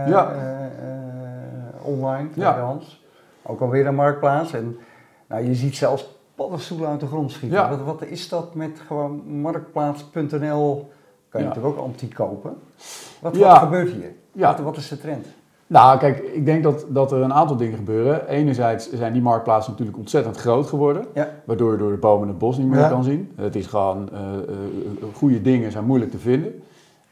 online, 1.82 2.30
tweedehands. 2.30 3.04
Ook 3.42 3.60
alweer 3.60 3.86
een 3.86 3.94
marktplaats. 3.94 4.52
En 4.52 4.76
nou, 5.28 5.44
je 5.44 5.54
ziet 5.54 5.76
zelfs 5.76 6.18
paddenstoelen 6.34 6.88
uit 6.88 7.00
de 7.00 7.06
grond 7.06 7.30
schieten. 7.30 7.68
Wat, 7.68 7.80
wat, 7.80 8.02
is 8.04 8.28
dat 8.28 8.54
met 8.54 8.80
gewoon 8.86 9.40
marktplaats.nl? 9.40 10.90
Kan 11.28 11.40
je 11.40 11.46
natuurlijk 11.46 11.78
ook 11.78 11.84
antiek 11.84 12.14
kopen. 12.14 12.56
Wat, 13.20 13.36
wat 13.36 13.58
gebeurt 13.58 13.92
hier? 13.92 14.12
Wat, 14.32 14.60
wat 14.60 14.76
is 14.76 14.88
de 14.88 14.98
trend? 14.98 15.26
Nou, 15.66 15.98
kijk, 15.98 16.18
ik 16.18 16.44
denk 16.44 16.62
dat, 16.62 16.84
dat 16.88 17.12
er 17.12 17.20
een 17.20 17.32
aantal 17.32 17.56
dingen 17.56 17.76
gebeuren. 17.76 18.28
Enerzijds 18.28 18.92
zijn 18.92 19.12
die 19.12 19.22
marktplaatsen 19.22 19.70
natuurlijk 19.70 19.98
ontzettend 19.98 20.36
groot 20.36 20.66
geworden. 20.66 21.06
Ja. 21.14 21.28
Waardoor 21.44 21.72
je 21.72 21.78
door 21.78 21.90
de 21.90 21.96
bomen 21.96 22.28
het 22.28 22.38
bos 22.38 22.58
niet 22.58 22.66
meer 22.66 22.88
kan 22.88 23.04
zien. 23.04 23.32
Het 23.36 23.56
is 23.56 23.66
gewoon, 23.66 24.08
uh, 24.12 24.18
uh, 24.18 25.14
goede 25.14 25.42
dingen 25.42 25.72
zijn 25.72 25.84
moeilijk 25.84 26.10
te 26.10 26.18
vinden. 26.18 26.62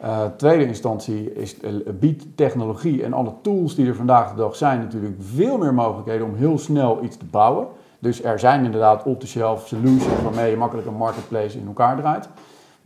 Uh, 0.02 0.24
tweede 0.36 0.66
instantie 0.66 1.32
is, 1.32 1.56
biedt 2.00 2.24
technologie 2.34 3.04
en 3.04 3.12
alle 3.12 3.32
tools 3.42 3.74
die 3.74 3.86
er 3.86 3.94
vandaag 3.94 4.30
de 4.30 4.36
dag 4.36 4.56
zijn 4.56 4.78
natuurlijk 4.78 5.14
veel 5.20 5.58
meer 5.58 5.74
mogelijkheden 5.74 6.26
om 6.26 6.34
heel 6.34 6.58
snel 6.58 6.98
iets 7.02 7.16
te 7.16 7.24
bouwen. 7.24 7.66
Dus 7.98 8.22
er 8.22 8.38
zijn 8.38 8.64
inderdaad 8.64 9.02
off-the-shelf 9.02 9.66
solutions 9.66 10.22
waarmee 10.22 10.50
je 10.50 10.56
makkelijk 10.56 10.86
een 10.86 10.94
marketplace 10.94 11.58
in 11.58 11.66
elkaar 11.66 11.96
draait. 11.96 12.28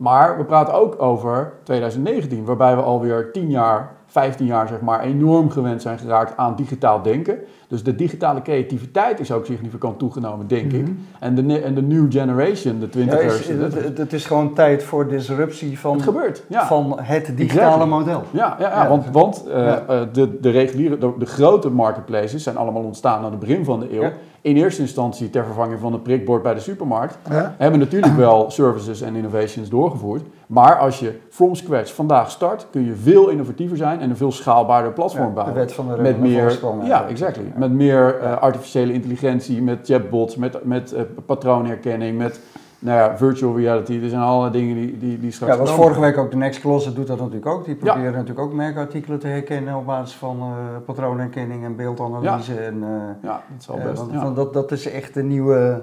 Maar 0.01 0.37
we 0.37 0.43
praten 0.43 0.73
ook 0.73 1.01
over 1.01 1.53
2019, 1.63 2.45
waarbij 2.45 2.75
we 2.75 2.81
alweer 2.81 3.31
10 3.31 3.49
jaar 3.49 3.95
15 4.11 4.45
jaar 4.45 4.67
zeg 4.67 4.81
maar, 4.81 5.01
enorm 5.03 5.49
gewend 5.49 5.81
zijn 5.81 5.99
geraakt 5.99 6.37
aan 6.37 6.55
digitaal 6.55 7.01
denken. 7.01 7.37
Dus 7.67 7.83
de 7.83 7.95
digitale 7.95 8.41
creativiteit 8.41 9.19
is 9.19 9.31
ook 9.31 9.45
significant 9.45 9.99
toegenomen, 9.99 10.47
denk 10.47 10.71
ik. 10.71 10.81
Mhm. 10.81 10.91
En 11.19 11.35
de, 11.35 11.61
en 11.61 11.73
de 11.73 11.81
new 11.81 12.11
generation, 12.11 12.79
de 12.79 12.87
20ers. 12.87 13.47
Ja, 13.47 13.53
het, 13.53 13.97
het, 13.97 14.13
is 14.13 14.25
gewoon 14.25 14.53
tijd 14.53 14.83
voor 14.83 15.07
disruptie 15.07 15.79
van 15.79 15.93
het, 15.93 16.03
gebeurt, 16.03 16.43
ja. 16.47 16.67
van 16.67 16.99
het 17.01 17.31
digitale 17.35 17.85
model. 17.85 18.23
Ja, 18.31 18.55
ja, 18.59 18.69
ja, 18.69 18.87
want, 18.87 19.05
want 19.11 19.43
uh, 19.47 19.75
de, 20.13 20.39
de 20.39 20.49
reguliere, 20.49 20.97
de, 20.97 21.13
de, 21.19 21.25
grote 21.25 21.69
marketplaces 21.69 22.43
zijn 22.43 22.57
allemaal 22.57 22.83
ontstaan 22.83 23.23
aan 23.23 23.31
het 23.31 23.39
begin 23.39 23.65
van 23.65 23.79
de 23.79 23.95
eeuw. 23.95 24.11
In 24.41 24.55
eerste 24.55 24.81
instantie 24.81 25.29
ter 25.29 25.45
vervanging 25.45 25.79
van 25.79 25.93
het 25.93 26.03
prikbord 26.03 26.43
bij 26.43 26.53
de 26.53 26.59
supermarkt. 26.59 27.17
Hebben 27.57 27.79
natuurlijk 27.79 28.15
wel 28.15 28.51
services 28.51 29.01
en 29.01 29.15
innovations 29.15 29.69
doorgevoerd. 29.69 30.23
Maar 30.51 30.77
als 30.77 30.99
je 30.99 31.19
from 31.29 31.55
scratch 31.55 31.93
vandaag 31.93 32.31
start, 32.31 32.67
kun 32.71 32.85
je 32.85 32.95
veel 32.95 33.29
innovatiever 33.29 33.77
zijn 33.77 33.99
en 33.99 34.09
een 34.09 34.17
veel 34.17 34.31
schaalbaarder 34.31 34.91
platform 34.91 35.33
bouwen. 35.33 35.53
De 35.53 35.59
wet 35.59 35.73
van 35.73 35.87
de 35.87 36.01
met 36.01 36.19
meer, 36.19 36.59
Ja, 36.83 37.07
exactly. 37.07 37.51
Met 37.55 37.71
meer 37.71 38.21
uh, 38.21 38.37
artificiële 38.37 38.93
intelligentie, 38.93 39.61
met 39.61 39.79
chatbots, 39.83 40.35
met, 40.35 40.63
met 40.63 40.93
uh, 40.93 41.01
patroonherkenning, 41.25 42.17
met 42.17 42.39
nou 42.79 42.97
ja, 42.97 43.17
virtual 43.17 43.57
reality. 43.57 43.99
Er 44.03 44.09
zijn 44.09 44.21
allerlei 44.21 44.51
dingen 44.51 44.75
die, 44.75 44.97
die, 44.97 45.19
die 45.19 45.31
straks 45.31 45.53
Ja, 45.53 45.59
was 45.59 45.71
vorige 45.71 45.99
week 45.99 46.17
ook 46.17 46.31
de 46.31 46.37
Next 46.37 46.59
Closet 46.59 46.95
doet 46.95 47.07
dat 47.07 47.17
natuurlijk 47.17 47.45
ook. 47.45 47.65
Die 47.65 47.75
proberen 47.75 48.03
ja. 48.03 48.17
natuurlijk 48.17 48.39
ook 48.39 48.53
merkartikelen 48.53 49.19
te 49.19 49.27
herkennen 49.27 49.75
op 49.75 49.85
basis 49.85 50.15
van 50.15 50.37
uh, 50.39 50.55
patroonherkenning 50.85 51.63
en 51.63 51.75
beeldanalyse. 51.75 52.53
Ja, 52.53 52.59
en, 52.59 52.83
ja 53.21 53.43
dat 53.49 53.59
is 53.59 53.69
al 53.69 53.77
best. 53.77 54.21
Want, 54.21 54.35
dat, 54.35 54.53
dat 54.53 54.71
is 54.71 54.91
echt 54.91 55.13
de 55.13 55.23
nieuwe... 55.23 55.81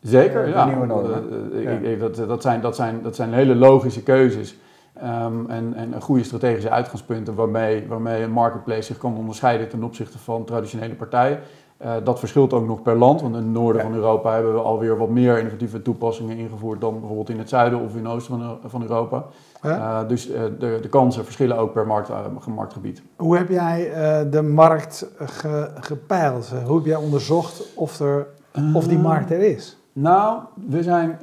Zeker, 0.00 0.48
ja. 0.48 0.70
Uh, 0.70 2.00
dat, 2.00 2.16
dat, 2.16 2.42
zijn, 2.42 2.60
dat, 2.60 2.76
zijn, 2.76 3.02
dat 3.02 3.16
zijn 3.16 3.32
hele 3.32 3.54
logische 3.54 4.02
keuzes. 4.02 4.58
Um, 5.04 5.50
en, 5.50 5.74
en 5.74 6.02
goede 6.02 6.22
strategische 6.22 6.70
uitgangspunten 6.70 7.34
waarmee, 7.34 7.86
waarmee 7.88 8.22
een 8.22 8.30
marketplace 8.30 8.82
zich 8.82 8.98
kan 8.98 9.16
onderscheiden 9.16 9.68
ten 9.68 9.82
opzichte 9.82 10.18
van 10.18 10.44
traditionele 10.44 10.94
partijen. 10.94 11.38
Uh, 11.82 11.92
dat 12.04 12.18
verschilt 12.18 12.52
ook 12.52 12.66
nog 12.66 12.82
per 12.82 12.96
land, 12.96 13.20
want 13.20 13.34
in 13.34 13.42
het 13.42 13.50
noorden 13.50 13.82
van 13.82 13.94
Europa 13.94 14.34
hebben 14.34 14.52
we 14.54 14.60
alweer 14.60 14.96
wat 14.96 15.08
meer 15.08 15.38
innovatieve 15.38 15.82
toepassingen 15.82 16.36
ingevoerd 16.36 16.80
dan 16.80 16.92
bijvoorbeeld 16.98 17.30
in 17.30 17.38
het 17.38 17.48
zuiden 17.48 17.80
of 17.80 17.94
in 17.94 18.04
het 18.04 18.14
oosten 18.14 18.38
van, 18.38 18.58
van 18.64 18.82
Europa. 18.82 19.24
Uh, 19.64 19.98
dus 20.08 20.30
uh, 20.30 20.40
de, 20.58 20.78
de 20.82 20.88
kansen 20.88 21.24
verschillen 21.24 21.56
ook 21.56 21.72
per 21.72 21.86
markt, 21.86 22.10
marktgebied. 22.46 23.02
Hoe 23.16 23.36
heb 23.36 23.48
jij 23.48 23.90
de 24.30 24.42
markt 24.42 25.06
ge, 25.18 25.70
gepeild? 25.80 26.52
Hoe 26.66 26.76
heb 26.76 26.86
jij 26.86 26.96
onderzocht 26.96 27.62
of, 27.74 28.00
er, 28.00 28.26
of 28.74 28.86
die 28.86 28.98
markt 28.98 29.30
er 29.30 29.40
is? 29.40 29.77
Nou, 30.00 30.38
we 30.68 30.82
zijn. 30.82 31.18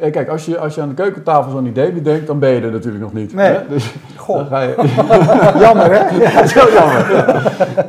Kijk, 0.00 0.28
als 0.28 0.44
je, 0.44 0.58
als 0.58 0.74
je 0.74 0.80
aan 0.80 0.88
de 0.88 0.94
keukentafel 0.94 1.50
zo'n 1.50 1.66
idee 1.66 1.92
bedenkt, 1.92 2.26
dan 2.26 2.38
ben 2.38 2.50
je 2.50 2.60
er 2.60 2.70
natuurlijk 2.70 3.02
nog 3.02 3.12
niet. 3.12 3.34
Nee. 3.34 3.52
Hè? 3.52 3.68
Dus 3.68 3.94
Goh. 4.16 4.46
ga 4.48 4.60
je... 4.60 4.74
jammer, 5.64 5.92
hè? 5.92 6.16
Ja, 6.24 6.44
wel 6.54 6.72
jammer. 6.72 7.06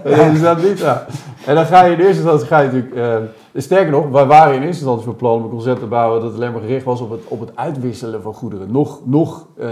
Ja. 0.18 0.30
Dus 0.30 0.42
dat 0.42 0.63
niet. 0.63 0.80
Ja. 0.80 1.06
En 1.45 1.56
dan 1.56 1.65
ga 1.65 1.84
je 1.84 1.93
in 1.93 1.99
eerste 1.99 2.21
instantie 2.21 2.47
ga 2.47 2.60
je 2.60 2.65
natuurlijk. 2.65 2.95
Uh, 2.95 3.62
sterker 3.62 3.91
nog, 3.91 4.10
wij 4.10 4.25
waren 4.25 4.53
in 4.53 4.62
eerste 4.62 4.75
instantie 4.75 5.06
van 5.06 5.15
plan 5.15 5.38
om 5.38 5.43
een 5.43 5.49
concept 5.49 5.79
te 5.79 5.86
bouwen 5.86 6.21
dat 6.21 6.34
alleen 6.34 6.51
maar 6.51 6.62
gericht 6.62 6.86
was 6.86 7.01
op 7.01 7.10
het, 7.10 7.21
op 7.27 7.39
het 7.39 7.51
uitwisselen 7.56 8.21
van 8.21 8.34
goederen. 8.34 8.71
Nog, 8.71 8.99
nog 9.06 9.47
uh, 9.58 9.67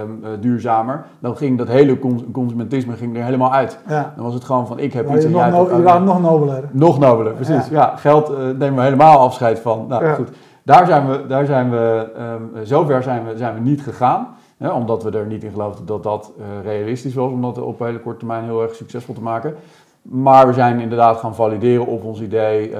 um, 0.00 0.40
duurzamer. 0.40 1.04
Dan 1.18 1.36
ging 1.36 1.58
dat 1.58 1.68
hele 1.68 1.98
consumentisme 2.32 2.96
ging 2.96 3.16
er 3.16 3.24
helemaal 3.24 3.52
uit. 3.52 3.78
Ja. 3.88 4.12
Dan 4.16 4.24
was 4.24 4.34
het 4.34 4.44
gewoon 4.44 4.66
van 4.66 4.78
ik 4.78 4.92
heb 4.92 5.14
iets 5.14 5.24
en 5.24 5.30
jij 5.30 5.50
no, 5.50 5.76
Je 5.76 5.82
waren 5.82 6.04
nog 6.04 6.20
nobeler. 6.20 6.62
Nog 6.70 6.98
nobeler, 6.98 7.32
precies. 7.32 7.68
Ja, 7.68 7.76
ja 7.76 7.96
geld 7.96 8.30
uh, 8.30 8.36
nemen 8.36 8.74
we 8.74 8.82
helemaal 8.82 9.18
afscheid 9.18 9.58
van. 9.58 9.86
Nou 9.88 10.14
goed, 10.14 10.28
daar 10.62 10.86
zijn 10.86 11.08
we, 11.08 11.26
daar 11.26 11.46
zijn 11.46 11.70
we 11.70 12.12
um, 12.18 12.66
zover 12.66 13.02
zijn 13.02 13.24
we, 13.26 13.36
zijn 13.36 13.54
we 13.54 13.60
niet 13.60 13.82
gegaan. 13.82 14.28
Ja, 14.56 14.74
omdat 14.74 15.02
we 15.02 15.10
er 15.10 15.26
niet 15.26 15.44
in 15.44 15.50
geloofden 15.50 15.86
dat 15.86 16.02
dat 16.02 16.32
realistisch 16.62 17.14
was 17.14 17.30
om 17.30 17.42
dat 17.42 17.58
op 17.58 17.78
hele 17.78 18.00
korte 18.00 18.18
termijn 18.18 18.44
heel 18.44 18.62
erg 18.62 18.74
succesvol 18.74 19.14
te 19.14 19.22
maken. 19.22 19.54
Maar 20.02 20.46
we 20.46 20.52
zijn 20.52 20.80
inderdaad 20.80 21.16
gaan 21.18 21.34
valideren 21.34 21.86
of 21.86 22.02
ons 22.02 22.20
idee 22.20 22.70
uh, 22.70 22.78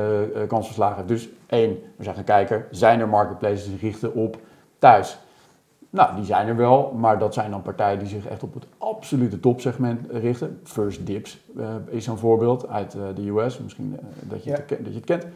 kansverslagen. 0.48 1.06
Dus 1.06 1.28
één, 1.46 1.78
we 1.96 2.04
zijn 2.04 2.14
gaan 2.14 2.24
kijken, 2.24 2.64
zijn 2.70 3.00
er 3.00 3.08
marketplaces 3.08 3.64
die 3.64 3.78
richten 3.78 4.14
op 4.14 4.36
thuis? 4.78 5.18
Nou, 5.90 6.14
die 6.14 6.24
zijn 6.24 6.48
er 6.48 6.56
wel, 6.56 6.92
maar 6.96 7.18
dat 7.18 7.34
zijn 7.34 7.50
dan 7.50 7.62
partijen 7.62 7.98
die 7.98 8.08
zich 8.08 8.26
echt 8.26 8.42
op 8.42 8.54
het 8.54 8.66
absolute 8.78 9.40
topsegment 9.40 10.00
richten. 10.10 10.60
First 10.64 11.06
Dips 11.06 11.44
uh, 11.56 11.74
is 11.88 12.06
een 12.06 12.18
voorbeeld 12.18 12.68
uit 12.68 12.92
de 12.92 13.28
US, 13.28 13.58
misschien 13.58 13.98
dat, 14.20 14.44
je 14.44 14.50
ja. 14.50 14.56
het, 14.56 14.68
dat 14.68 14.86
je 14.86 14.94
het 14.94 15.04
kent. 15.04 15.26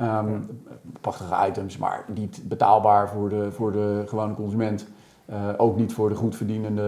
Um, 0.00 0.62
prachtige 1.00 1.46
items, 1.48 1.76
maar 1.76 2.04
niet 2.14 2.40
betaalbaar 2.44 3.08
voor 3.08 3.28
de, 3.28 3.52
voor 3.52 3.72
de 3.72 4.02
gewone 4.06 4.34
consument. 4.34 4.86
Uh, 5.30 5.36
ook 5.56 5.76
niet 5.76 5.92
voor 5.92 6.08
de 6.08 6.14
goedverdienende 6.14 6.82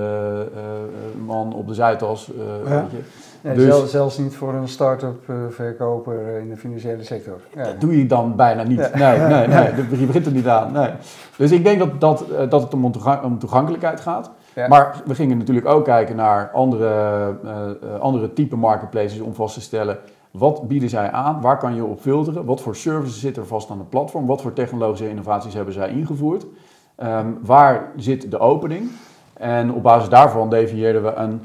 uh, 0.55 1.27
man 1.27 1.55
op 1.55 1.67
de 1.67 1.75
Zuidas. 1.75 2.31
Ja. 2.65 2.81
Weet 2.81 2.91
je. 2.91 2.99
Nee, 3.41 3.55
dus, 3.55 3.65
zelfs, 3.65 3.91
zelfs, 3.91 4.19
niet 4.19 4.35
voor 4.35 4.55
een 4.55 4.69
start-up 4.69 5.33
verkoper 5.51 6.39
in 6.39 6.49
de 6.49 6.57
financiële 6.57 7.05
sector. 7.05 7.41
Ja. 7.55 7.65
Dat 7.65 7.81
doe 7.81 7.99
je 7.99 8.07
dan 8.07 8.37
bijna 8.37 8.63
niet. 8.63 8.91
Ja. 8.95 9.17
Nee, 9.17 9.47
nee, 9.47 9.47
nee, 9.47 9.99
je 10.01 10.07
begint 10.07 10.27
er 10.27 10.33
niet 10.33 10.47
aan. 10.47 10.73
Nee. 10.73 10.91
Dus 11.37 11.51
ik 11.51 11.65
denk 11.65 11.79
dat, 11.79 12.01
dat, 12.01 12.25
dat 12.51 12.63
het 12.63 12.75
om, 12.75 12.85
om 13.23 13.39
toegankelijkheid 13.39 14.01
gaat. 14.01 14.31
Maar 14.69 15.03
we 15.05 15.15
gingen 15.15 15.39
natuurlijk 15.39 15.67
ook 15.67 15.85
kijken 15.85 16.17
naar 16.17 16.51
andere, 16.51 17.35
andere 18.01 18.33
type 18.33 18.57
marketplaces 18.57 19.21
om 19.21 19.35
vast 19.35 19.55
te 19.55 19.61
stellen... 19.61 19.99
Wat 20.31 20.69
bieden 20.69 20.89
zij 20.89 21.11
aan? 21.11 21.41
Waar 21.41 21.59
kan 21.59 21.75
je 21.75 21.85
op 21.85 22.01
filteren? 22.01 22.45
Wat 22.45 22.61
voor 22.61 22.77
services 22.77 23.21
zitten 23.21 23.43
er 23.43 23.49
vast 23.49 23.71
aan 23.71 23.79
het 23.79 23.89
platform? 23.89 24.27
Wat 24.27 24.43
voor 24.43 24.53
technologische 24.53 25.09
innovaties 25.09 25.55
hebben 25.55 25.75
zij 25.75 25.91
ingevoerd? 25.91 26.47
Um, 27.03 27.39
waar 27.43 27.93
zit 27.97 28.31
de 28.31 28.39
opening? 28.39 28.91
En 29.33 29.73
op 29.73 29.83
basis 29.83 30.09
daarvan 30.09 30.51
definieerden 30.51 31.03
we 31.03 31.15
een, 31.15 31.41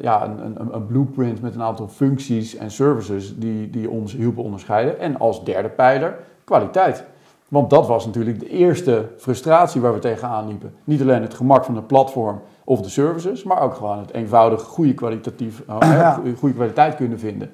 ja, 0.00 0.24
een, 0.24 0.44
een, 0.44 0.74
een, 0.74 0.86
blueprint 0.86 1.42
met 1.42 1.54
een 1.54 1.62
aantal 1.62 1.88
functies 1.88 2.56
en 2.56 2.70
services 2.70 3.38
die, 3.38 3.70
die 3.70 3.90
ons 3.90 4.12
hielpen 4.12 4.42
onderscheiden. 4.42 5.00
En 5.00 5.18
als 5.18 5.44
derde 5.44 5.68
pijler 5.68 6.16
kwaliteit. 6.44 7.04
Want 7.48 7.70
dat 7.70 7.86
was 7.86 8.06
natuurlijk 8.06 8.40
de 8.40 8.48
eerste 8.48 9.08
frustratie 9.18 9.80
waar 9.80 9.92
we 9.92 9.98
tegenaan 9.98 10.48
liepen. 10.48 10.74
Niet 10.84 11.00
alleen 11.00 11.22
het 11.22 11.34
gemak 11.34 11.64
van 11.64 11.76
het 11.76 11.86
platform 11.86 12.40
of 12.64 12.80
de 12.80 12.88
services, 12.88 13.42
maar 13.42 13.60
ook 13.60 13.74
gewoon 13.74 13.98
het 13.98 14.12
eenvoudig 14.12 14.62
goede, 14.62 14.94
kwalitatief, 14.94 15.62
goede 16.38 16.54
kwaliteit 16.54 16.96
kunnen 16.96 17.18
vinden. 17.18 17.50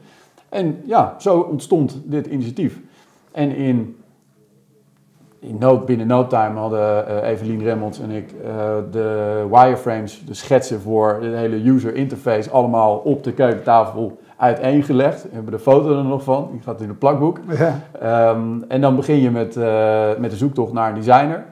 En 0.48 0.82
ja, 0.84 1.14
zo 1.18 1.38
ontstond 1.38 2.00
dit 2.04 2.26
initiatief. 2.26 2.80
En 3.32 3.56
in, 3.56 4.01
in 5.42 5.56
nood, 5.58 5.86
binnen 5.86 6.06
no 6.06 6.26
time 6.26 6.58
hadden 6.58 7.04
uh, 7.08 7.28
Evelien 7.28 7.62
Remmonds 7.62 8.00
en 8.00 8.10
ik 8.10 8.32
uh, 8.32 8.48
de 8.90 9.46
wireframes, 9.50 10.22
de 10.26 10.34
schetsen 10.34 10.80
voor 10.80 11.18
de 11.20 11.26
hele 11.26 11.70
user 11.70 11.94
interface, 11.94 12.50
allemaal 12.50 12.96
op 12.96 13.24
de 13.24 13.32
keukentafel 13.32 14.18
uiteengelegd. 14.36 15.22
We 15.22 15.28
hebben 15.32 15.52
de 15.52 15.58
foto 15.58 15.98
er 15.98 16.04
nog 16.04 16.22
van, 16.22 16.48
die 16.52 16.60
gaat 16.60 16.80
in 16.80 16.88
een 16.88 16.98
plakboek. 16.98 17.38
Ja. 17.58 18.30
Um, 18.30 18.64
en 18.68 18.80
dan 18.80 18.96
begin 18.96 19.20
je 19.20 19.30
met, 19.30 19.56
uh, 19.56 20.08
met 20.18 20.30
de 20.30 20.36
zoektocht 20.36 20.72
naar 20.72 20.88
een 20.88 20.94
designer. 20.94 21.44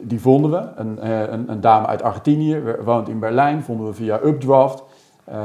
Die 0.00 0.20
vonden 0.20 0.50
we, 0.50 0.62
een, 0.76 1.10
een, 1.32 1.50
een 1.50 1.60
dame 1.60 1.86
uit 1.86 2.02
Argentinië, 2.02 2.62
woont 2.84 3.08
in 3.08 3.18
Berlijn, 3.18 3.62
vonden 3.62 3.86
we 3.86 3.94
via 3.94 4.20
Updraft. 4.24 4.84
Uh, 5.28 5.36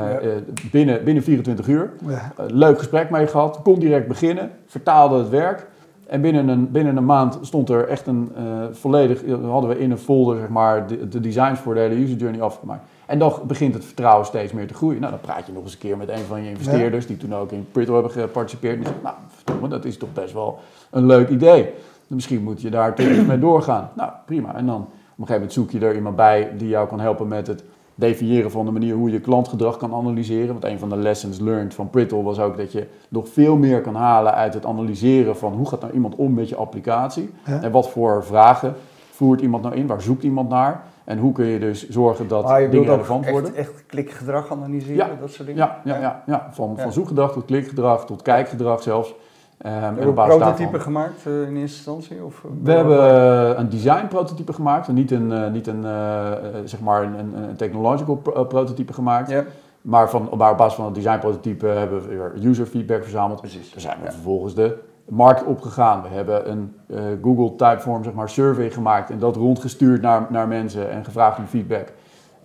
binnen, 0.71 1.03
binnen 1.03 1.23
24 1.23 1.67
uur. 1.67 1.91
Ja. 2.07 2.13
Uh, 2.13 2.45
leuk 2.47 2.77
gesprek 2.77 3.09
mee 3.09 3.27
gehad. 3.27 3.59
Kon 3.63 3.79
direct 3.79 4.07
beginnen. 4.07 4.51
Vertaalde 4.65 5.17
het 5.17 5.29
werk. 5.29 5.67
En 6.07 6.21
binnen 6.21 6.47
een, 6.47 6.71
binnen 6.71 6.97
een 6.97 7.05
maand 7.05 7.37
stond 7.41 7.69
er 7.69 7.87
echt 7.87 8.07
een 8.07 8.31
volledig... 8.71 9.21
hadden 9.41 9.69
we 9.69 9.79
in 9.79 9.91
een 9.91 9.97
folder 9.97 10.37
zeg 10.37 10.49
maar, 10.49 10.87
de, 10.87 11.07
de, 11.07 11.19
designs 11.19 11.59
voor 11.59 11.73
de 11.73 11.79
hele 11.79 12.01
user 12.01 12.17
journey 12.17 12.41
afgemaakt. 12.41 12.83
En 13.05 13.19
dan 13.19 13.33
begint 13.47 13.73
het 13.73 13.85
vertrouwen 13.85 14.25
steeds 14.25 14.53
meer 14.53 14.67
te 14.67 14.73
groeien. 14.73 14.99
Nou, 14.99 15.11
dan 15.11 15.21
praat 15.21 15.45
je 15.45 15.51
nog 15.51 15.63
eens 15.63 15.73
een 15.73 15.79
keer 15.79 15.97
met 15.97 16.09
een 16.09 16.25
van 16.27 16.43
je 16.43 16.49
investeerders... 16.49 17.07
die 17.07 17.17
toen 17.17 17.35
ook 17.35 17.51
in 17.51 17.67
Prittle 17.71 17.93
hebben 17.93 18.11
geparticipeerd. 18.11 18.73
En 18.73 18.79
die 18.79 18.89
zegt, 18.89 19.59
nou, 19.59 19.69
dat 19.69 19.85
is 19.85 19.97
toch 19.97 20.13
best 20.13 20.33
wel 20.33 20.59
een 20.89 21.05
leuk 21.05 21.29
idee. 21.29 21.69
Misschien 22.07 22.43
moet 22.43 22.61
je 22.61 22.69
daar 22.69 22.95
toch 22.95 23.25
mee 23.27 23.39
doorgaan. 23.39 23.89
Nou, 23.95 24.11
prima. 24.25 24.55
En 24.55 24.65
dan 24.65 24.81
op 24.81 24.85
een 24.85 24.91
gegeven 25.15 25.33
moment 25.33 25.53
zoek 25.53 25.71
je 25.71 25.79
er 25.79 25.95
iemand 25.95 26.15
bij... 26.15 26.51
die 26.57 26.67
jou 26.67 26.87
kan 26.87 26.99
helpen 26.99 27.27
met 27.27 27.47
het 27.47 27.63
definiëren 27.97 28.51
van 28.51 28.65
de 28.65 28.71
manier 28.71 28.95
hoe 28.95 29.11
je 29.11 29.19
klantgedrag 29.19 29.77
kan 29.77 29.93
analyseren. 29.93 30.47
Want 30.47 30.63
een 30.63 30.79
van 30.79 30.89
de 30.89 30.95
lessons 30.95 31.39
learned 31.39 31.73
van 31.73 31.89
Prittle 31.89 32.23
was 32.23 32.39
ook 32.39 32.57
dat 32.57 32.71
je 32.71 32.87
nog 33.09 33.29
veel 33.29 33.55
meer 33.55 33.81
kan 33.81 33.95
halen 33.95 34.33
uit 34.33 34.53
het 34.53 34.65
analyseren 34.65 35.37
van 35.37 35.53
hoe 35.53 35.67
gaat 35.67 35.81
nou 35.81 35.93
iemand 35.93 36.15
om 36.15 36.33
met 36.33 36.49
je 36.49 36.55
applicatie. 36.55 37.29
En 37.43 37.71
wat 37.71 37.89
voor 37.89 38.23
vragen 38.25 38.75
voert 39.11 39.41
iemand 39.41 39.63
nou 39.63 39.75
in, 39.75 39.87
waar 39.87 40.01
zoekt 40.01 40.23
iemand 40.23 40.49
naar. 40.49 40.83
En 41.03 41.17
hoe 41.17 41.31
kun 41.31 41.45
je 41.45 41.59
dus 41.59 41.89
zorgen 41.89 42.27
dat 42.27 42.43
ah, 42.43 42.71
dingen 42.71 42.89
relevant 42.89 43.23
echt, 43.23 43.31
worden. 43.31 43.55
Echt 43.55 43.83
klikgedrag 43.85 44.51
analyseren, 44.51 45.19
dat 45.19 45.31
soort 45.31 45.47
dingen? 45.47 45.61
Ja, 45.63 45.81
ja, 45.83 45.99
ja, 45.99 46.23
ja. 46.25 46.49
Van, 46.51 46.77
van 46.77 46.91
zoekgedrag 46.91 47.31
tot 47.31 47.45
klikgedrag 47.45 48.05
tot 48.05 48.21
kijkgedrag 48.21 48.83
zelfs. 48.83 49.13
Um, 49.65 49.97
een 49.97 50.13
prototype 50.13 50.79
gemaakt 50.79 51.25
uh, 51.27 51.41
in 51.41 51.55
eerste 51.55 51.77
instantie? 51.77 52.23
Of, 52.23 52.43
uh, 52.45 52.51
we 52.63 52.71
hebben 52.71 52.97
uh, 52.97 53.57
een 53.57 53.69
design 53.69 54.07
prototype 54.07 54.53
gemaakt, 54.53 54.87
niet 54.87 55.11
een, 55.11 55.51
niet 55.51 55.67
een, 55.67 55.81
zeg 56.65 56.79
maar 56.79 57.03
een, 57.03 57.35
een, 57.35 57.55
technological 57.55 58.15
prototype 58.47 58.93
gemaakt. 58.93 59.29
Yeah. 59.29 59.45
Maar, 59.81 60.09
van, 60.09 60.29
maar 60.37 60.51
op 60.51 60.57
basis 60.57 60.75
van 60.75 60.85
het 60.85 60.95
design 60.95 61.19
prototype 61.19 61.65
hebben 61.65 62.01
we 62.01 62.07
weer 62.07 62.33
user 62.43 62.65
feedback 62.65 63.01
verzameld. 63.01 63.39
Precies. 63.39 63.71
Daar 63.71 63.81
zijn 63.81 63.97
we 64.03 64.11
vervolgens 64.11 64.55
de 64.55 64.77
markt 65.09 65.43
opgegaan. 65.43 66.01
We 66.01 66.07
hebben 66.07 66.51
een 66.51 66.75
Google 67.21 67.55
Typeform 67.55 68.03
zeg 68.03 68.13
maar, 68.13 68.29
survey 68.29 68.71
gemaakt 68.71 69.09
en 69.09 69.19
dat 69.19 69.35
rondgestuurd 69.35 70.01
naar, 70.01 70.27
naar 70.29 70.47
mensen 70.47 70.89
en 70.89 71.05
gevraagd 71.05 71.37
om 71.37 71.45
feedback. 71.45 71.93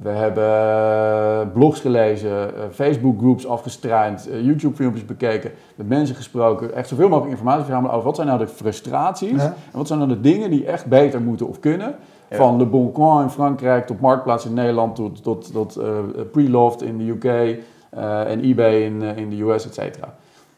We 0.02 0.08
hebben 0.08 0.44
eh, 0.44 1.52
blogs 1.52 1.80
gelezen, 1.80 2.56
eh, 2.56 2.62
Facebook 2.72 3.18
groups 3.18 3.46
afgestruind, 3.46 4.28
eh, 4.28 4.44
YouTube 4.44 4.76
filmpjes 4.76 5.04
bekeken, 5.04 5.50
met 5.74 5.88
mensen 5.88 6.16
gesproken. 6.16 6.74
Echt 6.74 6.88
zoveel 6.88 7.08
mogelijk 7.08 7.30
informatie 7.30 7.64
verzamelen 7.64 7.94
over 7.94 8.06
wat 8.06 8.16
zijn 8.16 8.26
nou 8.26 8.38
de 8.38 8.48
frustraties 8.48 9.42
en 9.42 9.54
wat 9.72 9.86
zijn 9.86 9.98
nou 9.98 10.10
de 10.10 10.20
dingen 10.20 10.50
die 10.50 10.66
echt 10.66 10.86
beter 10.86 11.20
moeten 11.20 11.48
of 11.48 11.60
kunnen. 11.60 11.94
Van 12.30 12.56
Le 12.56 12.66
Bon 12.66 12.92
Coin 12.92 13.22
in 13.22 13.30
Frankrijk 13.30 13.86
tot 13.86 14.00
Marktplaats 14.00 14.46
in 14.46 14.54
Nederland 14.54 14.94
tot, 14.94 15.22
tot, 15.22 15.52
tot 15.52 15.78
uh, 15.78 15.84
Preloft 16.32 16.82
in 16.82 16.98
de 16.98 17.04
UK 17.04 17.58
en 18.26 18.40
eBay 18.40 18.82
in, 18.82 19.02
in 19.02 19.30
de 19.30 19.42
US, 19.42 19.66
et 19.66 19.74
cetera. 19.74 20.14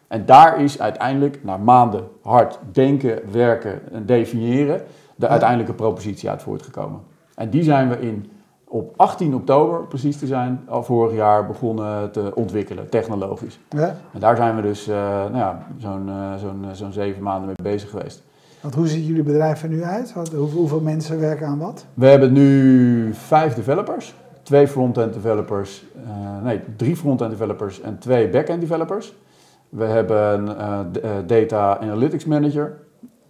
En 0.09 0.27
daar 0.27 0.61
is 0.61 0.81
uiteindelijk, 0.81 1.39
na 1.43 1.57
maanden 1.57 2.05
hard 2.23 2.59
denken, 2.73 3.21
werken 3.31 3.93
en 3.93 4.07
definiëren, 4.07 4.83
de 5.17 5.29
uiteindelijke 5.29 5.73
propositie 5.73 6.31
uit 6.31 6.43
voortgekomen. 6.43 7.01
En 7.35 7.51
die 7.51 7.63
zijn 7.63 7.89
we 7.89 8.01
in 8.01 8.31
op 8.75 8.93
18 8.97 9.35
oktober, 9.35 9.87
precies 9.87 10.19
te 10.19 10.27
zijn, 10.27 10.61
al 10.69 10.83
vorig 10.83 11.15
jaar 11.15 11.47
begonnen 11.47 12.11
te 12.11 12.33
ontwikkelen, 12.35 12.89
technologisch. 12.89 13.59
Ja. 13.69 13.97
En 14.13 14.21
daar 14.21 14.37
zijn 14.37 14.57
we 14.57 14.63
dus 14.63 14.89
uh, 14.89 14.95
nou 14.97 15.37
ja, 15.37 15.67
zo'n 15.79 16.09
uh, 16.09 16.35
zo'n 16.35 16.67
zo'n 16.73 16.93
zeven 16.93 17.23
maanden 17.23 17.47
mee 17.47 17.73
bezig 17.73 17.91
geweest. 17.91 18.23
Want 18.61 18.75
hoe 18.75 18.87
ziet 18.89 19.07
jullie 19.07 19.23
bedrijf 19.23 19.63
er 19.63 19.69
nu 19.69 19.83
uit? 19.83 20.13
Wat, 20.13 20.29
hoeveel 20.29 20.81
mensen 20.81 21.21
werken 21.21 21.47
aan 21.47 21.59
wat? 21.59 21.87
We 21.95 22.07
hebben 22.07 22.33
nu 22.33 23.15
vijf 23.15 23.55
developers. 23.55 24.15
Twee 24.43 24.69
front-end 24.69 25.15
developers, 25.15 25.85
uh, 25.97 26.45
nee, 26.45 26.61
drie 26.77 26.97
front-end 26.97 27.31
developers 27.31 27.81
en 27.81 27.99
twee 27.99 28.29
back-end 28.29 28.61
developers. 28.61 29.15
We 29.69 29.85
hebben 29.85 30.61
een 30.65 31.27
data 31.27 31.79
analytics 31.79 32.25
manager, 32.25 32.77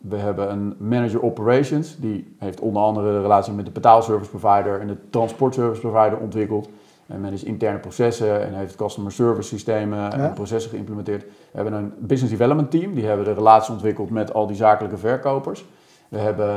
we 0.08 0.16
hebben 0.16 0.50
een 0.50 0.74
manager 0.78 1.22
operations, 1.22 1.96
die 1.96 2.34
heeft 2.38 2.60
onder 2.60 2.82
andere 2.82 3.12
de 3.12 3.20
relatie 3.20 3.52
met 3.52 3.64
de 3.64 3.70
betaalservice 3.70 4.30
provider 4.30 4.80
en 4.80 4.86
de 4.86 4.96
transportservice 5.10 5.80
provider 5.80 6.18
ontwikkeld. 6.18 6.68
En 7.06 7.20
manage 7.20 7.46
interne 7.46 7.78
processen 7.78 8.46
en 8.46 8.54
heeft 8.54 8.76
customer 8.76 9.12
service 9.12 9.48
systemen 9.48 10.12
en 10.12 10.32
processen 10.32 10.70
geïmplementeerd. 10.70 11.22
We 11.22 11.28
hebben 11.52 11.72
een 11.72 11.92
business 11.98 12.32
development 12.32 12.70
team, 12.70 12.94
die 12.94 13.04
hebben 13.04 13.24
de 13.24 13.32
relatie 13.32 13.72
ontwikkeld 13.72 14.10
met 14.10 14.34
al 14.34 14.46
die 14.46 14.56
zakelijke 14.56 14.96
verkopers. 14.96 15.64
We 16.08 16.18
hebben 16.18 16.48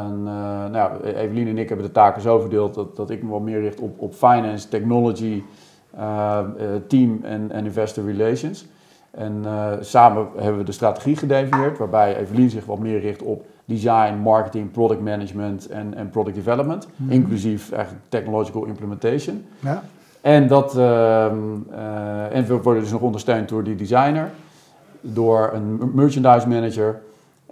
een, 0.00 0.18
uh, 0.18 0.66
nou, 0.70 1.02
Evelien 1.02 1.48
en 1.48 1.58
ik 1.58 1.68
hebben 1.68 1.86
de 1.86 1.92
taken 1.92 2.22
zo 2.22 2.38
verdeeld 2.38 2.74
dat, 2.74 2.96
dat 2.96 3.10
ik 3.10 3.22
me 3.22 3.30
wat 3.30 3.40
meer 3.40 3.60
richt 3.60 3.80
op, 3.80 4.00
op 4.00 4.14
finance, 4.14 4.68
technology, 4.68 5.42
uh, 5.98 6.38
team 6.88 7.20
en, 7.22 7.50
en 7.50 7.64
investor 7.64 8.04
relations. 8.04 8.66
En 9.16 9.42
uh, 9.44 9.72
samen 9.80 10.26
hebben 10.36 10.58
we 10.58 10.64
de 10.64 10.72
strategie 10.72 11.16
gedefinieerd, 11.16 11.78
waarbij 11.78 12.16
Evelien 12.16 12.50
zich 12.50 12.64
wat 12.64 12.78
meer 12.78 13.00
richt 13.00 13.22
op 13.22 13.44
design, 13.64 14.14
marketing, 14.14 14.70
product 14.70 15.00
management 15.00 15.66
en, 15.66 15.94
en 15.94 16.10
product 16.10 16.36
development, 16.36 16.86
mm 16.86 17.06
-hmm. 17.06 17.14
inclusief 17.14 17.72
eigenlijk 17.72 18.04
technological 18.08 18.64
implementation. 18.64 19.44
Ja. 19.60 19.82
En, 20.20 20.48
dat, 20.48 20.76
uh, 20.76 20.82
uh, 20.82 22.36
en 22.36 22.46
we 22.46 22.60
worden 22.62 22.82
dus 22.82 22.92
nog 22.92 23.00
ondersteund 23.00 23.48
door 23.48 23.64
die 23.64 23.74
designer, 23.74 24.30
door 25.00 25.50
een 25.52 25.90
merchandise 25.94 26.48
manager. 26.48 27.00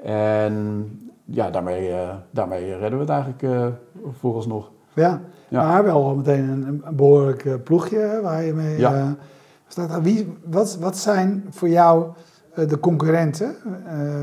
En 0.04 0.86
ja, 1.24 1.50
daarmee, 1.50 1.92
daarmee 2.30 2.76
redden 2.76 2.98
we 2.98 2.98
het 2.98 3.08
eigenlijk 3.08 3.72
vooralsnog. 4.18 4.70
Ja, 4.92 5.20
ja, 5.48 5.66
maar 5.66 5.84
wel 5.84 6.14
meteen 6.14 6.48
een, 6.48 6.82
een 6.84 6.96
behoorlijk 6.96 7.64
ploegje 7.64 8.20
waar 8.22 8.42
je 8.42 8.52
mee... 8.52 8.78
Ja 8.78 9.16
Staat 9.72 10.02
wie, 10.02 10.32
wat, 10.44 10.78
wat 10.80 10.96
zijn 10.96 11.44
voor 11.50 11.68
jou 11.68 12.06
uh, 12.58 12.68
de 12.68 12.80
concurrenten? 12.80 13.56
Uh, 13.86 14.22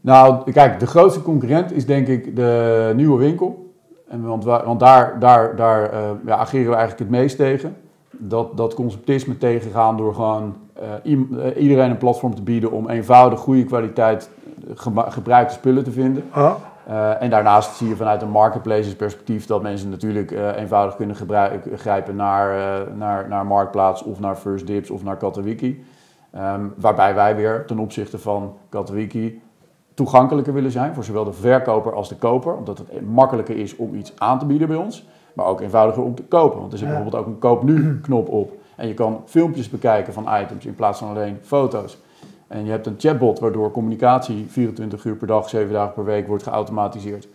nou, 0.00 0.52
kijk, 0.52 0.80
de 0.80 0.86
grootste 0.86 1.22
concurrent 1.22 1.72
is 1.72 1.86
denk 1.86 2.06
ik 2.06 2.36
de 2.36 2.92
nieuwe 2.96 3.18
winkel. 3.18 3.74
En 4.08 4.22
want, 4.22 4.44
want 4.44 4.80
daar, 4.80 5.18
daar, 5.18 5.56
daar 5.56 5.92
uh, 5.92 6.10
ja, 6.26 6.36
ageren 6.36 6.70
we 6.70 6.76
eigenlijk 6.76 7.10
het 7.10 7.20
meest 7.20 7.36
tegen. 7.36 7.76
Dat, 8.10 8.56
dat 8.56 8.74
conceptisme 8.74 9.38
tegengaan 9.38 9.96
door 9.96 10.14
gewoon 10.14 10.56
iedereen 11.56 11.90
een 11.90 11.96
platform 11.96 12.34
te 12.34 12.42
bieden 12.42 12.70
om 12.70 12.88
eenvoudig, 12.88 13.40
goede 13.40 13.64
kwaliteit 13.64 14.30
gebruikte 15.08 15.54
spullen 15.54 15.84
te 15.84 15.92
vinden. 15.92 16.24
Oh. 16.34 16.54
Uh, 16.88 17.22
en 17.22 17.30
daarnaast 17.30 17.76
zie 17.76 17.88
je 17.88 17.96
vanuit 17.96 18.22
een 18.22 18.30
marketplaces 18.30 18.96
perspectief 18.96 19.46
dat 19.46 19.62
mensen 19.62 19.90
natuurlijk 19.90 20.30
uh, 20.30 20.56
eenvoudig 20.56 20.96
kunnen 20.96 21.16
grijpen 21.76 22.16
naar, 22.16 22.56
uh, 22.56 22.94
naar, 22.96 23.28
naar 23.28 23.46
Marktplaats 23.46 24.02
of 24.02 24.20
naar 24.20 24.36
First 24.36 24.66
Dips 24.66 24.90
of 24.90 25.04
naar 25.04 25.16
Katawiki. 25.16 25.84
Um, 26.36 26.74
waarbij 26.76 27.14
wij 27.14 27.36
weer 27.36 27.66
ten 27.66 27.78
opzichte 27.78 28.18
van 28.18 28.56
Katawiki 28.68 29.42
toegankelijker 29.94 30.52
willen 30.52 30.70
zijn 30.70 30.94
voor 30.94 31.04
zowel 31.04 31.24
de 31.24 31.32
verkoper 31.32 31.94
als 31.94 32.08
de 32.08 32.16
koper. 32.16 32.56
Omdat 32.56 32.78
het 32.78 33.10
makkelijker 33.10 33.56
is 33.56 33.76
om 33.76 33.94
iets 33.94 34.12
aan 34.18 34.38
te 34.38 34.46
bieden 34.46 34.68
bij 34.68 34.76
ons, 34.76 35.06
maar 35.32 35.46
ook 35.46 35.60
eenvoudiger 35.60 36.02
om 36.02 36.14
te 36.14 36.24
kopen. 36.24 36.60
Want 36.60 36.72
er 36.72 36.78
zit 36.78 36.88
bijvoorbeeld 36.88 37.22
ook 37.22 37.26
een 37.26 37.38
koop 37.38 37.62
nu 37.62 38.00
knop 38.00 38.28
op. 38.28 38.52
En 38.76 38.88
je 38.88 38.94
kan 38.94 39.22
filmpjes 39.24 39.68
bekijken 39.68 40.12
van 40.12 40.26
items 40.42 40.66
in 40.66 40.74
plaats 40.74 40.98
van 40.98 41.08
alleen 41.08 41.38
foto's. 41.42 42.01
En 42.52 42.64
je 42.64 42.70
hebt 42.70 42.86
een 42.86 42.94
chatbot 42.98 43.38
waardoor 43.38 43.70
communicatie 43.70 44.46
24 44.48 45.04
uur 45.04 45.16
per 45.16 45.26
dag, 45.26 45.48
7 45.48 45.72
dagen 45.72 45.94
per 45.94 46.04
week 46.04 46.26
wordt 46.26 46.42
geautomatiseerd. 46.42 47.28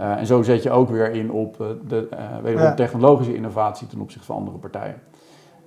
Uh, 0.00 0.18
en 0.18 0.26
zo 0.26 0.42
zet 0.42 0.62
je 0.62 0.70
ook 0.70 0.88
weer 0.88 1.10
in 1.10 1.30
op 1.30 1.60
uh, 1.60 1.66
de 1.88 2.08
uh, 2.44 2.72
technologische 2.72 3.34
innovatie 3.34 3.86
ten 3.86 4.00
opzichte 4.00 4.26
van 4.26 4.36
andere 4.36 4.56
partijen. 4.56 5.00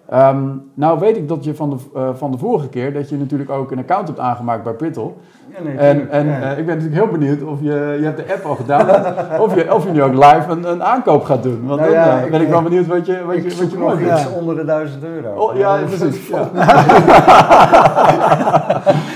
Ehm, 0.10 0.46
nou 0.74 1.00
weet 1.00 1.18
ik 1.18 1.28
dat 1.28 1.44
je 1.44 1.56
van 1.56 1.70
de, 1.70 1.76
uh, 1.96 2.10
van 2.14 2.32
de 2.32 2.38
vorige 2.38 2.70
keer, 2.70 2.94
dat 2.94 3.10
je 3.10 3.18
natuurlijk 3.18 3.50
ook 3.50 3.72
een 3.72 3.78
account 3.78 4.08
hebt 4.08 4.20
aangemaakt 4.20 4.64
bij 4.64 4.74
Prittel. 4.74 5.18
Ja, 5.58 5.64
nee, 5.64 5.78
en 5.78 6.12
en 6.12 6.28
uh, 6.28 6.58
ik 6.58 6.66
ben 6.66 6.78
natuurlijk 6.78 7.04
heel 7.04 7.08
benieuwd 7.08 7.44
of 7.44 7.60
je, 7.62 7.96
je 8.00 8.04
hebt 8.04 8.18
de 8.18 8.34
app 8.34 8.46
al 8.46 8.56
gedaan, 8.56 8.88
of, 9.44 9.56
je, 9.56 9.74
of 9.74 9.84
je 9.84 9.92
nu 9.92 10.04
ook 10.04 10.14
live 10.14 10.46
een, 10.50 10.72
een 10.72 10.84
aankoop 10.84 11.24
gaat 11.24 11.44
doen. 11.44 11.66
Want 11.66 11.80
nou, 11.80 11.94
dan 11.94 12.02
ja, 12.02 12.28
ben 12.32 12.42
ik, 12.42 12.48
wel 12.48 12.62
benieuwd 12.62 12.88
wat 12.88 13.06
je, 13.06 13.24
wat 13.26 13.36
je, 13.36 13.58
wat 13.60 13.72
je 13.72 13.78
nog 13.78 14.02
iets 14.02 14.30
onder 14.40 14.56
de 14.56 14.66
1000 14.66 15.04
euro. 15.04 15.30
Oh, 15.30 15.56
ja, 15.56 15.78
precies. 15.86 16.28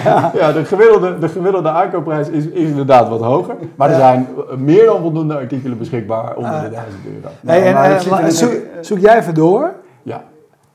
Ja. 0.04 0.32
ja, 0.34 0.52
de, 0.52 0.66
gemiddelde, 0.66 1.18
de 1.20 1.30
gemiddelde 1.30 1.70
aankoopprijs 1.70 2.30
is, 2.30 2.48
is 2.48 2.70
inderdaad 2.70 3.10
wat 3.10 3.22
hoger. 3.22 3.56
Maar 3.76 3.90
er 3.90 3.96
zijn 3.96 4.28
meer 4.58 4.86
dan 4.86 5.02
voldoende 5.02 5.36
artikelen 5.36 5.78
beschikbaar 5.78 6.36
onder 6.36 6.62
de 6.62 6.70
1000 6.70 7.00
euro. 7.16 7.28
Nee, 7.42 7.62
en, 7.62 8.24
en 8.24 8.32
zoek, 8.32 8.54
zoek 8.82 9.00
jij 9.00 9.18
even 9.18 9.34
door. 9.34 9.72
Ja. 10.04 10.22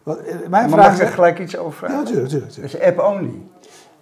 Wat, 0.07 0.19
eh, 0.19 0.49
mijn 0.49 0.71
vraag 0.71 0.87
mag 0.87 1.01
ik 1.01 1.07
er 1.07 1.13
gelijk 1.13 1.39
iets 1.39 1.57
over 1.59 1.73
vragen? 1.73 1.97
Ja, 1.97 2.03
natuurlijk. 2.03 2.33
natuurlijk. 2.33 2.73
Dus 2.73 2.81
app-only? 2.81 3.43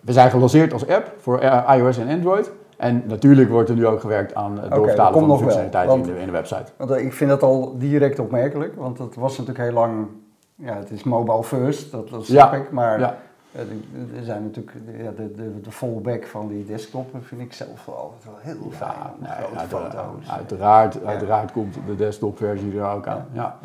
We 0.01 0.13
zijn 0.13 0.31
gelanceerd 0.31 0.73
als 0.73 0.89
app 0.89 1.13
voor 1.19 1.39
eh, 1.39 1.77
iOS 1.77 1.99
en 1.99 2.09
Android. 2.09 2.51
En 2.77 3.03
natuurlijk 3.07 3.51
wordt 3.51 3.69
er 3.69 3.75
nu 3.75 3.87
ook 3.87 4.01
gewerkt 4.01 4.35
aan 4.35 4.59
het 4.59 4.71
doorvertalen 4.71 5.19
van 5.21 5.29
de 5.29 5.37
functionaliteit 5.37 5.91
in, 5.91 6.03
de, 6.03 6.21
in 6.21 6.27
de 6.27 6.33
website. 6.33 6.65
Want 6.77 6.91
eh, 6.91 7.05
ik 7.05 7.13
vind 7.13 7.31
dat 7.31 7.43
al 7.43 7.79
direct 7.79 8.19
opmerkelijk, 8.19 8.75
want 8.77 8.99
het 8.99 9.15
was 9.15 9.39
natuurlijk 9.39 9.65
heel 9.65 9.75
lang, 9.75 10.07
ja, 10.55 10.77
het 10.77 10.91
is 10.91 11.03
mobile 11.03 11.45
first, 11.45 11.91
dat, 11.91 12.09
dat 12.09 12.27
snap 12.27 12.53
ik, 12.53 12.71
maar 12.71 12.99
ja. 12.99 13.17
er 13.53 14.25
zijn 14.25 14.43
natuurlijk 14.43 14.77
ja, 15.03 15.11
de, 15.11 15.33
de, 15.33 15.61
de 15.61 15.73
fallback 15.73 16.27
van 16.27 16.49
die 16.49 16.65
desktop, 16.65 17.07
vind 17.23 17.41
ik 17.41 17.53
zelf 17.53 17.87
wel 17.87 17.97
altijd 17.97 18.25
wel 18.25 18.39
heel 18.41 18.71
fijn. 18.71 18.91
Ja, 19.23 19.39
nee, 19.57 19.67
foto's. 19.67 20.31
Uiteraard, 20.31 21.05
uiteraard 21.05 21.53
komt 21.53 21.77
de 21.87 21.97
desktop 21.97 22.37
versie 22.37 22.79
er 22.79 22.91
ook 22.91 23.07
aan. 23.07 23.27
Ja. 23.33 23.59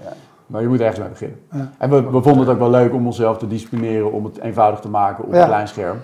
Maar 0.50 0.62
je 0.62 0.68
moet 0.68 0.80
ergens 0.80 1.00
mee 1.00 1.10
beginnen. 1.10 1.40
Ja. 1.52 1.72
En 1.78 1.90
we, 1.90 2.04
we, 2.04 2.22
vonden 2.22 2.40
het 2.40 2.50
ook 2.50 2.60
wel 2.60 2.70
leuk 2.70 2.94
om 2.94 3.06
onszelf 3.06 3.38
te 3.38 3.48
disciplineren, 3.48 4.12
om 4.12 4.26
het 4.26 4.40
eenvoudig 4.40 4.80
te 4.80 4.90
maken 4.90 5.24
op 5.24 5.34
een 5.34 5.46
klein 5.46 5.68
scherm. 5.68 5.98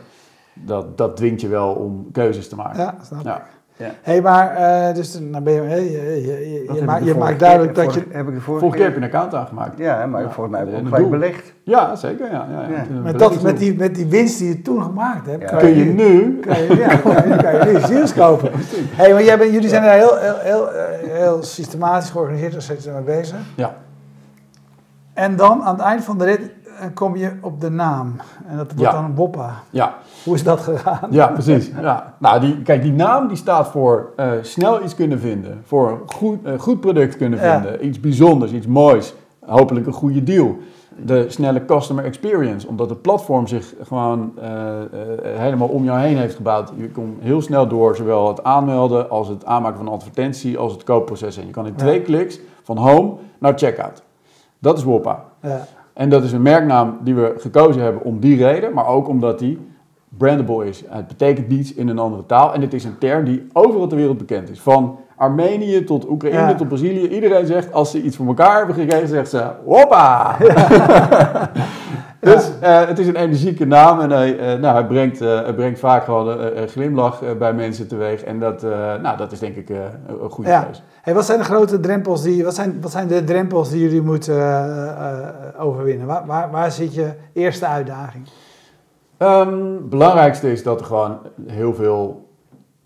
Dat, 0.53 0.97
dat 0.97 1.15
dwingt 1.15 1.41
je 1.41 1.47
wel 1.47 1.69
om 1.73 2.11
keuzes 2.11 2.49
te 2.49 2.55
maken. 2.55 2.79
Ja, 2.79 2.95
snap 3.01 3.23
ja. 3.23 3.41
Ja. 3.77 3.91
hey, 4.01 4.21
maar 4.21 4.57
uh, 4.59 4.95
dus 4.95 5.19
dan 5.31 5.43
ben 5.43 5.53
je, 5.53 5.61
hey, 5.61 5.83
je, 5.83 6.21
je, 6.21 6.73
je, 6.73 6.83
maakt, 6.83 7.05
je 7.05 7.15
maakt 7.15 7.39
duidelijk 7.39 7.75
dat 7.75 7.93
je... 7.93 8.03
Heb 8.09 8.27
ik 8.27 8.33
de 8.33 8.41
vorige, 8.41 8.65
vorige 8.65 8.77
keer 8.77 8.85
heb 8.85 8.95
je 8.95 9.01
een 9.01 9.07
account 9.07 9.33
aangemaakt. 9.33 9.77
Ja, 9.77 10.05
maar 10.05 10.21
ja, 10.21 10.29
volgens 10.29 10.55
mij 10.55 10.65
heb 10.65 10.81
ik 10.81 10.87
gelijk 10.87 11.09
belegd. 11.09 11.53
Ja, 11.63 11.95
zeker. 11.95 12.31
Ja, 12.31 12.47
ja, 12.51 12.67
ja. 12.69 13.01
Met, 13.01 13.19
dat, 13.19 13.41
met, 13.41 13.57
die, 13.57 13.75
met 13.75 13.95
die 13.95 14.05
winst 14.05 14.37
die 14.37 14.47
je 14.47 14.61
toen 14.61 14.81
gemaakt 14.83 15.25
hebt, 15.25 15.55
kun 15.55 15.75
je, 15.75 15.85
nu... 15.85 16.39
Kan 16.39 16.61
je, 16.61 16.75
ja, 16.75 16.95
kan 16.95 17.29
je, 17.29 17.35
kan 17.35 17.53
je 17.53 17.73
nu 17.73 17.79
ziels 17.79 18.13
kopen. 18.13 18.51
hey, 18.99 19.11
maar 19.11 19.23
jij 19.23 19.37
bent, 19.37 19.51
jullie 19.51 19.69
zijn 19.69 19.83
er 19.83 19.91
heel, 19.91 20.17
heel, 20.17 20.37
heel, 20.37 20.69
heel 21.03 21.43
systematisch 21.43 22.09
georganiseerd, 22.09 22.51
daar 22.51 22.61
zijn 22.61 22.81
ze 22.81 22.91
mee 22.91 23.01
bezig. 23.01 23.37
Ja. 23.55 23.75
En 25.15 25.35
dan 25.35 25.63
aan 25.63 25.75
het 25.75 25.83
eind 25.83 26.03
van 26.03 26.17
de 26.17 26.23
rit 26.23 26.39
eh, 26.79 26.87
kom 26.93 27.15
je 27.15 27.31
op 27.41 27.61
de 27.61 27.69
naam. 27.69 28.15
En 28.47 28.57
dat 28.57 28.73
wordt 28.75 28.91
dan 28.91 29.03
een 29.03 29.13
Boppa. 29.13 29.53
Ja. 29.69 29.93
Hoe 30.23 30.35
is 30.35 30.43
dat 30.43 30.59
gegaan? 30.59 31.07
Ja, 31.09 31.27
precies. 31.27 31.71
Ja. 31.81 32.13
Nou, 32.19 32.39
die, 32.39 32.61
kijk, 32.61 32.81
die 32.81 32.93
naam 32.93 33.27
die 33.27 33.37
staat 33.37 33.67
voor 33.67 34.13
uh, 34.17 34.31
snel 34.41 34.83
iets 34.83 34.95
kunnen 34.95 35.19
vinden. 35.19 35.61
Voor 35.65 35.91
een 35.91 35.99
goed, 36.05 36.45
uh, 36.45 36.59
goed 36.59 36.79
product 36.79 37.17
kunnen 37.17 37.39
vinden. 37.39 37.85
Iets 37.85 37.99
bijzonders, 37.99 38.51
iets 38.51 38.67
moois. 38.67 39.13
Hopelijk 39.45 39.85
een 39.85 39.93
goede 39.93 40.23
deal. 40.23 40.57
De 41.05 41.25
snelle 41.29 41.65
customer 41.65 42.03
experience. 42.03 42.67
Omdat 42.67 42.89
het 42.89 43.01
platform 43.01 43.47
zich 43.47 43.73
gewoon 43.81 44.33
uh, 44.37 44.43
helemaal 45.23 45.67
om 45.67 45.83
jou 45.83 45.99
heen 45.99 46.17
heeft 46.17 46.35
gebouwd. 46.35 46.71
Je 46.77 46.89
komt 46.89 47.21
heel 47.21 47.41
snel 47.41 47.67
door 47.67 47.95
zowel 47.95 48.27
het 48.27 48.43
aanmelden 48.43 49.09
als 49.09 49.27
het 49.27 49.45
aanmaken 49.45 49.77
van 49.77 49.87
een 49.87 49.93
advertentie 49.93 50.57
als 50.57 50.71
het 50.71 50.83
koopproces. 50.83 51.37
En 51.37 51.45
je 51.45 51.51
kan 51.51 51.67
in 51.67 51.75
twee 51.75 52.01
kliks 52.01 52.39
van 52.63 52.77
home 52.77 53.13
naar 53.39 53.53
checkout. 53.55 54.03
Dat 54.59 54.77
is 54.77 54.83
Woppa. 54.83 55.23
Ja. 55.41 55.65
En 55.93 56.09
dat 56.09 56.23
is 56.23 56.31
een 56.31 56.41
merknaam 56.41 56.97
die 57.01 57.15
we 57.15 57.33
gekozen 57.37 57.81
hebben 57.81 58.03
om 58.03 58.19
die 58.19 58.37
reden, 58.37 58.73
maar 58.73 58.87
ook 58.87 59.07
omdat 59.07 59.39
die 59.39 59.59
brandable 60.17 60.67
is. 60.67 60.83
Het 60.87 61.07
betekent 61.07 61.47
niets 61.47 61.73
in 61.73 61.87
een 61.87 61.99
andere 61.99 62.25
taal 62.25 62.53
en 62.53 62.61
het 62.61 62.73
is 62.73 62.83
een 62.83 62.97
term 62.97 63.25
die 63.25 63.47
overal 63.53 63.87
ter 63.87 63.97
wereld 63.97 64.17
bekend 64.17 64.49
is. 64.49 64.59
Van 64.59 64.99
Armenië 65.15 65.83
tot 65.83 66.09
Oekraïne 66.09 66.55
tot 66.55 66.67
Brazilië. 66.67 67.07
Iedereen 67.07 67.45
zegt, 67.45 67.73
als 67.73 67.91
ze 67.91 68.01
iets 68.01 68.15
voor 68.15 68.27
elkaar 68.27 68.57
hebben 68.57 68.75
gekregen, 68.75 69.07
zegt 69.07 69.29
ze, 69.29 69.51
hoppa! 69.65 70.37
dus 72.25 72.51
uh, 72.63 72.87
het 72.87 72.99
is 72.99 73.07
een 73.07 73.15
energieke 73.15 73.65
naam 73.65 73.99
en 73.99 74.11
hij, 74.11 74.53
uh, 74.53 74.61
nou, 74.61 74.75
hij, 74.75 74.85
brengt, 74.85 75.21
uh, 75.21 75.41
hij 75.43 75.53
brengt 75.53 75.79
vaak 75.79 76.03
gewoon 76.03 76.39
een 76.39 76.67
glimlach 76.67 77.37
bij 77.37 77.53
mensen 77.53 77.87
teweeg. 77.87 78.23
En 78.23 78.39
dat, 78.39 78.61
nou, 79.01 79.17
dat 79.17 79.31
is 79.31 79.39
denk 79.39 79.55
ik 79.55 79.69
een 79.69 80.29
goede 80.29 80.49
ja. 80.49 80.69
Hey, 81.01 81.13
wat 81.13 81.25
zijn 81.25 81.39
de 81.39 81.45
grote 81.45 81.79
drempels 81.79 82.21
die, 82.23 82.43
wat 82.43 82.55
zijn, 82.55 82.81
wat 82.81 82.91
zijn 82.91 83.07
de 83.07 83.23
drempels 83.23 83.69
die 83.69 83.81
jullie 83.81 84.01
moeten 84.01 84.37
overwinnen? 85.57 86.07
Waar, 86.07 86.25
waar, 86.25 86.51
waar 86.51 86.71
zit 86.71 86.93
je 86.93 87.13
eerste 87.33 87.67
uitdaging? 87.67 88.27
Um, 89.17 89.73
het 89.73 89.89
belangrijkste 89.89 90.51
is 90.51 90.63
dat 90.63 90.79
er 90.79 90.85
gewoon 90.85 91.19
heel 91.47 91.73
veel 91.73 92.29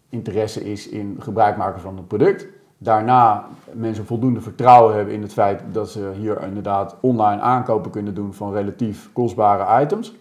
interesse 0.10 0.72
is 0.72 0.90
in 0.90 1.16
gebruik 1.20 1.58
maken 1.58 1.82
van 1.82 1.98
het 1.98 2.08
product. 2.08 2.48
Daarna 2.82 3.48
mensen 3.72 4.06
voldoende 4.06 4.42
vertrouwen 4.42 4.96
hebben 4.96 5.14
in 5.14 5.22
het 5.22 5.34
feit 5.34 5.62
dat 5.72 5.90
ze 5.90 6.12
hier 6.18 6.44
inderdaad 6.44 6.96
online 7.00 7.42
aankopen 7.42 7.92
kunnen 7.92 8.14
doen 8.14 8.34
van 8.34 8.54
relatief 8.54 9.10
kostbare 9.14 9.84
items. 9.84 10.16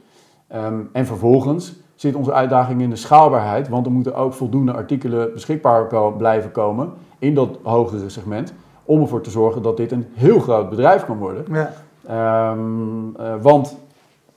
Ehm, 0.47 0.81
en 0.93 1.07
vervolgens 1.07 1.75
zit 1.95 2.15
onze 2.15 2.33
uitdaging 2.33 2.81
in 2.81 2.91
de 2.91 2.97
schaalbaarheid, 2.97 3.69
want 3.69 3.87
er 3.87 3.93
moeten 3.93 4.15
ook 4.15 4.33
voldoende 4.33 4.73
artikelen 4.73 5.33
beschikbaar 5.33 6.13
blijven 6.17 6.51
komen 6.51 6.93
in 7.19 7.35
dat 7.35 7.59
hogere 7.63 8.09
segment, 8.09 8.55
om 8.85 9.01
ervoor 9.01 9.21
te 9.21 9.31
zorgen 9.31 9.63
dat 9.63 9.77
dit 9.77 9.93
een 9.93 10.07
heel 10.15 10.41
groot 10.41 10.71
bedrijf 10.71 11.05
kan 11.05 11.19
worden. 11.19 11.45
Ja. 11.53 12.51
Um, 12.51 13.15
uh, 13.21 13.35
want 13.41 13.79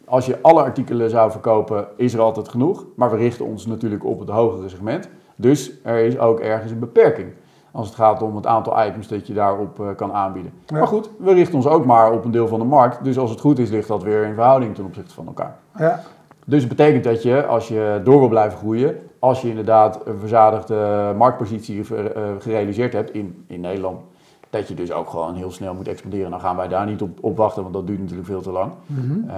als 0.05 0.25
je 0.25 0.41
alle 0.41 0.61
artikelen 0.61 1.09
zou 1.09 1.31
verkopen, 1.31 1.87
is 1.95 2.13
er 2.13 2.19
altijd 2.19 2.49
genoeg, 2.49 2.85
maar 2.95 3.11
we 3.11 3.17
richten 3.17 3.45
ons 3.45 3.65
natuurlijk 3.65 4.05
op 4.05 4.19
het 4.19 4.29
hogere 4.29 4.69
segment. 4.69 5.09
Dus 5.35 5.71
er 5.83 5.99
is 5.99 6.19
ook 6.19 6.39
ergens 6.39 6.71
een 6.71 6.79
beperking 6.79 7.31
als 7.71 7.87
het 7.87 7.95
gaat 7.95 8.21
om 8.21 8.35
het 8.35 8.45
aantal 8.45 8.85
items 8.85 9.07
dat 9.07 9.27
je 9.27 9.33
daarop 9.33 9.79
uh, 9.79 9.87
kan 9.95 10.13
aanbieden. 10.13 10.51
Maar 10.73 10.87
goed, 10.87 11.09
we 11.17 11.33
richten 11.33 11.55
ons 11.55 11.67
ook 11.67 11.85
maar 11.85 12.11
op 12.11 12.25
een 12.25 12.31
deel 12.31 12.47
van 12.47 12.59
de 12.59 12.65
markt. 12.65 13.03
Dus 13.03 13.17
als 13.17 13.29
het 13.29 13.39
goed 13.39 13.59
is, 13.59 13.69
ligt 13.69 13.87
dat 13.87 14.03
weer 14.03 14.23
in 14.23 14.33
verhouding 14.33 14.75
ten 14.75 14.85
opzichte 14.85 15.13
van 15.13 15.27
elkaar. 15.27 15.55
Ja. 15.77 15.99
Dus 16.45 16.59
het 16.59 16.69
betekent 16.69 17.03
dat 17.03 17.23
je, 17.23 17.45
als 17.45 17.67
je 17.67 18.01
door 18.03 18.19
wil 18.19 18.29
blijven 18.29 18.57
groeien, 18.57 18.95
als 19.19 19.41
je 19.41 19.49
inderdaad 19.49 19.99
een 20.05 20.19
verzadigde 20.19 21.13
marktpositie 21.17 21.77
uh, 21.77 22.05
gerealiseerd 22.39 22.93
hebt 22.93 23.13
in, 23.13 23.43
in 23.47 23.61
Nederland, 23.61 24.01
dat 24.49 24.67
je 24.67 24.73
dus 24.73 24.91
ook 24.91 25.09
gewoon 25.09 25.35
heel 25.35 25.51
snel 25.51 25.73
moet 25.73 25.87
expanderen. 25.87 26.31
Dan 26.31 26.39
gaan 26.39 26.55
wij 26.55 26.67
daar 26.67 26.85
niet 26.85 27.01
op, 27.01 27.17
op 27.21 27.37
wachten, 27.37 27.61
want 27.61 27.73
dat 27.73 27.87
duurt 27.87 27.99
natuurlijk 27.99 28.27
veel 28.27 28.41
te 28.41 28.51
lang. 28.51 28.71
Mm 28.85 29.29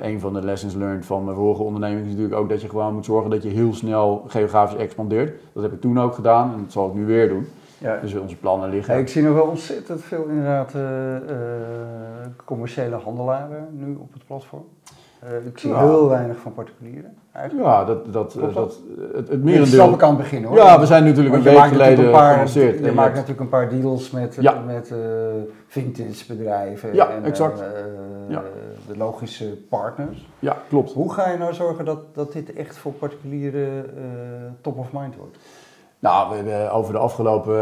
een 0.00 0.20
van 0.20 0.32
de 0.32 0.42
lessons 0.42 0.74
learned 0.74 1.06
van 1.06 1.24
mijn 1.24 1.36
vorige 1.36 1.62
onderneming 1.62 2.00
is 2.00 2.10
natuurlijk 2.10 2.40
ook 2.40 2.48
dat 2.48 2.62
je 2.62 2.68
gewoon 2.68 2.94
moet 2.94 3.04
zorgen 3.04 3.30
dat 3.30 3.42
je 3.42 3.48
heel 3.48 3.74
snel 3.74 4.24
geografisch 4.26 4.78
expandeert. 4.78 5.40
Dat 5.52 5.62
heb 5.62 5.72
ik 5.72 5.80
toen 5.80 6.00
ook 6.00 6.14
gedaan 6.14 6.52
en 6.52 6.60
dat 6.62 6.72
zal 6.72 6.88
ik 6.88 6.94
nu 6.94 7.06
weer 7.06 7.28
doen. 7.28 7.46
Ja. 7.78 7.98
Dus 8.00 8.14
onze 8.14 8.36
plannen 8.36 8.70
liggen. 8.70 8.98
ik 8.98 9.08
zie 9.08 9.22
nog 9.22 9.34
wel 9.34 9.46
ontzettend 9.46 10.02
veel 10.02 10.24
inderdaad 10.24 10.74
uh, 10.74 10.82
commerciële 12.44 12.96
handelaren 12.96 13.68
nu 13.70 13.94
op 13.94 14.12
het 14.12 14.26
platform. 14.26 14.64
Uh, 15.24 15.46
ik 15.46 15.58
zie 15.58 15.76
heel 15.76 16.08
weinig 16.08 16.36
van 16.38 16.52
particulieren. 16.52 17.16
Eigenlijk. 17.32 17.68
Ja, 17.68 17.84
dat, 17.84 18.12
dat, 18.12 18.32
dat, 18.32 18.54
dat 18.54 18.80
het, 19.14 19.28
het 19.28 19.44
merendeel... 19.44 19.92
Ik 19.92 20.02
aan 20.02 20.08
het 20.08 20.18
begin 20.18 20.44
hoor. 20.44 20.56
Ja, 20.56 20.80
we 20.80 20.86
zijn 20.86 21.04
natuurlijk 21.04 21.34
een 21.34 21.42
week 21.42 21.58
geleden 21.58 22.04
gelanceerd. 22.04 22.84
Je, 22.84 22.92
maakt 22.92 23.12
natuurlijk 23.12 23.40
een 23.40 23.48
paar 23.48 23.68
deals 23.68 24.10
met, 24.10 24.38
met 24.66 24.90
uh, 24.90 24.98
vintage 25.66 26.34
bedrijven. 26.34 26.94
Ja, 26.94 27.08
en, 27.08 27.24
exact. 27.24 27.60
Uh, 27.60 27.66
ja. 28.28 28.42
De 28.86 28.96
logische 28.96 29.58
partners. 29.68 30.28
Ja, 30.38 30.56
klopt. 30.68 30.92
Hoe 30.92 31.12
ga 31.12 31.30
je 31.30 31.38
nou 31.38 31.54
zorgen 31.54 31.84
dat, 31.84 32.14
dat 32.14 32.32
dit 32.32 32.52
echt 32.52 32.76
voor 32.76 32.92
particulieren 32.92 33.84
top 34.60 34.78
of 34.78 34.92
mind 34.92 35.16
wordt? 35.16 35.36
Nou, 36.04 36.30
we 36.30 36.34
hebben 36.36 36.72
over 36.72 36.92
de 36.92 36.98
afgelopen 36.98 37.54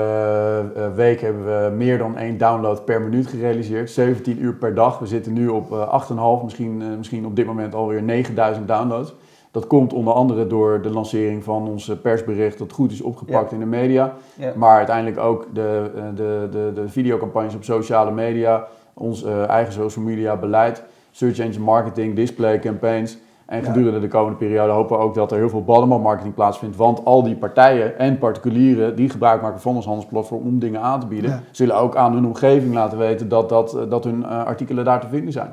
uh, 0.77 0.95
week 0.95 1.21
hebben 1.21 1.45
we 1.45 1.71
meer 1.77 1.99
dan 1.99 2.17
één 2.17 2.39
download 2.39 2.85
per 2.85 3.03
minuut 3.03 3.27
gerealiseerd. 3.27 3.91
17 3.91 4.43
uur 4.43 4.55
per 4.55 4.75
dag. 4.75 4.99
We 4.99 5.07
zitten 5.07 5.33
nu 5.33 5.49
op 5.49 5.73
uh, 5.73 6.39
8,5, 6.41 6.45
misschien, 6.45 6.97
misschien 6.97 7.27
op 7.27 7.37
dit 7.37 7.47
moment 7.47 7.75
alweer 7.75 8.03
9000 8.03 8.69
downloads. 8.69 9.15
Dat 9.51 9.67
komt 9.67 9.93
onder 9.93 10.15
andere 10.15 10.47
door 10.47 10.83
de 10.83 10.91
lancering 10.91 11.45
van 11.45 11.69
ons 11.69 11.93
persbericht 12.03 12.59
dat 12.59 12.73
goed 12.73 12.93
is 12.93 13.01
opgepakt 13.01 13.53
in 13.53 13.59
de 13.59 13.67
media. 13.67 14.15
Maar 14.57 14.77
uiteindelijk 14.77 15.19
ook 15.19 15.47
de, 15.53 15.91
de, 16.15 16.49
de, 16.51 16.73
de 16.75 16.89
videocampagnes 16.89 17.55
op 17.55 17.65
sociale 17.65 18.11
media, 18.11 18.67
ons 18.95 19.25
eigen 19.47 19.73
social 19.73 20.05
media 20.05 20.37
beleid, 20.37 20.83
search 21.11 21.39
engine 21.39 21.65
marketing, 21.65 22.17
display 22.17 22.59
campaigns. 22.59 23.19
En 23.53 23.65
gedurende 23.65 24.01
de 24.01 24.09
komende 24.09 24.39
periode 24.39 24.73
hopen 24.73 24.97
we 24.97 25.03
ook 25.03 25.15
dat 25.15 25.33
er 25.33 25.39
heel 25.39 25.49
veel 25.49 25.65
bottom 25.65 26.01
marketing 26.01 26.35
plaatsvindt. 26.35 26.77
Want 26.77 27.05
al 27.05 27.23
die 27.23 27.37
partijen 27.37 27.99
en 27.99 28.19
particulieren 28.19 28.97
die 28.97 29.11
gebruik 29.11 29.43
maken 29.43 29.61
van 29.61 29.75
ons 29.77 29.85
handelsplatform 29.85 30.47
om 30.47 30.59
dingen 30.59 30.81
aan 30.81 31.01
te 31.01 31.07
bieden, 31.07 31.45
zullen 31.51 31.77
ook 31.77 31.97
aan 31.97 32.13
hun 32.13 32.27
omgeving 32.27 32.75
laten 32.75 32.99
weten 32.99 33.29
dat, 33.29 33.49
dat, 33.49 33.79
dat 33.89 34.05
hun 34.05 34.21
uh, 34.21 34.45
artikelen 34.45 34.85
daar 34.85 35.01
te 35.01 35.09
vinden 35.09 35.33
zijn. 35.33 35.53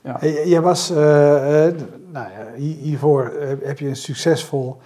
Ja. 0.00 0.18
Jij 0.44 0.60
was, 0.60 0.90
uh, 0.90 0.96
nou 0.96 1.74
ja, 2.12 2.52
hiervoor 2.56 3.32
heb 3.62 3.78
je 3.78 3.88
een 3.88 3.96
succesvol, 3.96 4.76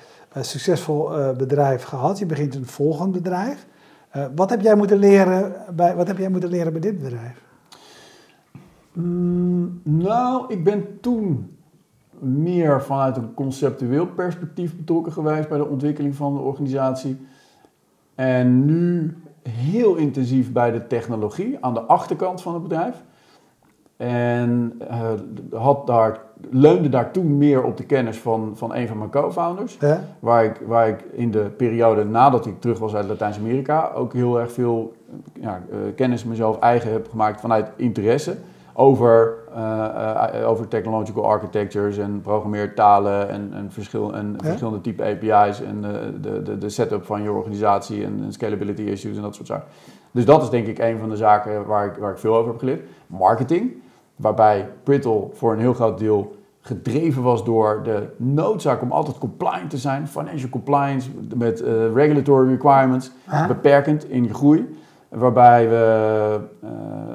succesvol 0.40 1.10
bedrijf 1.36 1.82
gehad. 1.82 2.18
Je 2.18 2.26
begint 2.26 2.54
een 2.54 2.66
volgend 2.66 3.12
bedrijf. 3.12 3.66
wat, 4.34 4.50
heb 4.50 4.60
jij 4.60 4.74
moeten 4.74 4.98
leren 4.98 5.52
bij, 5.74 5.96
wat 5.96 6.06
heb 6.06 6.18
jij 6.18 6.28
moeten 6.28 6.50
leren 6.50 6.72
bij 6.72 6.80
dit 6.80 6.98
bedrijf? 7.02 7.42
Mm, 8.92 9.80
nou, 9.84 10.44
ik 10.48 10.64
ben 10.64 11.00
toen 11.00 11.58
meer 12.20 12.82
vanuit 12.82 13.16
een 13.16 13.34
conceptueel 13.34 14.06
perspectief 14.06 14.76
betrokken 14.76 15.12
geweest 15.12 15.48
bij 15.48 15.58
de 15.58 15.68
ontwikkeling 15.68 16.14
van 16.14 16.34
de 16.34 16.40
organisatie. 16.40 17.26
En 18.14 18.64
nu 18.64 19.16
heel 19.48 19.94
intensief 19.94 20.52
bij 20.52 20.70
de 20.70 20.86
technologie 20.86 21.56
aan 21.60 21.74
de 21.74 21.80
achterkant 21.80 22.42
van 22.42 22.54
het 22.54 22.62
bedrijf. 22.62 23.02
En 23.96 24.80
uh, 24.90 25.60
had 25.60 25.86
daar, 25.86 26.20
leunde 26.50 26.88
daar 26.88 27.10
toen 27.10 27.38
meer 27.38 27.62
op 27.62 27.76
de 27.76 27.84
kennis 27.84 28.18
van, 28.18 28.52
van 28.54 28.74
een 28.74 28.88
van 28.88 28.98
mijn 28.98 29.10
co-founders. 29.10 29.76
Ja. 29.80 30.00
Waar, 30.18 30.44
ik, 30.44 30.60
waar 30.66 30.88
ik 30.88 31.04
in 31.12 31.30
de 31.30 31.50
periode 31.56 32.04
nadat 32.04 32.46
ik 32.46 32.60
terug 32.60 32.78
was 32.78 32.94
uit 32.94 33.08
Latijns-Amerika 33.08 33.90
ook 33.94 34.12
heel 34.12 34.40
erg 34.40 34.52
veel 34.52 34.92
ja, 35.40 35.62
uh, 35.70 35.76
kennis 35.96 36.24
mezelf 36.24 36.58
eigen 36.58 36.92
heb 36.92 37.08
gemaakt 37.08 37.40
vanuit 37.40 37.70
interesse 37.76 38.36
over, 38.72 39.34
uh, 39.56 40.48
over 40.48 40.68
technological 40.68 41.24
architectures 41.24 41.98
en 41.98 42.20
programmeertalen 42.20 43.28
en, 43.28 43.50
en, 43.54 43.72
verschil, 43.72 44.14
en 44.14 44.36
verschillende 44.42 44.80
type 44.80 45.04
API's 45.04 45.60
en 45.60 45.80
de, 46.20 46.42
de, 46.42 46.58
de 46.58 46.68
setup 46.68 47.04
van 47.04 47.22
je 47.22 47.32
organisatie 47.32 48.04
en, 48.04 48.20
en, 48.24 48.32
scalability 48.32 48.82
issues 48.82 49.16
en 49.16 49.22
dat 49.22 49.34
soort 49.34 49.46
zaken. 49.46 49.68
Dus 50.10 50.24
dat 50.24 50.42
is 50.42 50.50
denk 50.50 50.66
ik 50.66 50.78
een 50.78 50.98
van 50.98 51.08
de 51.08 51.16
zaken 51.16 51.66
waar 51.66 51.86
ik, 51.86 51.96
waar 51.96 52.12
ik 52.12 52.18
veel 52.18 52.34
over 52.34 52.50
heb 52.50 52.58
geleerd. 52.58 52.88
Marketing, 53.06 53.72
waarbij 54.16 54.68
Brittle 54.82 55.28
voor 55.32 55.52
een 55.52 55.60
heel 55.60 55.74
groot 55.74 55.98
deel 55.98 56.36
gedreven 56.60 57.22
was 57.22 57.44
door 57.44 57.80
de 57.82 58.06
noodzaak 58.16 58.82
om 58.82 58.92
altijd 58.92 59.18
compliant 59.18 59.70
te 59.70 59.78
zijn, 59.78 60.08
financial 60.08 60.50
compliance 60.50 61.10
met 61.36 61.60
regulatory 61.94 62.48
requirements, 62.48 63.10
beperkend 63.48 64.10
in 64.10 64.24
je 64.24 64.34
groei. 64.34 64.78
Waarbij 65.10 65.68
we 65.68 66.38
uh, 66.64 66.70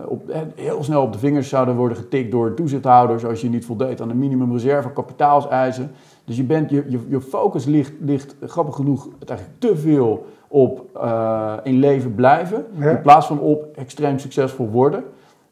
op, 0.07 0.29
eh, 0.29 0.41
heel 0.55 0.83
snel 0.83 1.01
op 1.01 1.13
de 1.13 1.19
vingers 1.19 1.49
zouden 1.49 1.75
worden 1.75 1.97
getikt 1.97 2.31
door 2.31 2.53
toezichthouders 2.53 3.25
als 3.25 3.41
je 3.41 3.49
niet 3.49 3.65
voldeed 3.65 4.01
aan 4.01 4.07
de 4.07 4.13
minimumreserve 4.13 4.91
kapitaalseisen. 4.91 5.91
Dus 6.25 6.35
je, 6.35 6.43
bent, 6.43 6.69
je, 6.69 6.85
je, 6.87 6.99
je 7.07 7.21
focus 7.21 7.65
ligt, 7.65 7.93
ligt, 7.99 8.35
grappig 8.41 8.75
genoeg, 8.75 9.07
eigenlijk 9.27 9.59
te 9.59 9.77
veel 9.77 10.25
op 10.47 10.85
uh, 10.97 11.53
in 11.63 11.79
leven 11.79 12.15
blijven. 12.15 12.65
In 12.79 13.01
plaats 13.01 13.27
van 13.27 13.39
op 13.39 13.65
extreem 13.75 14.19
succesvol 14.19 14.69
worden. 14.69 15.03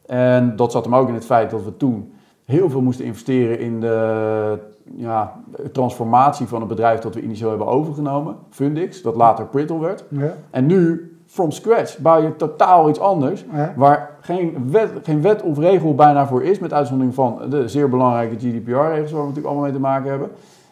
En 0.06 0.56
dat 0.56 0.72
zat 0.72 0.84
hem 0.84 0.94
ook 0.94 1.08
in 1.08 1.14
het 1.14 1.24
feit 1.24 1.50
dat 1.50 1.64
we 1.64 1.76
toen 1.76 2.12
heel 2.44 2.70
veel 2.70 2.82
moesten 2.82 3.04
investeren 3.04 3.58
in 3.58 3.80
de 3.80 4.58
ja, 4.96 5.40
transformatie 5.72 6.46
van 6.46 6.60
het 6.60 6.68
bedrijf 6.68 7.00
dat 7.00 7.14
we 7.14 7.22
initieel 7.22 7.48
hebben 7.48 7.66
overgenomen, 7.66 8.36
Fundix, 8.50 9.02
dat 9.02 9.16
later 9.16 9.46
Prittle 9.46 9.80
werd. 9.80 10.04
Ja. 10.08 10.34
En 10.50 10.66
nu 10.66 11.08
from 11.34 11.50
scratch. 11.50 11.98
Bouw 11.98 12.22
je 12.22 12.36
totaal 12.36 12.88
iets 12.88 13.00
anders. 13.00 13.44
Waar 13.76 14.10
geen 14.20 14.68
wet, 14.70 14.90
geen 15.02 15.22
wet 15.22 15.42
of 15.42 15.58
regel 15.58 15.94
bijna 15.94 16.26
voor 16.26 16.42
is. 16.42 16.58
Met 16.58 16.72
uitzondering 16.72 17.14
van 17.14 17.38
de 17.50 17.68
zeer 17.68 17.88
belangrijke 17.88 18.34
GDPR-regels 18.34 19.10
waar 19.10 19.20
we 19.20 19.26
natuurlijk 19.26 19.46
allemaal 19.46 19.62
mee 19.62 19.72
te 19.72 19.80
maken 19.80 20.10
hebben. 20.10 20.28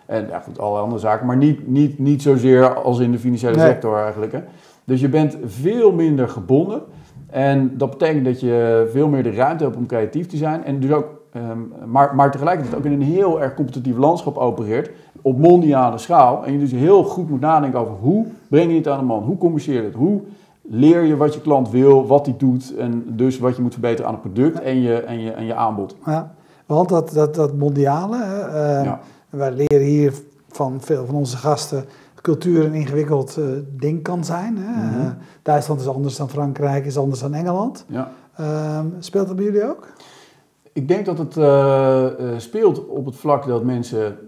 En 0.06 0.26
ja, 0.28 0.40
goed, 0.40 0.58
alle 0.58 0.78
andere 0.78 1.00
zaken. 1.00 1.26
Maar 1.26 1.36
niet, 1.36 1.68
niet, 1.68 1.98
niet 1.98 2.22
zozeer 2.22 2.74
als 2.74 2.98
in 2.98 3.12
de 3.12 3.18
financiële 3.18 3.58
sector 3.58 3.98
eigenlijk. 3.98 4.32
Hè. 4.32 4.40
Dus 4.84 5.00
je 5.00 5.08
bent 5.08 5.36
veel 5.44 5.92
minder 5.92 6.28
gebonden. 6.28 6.82
En 7.30 7.76
dat 7.76 7.90
betekent 7.90 8.24
dat 8.24 8.40
je 8.40 8.88
veel 8.92 9.08
meer 9.08 9.22
de 9.22 9.32
ruimte 9.32 9.64
hebt 9.64 9.76
om 9.76 9.86
creatief 9.86 10.26
te 10.26 10.36
zijn. 10.36 10.64
En 10.64 10.80
dus 10.80 10.90
ook, 10.90 11.06
um, 11.36 11.72
maar, 11.86 12.14
maar 12.14 12.30
tegelijkertijd 12.30 12.76
ook 12.76 12.84
in 12.84 12.92
een 12.92 13.02
heel 13.02 13.42
erg 13.42 13.54
competitief 13.54 13.96
landschap 13.96 14.36
opereert. 14.36 14.90
Op 15.22 15.38
mondiale 15.38 15.98
schaal. 15.98 16.44
En 16.44 16.52
je 16.52 16.58
dus 16.58 16.72
heel 16.72 17.04
goed 17.04 17.30
moet 17.30 17.40
nadenken 17.40 17.80
over 17.80 17.94
hoe 18.00 18.26
breng 18.48 18.70
je 18.70 18.76
het 18.76 18.88
aan 18.88 18.98
de 18.98 19.04
man? 19.04 19.22
Hoe 19.22 19.38
communiceer 19.38 19.74
je 19.74 19.82
het? 19.82 19.94
Hoe 19.94 20.20
leer 20.62 21.02
je 21.02 21.16
wat 21.16 21.34
je 21.34 21.40
klant 21.40 21.70
wil, 21.70 22.06
wat 22.06 22.26
hij 22.26 22.34
doet 22.38 22.74
en 22.76 23.04
dus 23.06 23.38
wat 23.38 23.56
je 23.56 23.62
moet 23.62 23.72
verbeteren 23.72 24.06
aan 24.06 24.12
het 24.12 24.22
product 24.22 24.60
en, 24.60 24.80
je, 24.80 25.00
en, 25.00 25.20
je, 25.20 25.30
en 25.30 25.44
je 25.44 25.54
aanbod. 25.54 25.96
Ja, 26.06 26.34
want 26.66 26.88
dat, 26.88 27.10
dat, 27.10 27.34
dat 27.34 27.56
mondiale, 27.56 28.16
uh, 28.16 28.84
ja. 28.84 29.00
wij 29.30 29.52
leren 29.52 29.86
hier 29.86 30.12
van 30.48 30.80
veel 30.80 31.06
van 31.06 31.14
onze 31.14 31.36
gasten 31.36 31.84
cultuur 32.20 32.64
een 32.64 32.74
ingewikkeld 32.74 33.36
uh, 33.38 33.44
ding 33.70 34.02
kan 34.02 34.24
zijn. 34.24 34.56
Hè? 34.56 34.86
Mm 34.86 34.92
-hmm. 34.92 35.16
Duitsland 35.42 35.80
is 35.80 35.86
anders 35.86 36.16
dan 36.16 36.28
Frankrijk, 36.28 36.86
is 36.86 36.98
anders 36.98 37.20
dan 37.20 37.34
Engeland. 37.34 37.84
Ja. 37.88 38.10
Ehm, 38.36 38.86
speelt 38.98 39.26
dat 39.26 39.36
bij 39.36 39.44
jullie 39.44 39.64
ook? 39.64 39.86
Ik 40.72 40.88
denk 40.88 41.06
dat 41.06 41.18
het 41.18 41.32
speelt 42.42 42.86
op 42.86 43.04
het 43.06 43.16
vlak 43.16 43.46
dat 43.46 43.64
mensen 43.64 44.18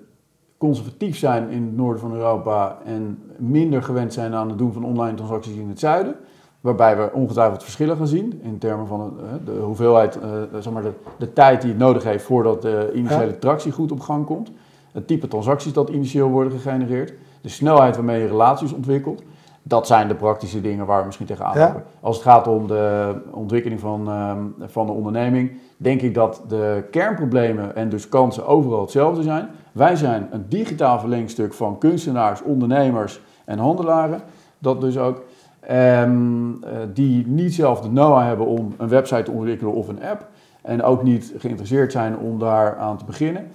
conservatief 0.65 1.17
zijn 1.17 1.51
in 1.51 1.63
het 1.63 1.77
noorden 1.77 2.01
van 2.01 2.15
Europa 2.15 2.79
en 2.85 3.23
minder 3.37 3.83
gewend 3.83 4.13
zijn 4.13 4.35
aan 4.35 4.49
het 4.49 4.59
doen 4.59 4.73
van 4.73 4.85
online 4.85 5.17
transacties 5.17 5.57
in 5.57 5.69
het 5.69 5.79
zuiden. 5.79 6.15
Waarbij 6.61 6.97
we 6.97 7.11
ongetwijfeld 7.13 7.63
verschillen 7.63 7.97
gaan 7.97 8.07
zien 8.07 8.41
in 8.43 8.59
termen 8.59 8.87
van 8.87 9.13
de, 9.17 9.53
de 9.53 9.59
hoeveelheid, 9.61 10.17
uh, 10.17 10.61
zeg 10.61 10.73
maar 10.73 10.83
de, 10.83 10.93
de, 11.19 11.33
tijd 11.33 11.61
die 11.61 11.71
het 11.71 11.79
nodig 11.79 12.05
heeft 12.05 12.25
voordat 12.25 12.63
de 12.63 12.91
initiële 12.95 13.39
tractie 13.39 13.73
goed 13.73 13.93
op 13.93 14.01
gang 14.01 14.27
komt. 14.27 14.51
Het 14.93 15.07
type 15.07 15.29
transacties 15.29 15.73
dat 15.73 15.89
initieel 15.89 16.29
worden 16.29 16.53
gegenereerd. 16.53 17.13
De 17.41 17.49
snelheid 17.49 17.97
waarmee 17.97 18.21
je 18.21 18.27
relaties 18.27 18.73
ontwikkelt. 18.73 19.23
Dat 19.63 19.87
zijn 19.87 20.09
de 20.09 20.15
praktische 20.15 20.61
dingen 20.61 20.87
waar 20.87 20.99
we 20.99 21.07
misschien 21.07 21.27
tegenaan 21.27 21.59
lopen. 21.59 21.85
Als 22.01 22.17
het 22.17 22.25
gaat 22.25 22.47
om 22.47 22.67
de 22.67 23.15
ontwikkeling 23.31 23.81
van, 23.81 24.09
uh, 24.09 24.33
van 24.61 24.87
de 24.87 24.93
onderneming, 24.93 25.53
denk 25.77 26.01
ik 26.01 26.15
dat 26.15 26.43
de 26.49 26.85
kernproblemen 26.91 27.77
en 27.77 27.89
dus 27.89 28.09
kansen 28.09 28.47
overal 28.47 28.81
hetzelfde 28.81 29.23
zijn. 29.23 29.49
Wij 29.75 29.97
zijn 29.97 30.29
een 30.31 30.45
digitaal 30.49 30.99
verlengstuk 31.01 31.55
van 31.55 31.79
kunstenaars, 31.79 32.43
ondernemers 32.43 33.21
en 33.45 33.59
handelaren. 33.59 34.21
Dat 34.59 34.81
dus 34.81 34.99
ook. 34.99 35.23
Um, 35.71 36.61
die 36.93 37.27
niet 37.27 37.55
zelf 37.55 37.81
de 37.81 37.89
know-how 37.89 38.23
hebben 38.23 38.47
om 38.47 38.75
een 38.79 38.89
website 38.89 39.23
te 39.23 39.31
ontwikkelen 39.31 39.73
of 39.73 39.89
een 39.89 40.03
app. 40.03 40.27
En 40.63 40.83
ook 40.83 41.03
niet 41.03 41.35
geïnteresseerd 41.39 41.93
zijn 41.93 42.19
om 42.19 42.39
daar 42.39 42.77
aan 42.77 42.97
te 42.97 43.05
beginnen. 43.05 43.47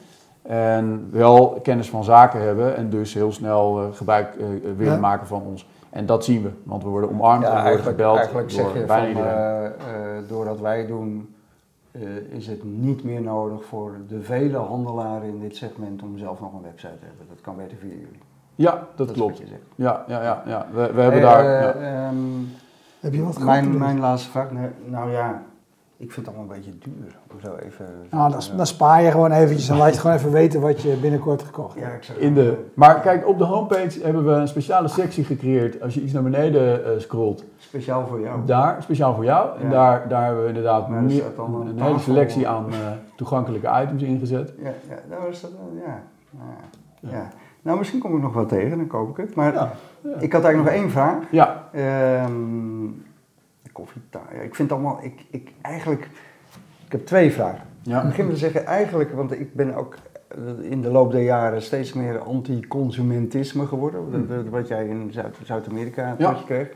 En 0.42 1.08
wel 1.12 1.60
kennis 1.64 1.90
van 1.90 2.04
zaken 2.04 2.42
hebben 2.42 2.76
en 2.76 2.90
dus 2.90 3.14
heel 3.14 3.32
snel 3.32 3.82
uh, 3.82 3.88
gebruik 3.94 4.36
uh, 4.36 4.46
willen 4.78 5.00
maken 5.00 5.28
van 5.28 5.42
ons. 5.42 5.68
En 5.90 6.06
dat 6.06 6.24
zien 6.24 6.42
we, 6.44 6.50
want 6.64 6.84
we 6.84 6.90
worden 6.90 7.10
omarmd 7.10 7.44
ja, 7.44 7.58
en 7.58 7.64
worden 7.64 7.86
gebeld 7.86 8.18
eigenlijk 8.18 8.50
door 8.50 8.60
zeg 8.60 8.74
je 8.74 8.86
bijna 8.86 9.72
van, 9.78 10.24
doordat 10.28 10.60
wij 10.60 10.86
doen 10.86 11.36
uh, 11.92 12.18
is 12.18 12.48
het 12.48 12.64
niet 12.64 13.04
meer 13.04 13.22
nodig 13.22 13.66
voor 13.66 13.98
de 14.08 14.22
vele 14.22 14.58
handelaren 14.58 15.28
in 15.28 15.40
dit 15.40 15.56
segment 15.56 16.02
om 16.02 16.18
zelf 16.18 16.40
nog 16.40 16.54
een 16.54 16.62
website 16.62 17.00
te 17.00 17.06
hebben. 17.06 17.26
Dat 17.30 17.42
kan 17.42 17.56
beter 17.56 17.78
via 17.78 17.90
jullie. 17.90 18.22
Ja, 18.56 18.88
dat, 18.96 19.12
klopt. 19.12 19.42
Ja, 19.76 20.06
ja, 20.08 20.22
ja, 20.22 20.44
ja. 20.46 20.68
We, 20.72 20.94
we 20.94 21.02
hebben 21.02 21.22
daar. 21.22 21.76
Uh, 21.76 21.82
ja. 21.82 22.10
um, 22.10 22.50
Heb 23.00 23.14
je 23.14 23.24
wat 23.24 23.40
mijn, 23.40 23.78
mijn 23.78 24.00
laatste 24.00 24.30
vraag. 24.30 24.50
Nou 24.86 25.12
ja, 25.12 25.44
ik 26.02 26.12
vind 26.12 26.26
het 26.26 26.36
allemaal 26.36 26.56
een 26.56 26.62
beetje 26.62 26.78
duur. 26.80 27.18
Om 27.32 27.40
zo 27.40 27.56
even, 27.56 27.86
nou, 28.10 28.32
dan, 28.32 28.42
dan, 28.58 28.68
spaar 28.68 29.02
je 29.02 29.12
gewoon 29.12 29.32
eventjes 29.32 29.70
en 29.70 29.78
laat 29.78 29.94
je 29.94 30.00
gewoon 30.00 30.16
even 30.16 30.32
weten 30.32 30.62
wat 30.62 30.82
je 30.82 30.96
binnenkort 30.96 31.44
gekocht 31.44 31.76
hebt. 31.76 31.88
Ja, 31.88 31.94
ik 31.94 32.04
zeg 32.04 32.18
In 32.18 32.34
de, 32.34 32.66
maar 32.74 33.00
kijk, 33.00 33.28
op 33.28 33.38
de 33.38 33.44
homepage 33.44 34.00
hebben 34.04 34.26
we 34.26 34.32
een 34.32 34.48
speciale 34.48 34.88
sectie 34.88 35.24
gecreëerd. 35.24 35.82
Als 35.82 35.94
je 35.94 36.02
iets 36.02 36.14
naar 36.14 36.24
beneden 36.24 36.82
uh, 36.82 37.00
scrolt. 37.00 37.44
Speciaal 37.58 38.08
voor 38.08 38.20
jou. 38.20 38.46
Daar, 38.46 38.84
speciaal 38.84 39.16
voor 39.16 39.24
jou. 39.24 39.58
Ja. 39.58 39.64
En 39.64 39.70
daar, 39.70 40.08
daar 40.08 40.26
hebben 40.26 40.42
we 40.42 40.48
inderdaad 40.48 40.90
meer, 40.90 41.24
een, 41.38 41.68
een 41.68 41.82
hele 41.82 42.00
selectie 42.00 42.48
aan 42.48 42.66
uh, 42.70 42.76
toegankelijke 43.16 43.82
items 43.82 44.04
ingezet. 44.04 44.54
Ja, 44.58 44.72
ja. 44.90 45.00
Nou, 45.10 45.30
is 45.30 45.42
dat, 45.42 45.52
ja. 45.86 46.04
ja. 47.00 47.10
ja. 47.12 47.30
Nou, 47.62 47.78
misschien 47.78 48.00
kom 48.00 48.16
ik 48.16 48.22
nog 48.22 48.34
wel 48.34 48.46
tegen, 48.46 48.78
dan 48.78 48.88
koop 48.88 49.10
ik 49.10 49.26
het. 49.26 49.36
Maar 49.36 49.54
ik 50.20 50.34
had 50.34 50.44
eigenlijk 50.44 50.58
nog 50.58 50.84
één 50.84 50.90
vraag. 50.90 51.16
Ja. 51.32 51.70
Um, 52.26 53.08
ik 54.42 54.56
vind 54.56 54.72
allemaal, 54.72 55.00
ik, 55.02 55.26
ik 55.30 55.52
eigenlijk, 55.62 56.10
ik 56.86 56.92
heb 56.92 57.06
twee 57.06 57.32
vragen. 57.32 57.62
Ja. 57.82 58.02
Ik 58.02 58.08
begin 58.08 58.26
met 58.26 58.34
te 58.34 58.40
zeggen, 58.40 58.66
eigenlijk, 58.66 59.12
want 59.12 59.32
ik 59.32 59.54
ben 59.54 59.76
ook 59.76 59.98
in 60.62 60.82
de 60.82 60.92
loop 60.92 61.12
der 61.12 61.24
jaren 61.24 61.62
steeds 61.62 61.94
meer 61.94 62.20
anti-consumentisme 62.20 63.66
geworden. 63.66 64.02
Hmm. 64.28 64.50
Wat 64.50 64.68
jij 64.68 64.88
in 64.88 65.14
Zuid-Amerika 65.44 66.16
ja. 66.18 66.38
kreeg. 66.46 66.72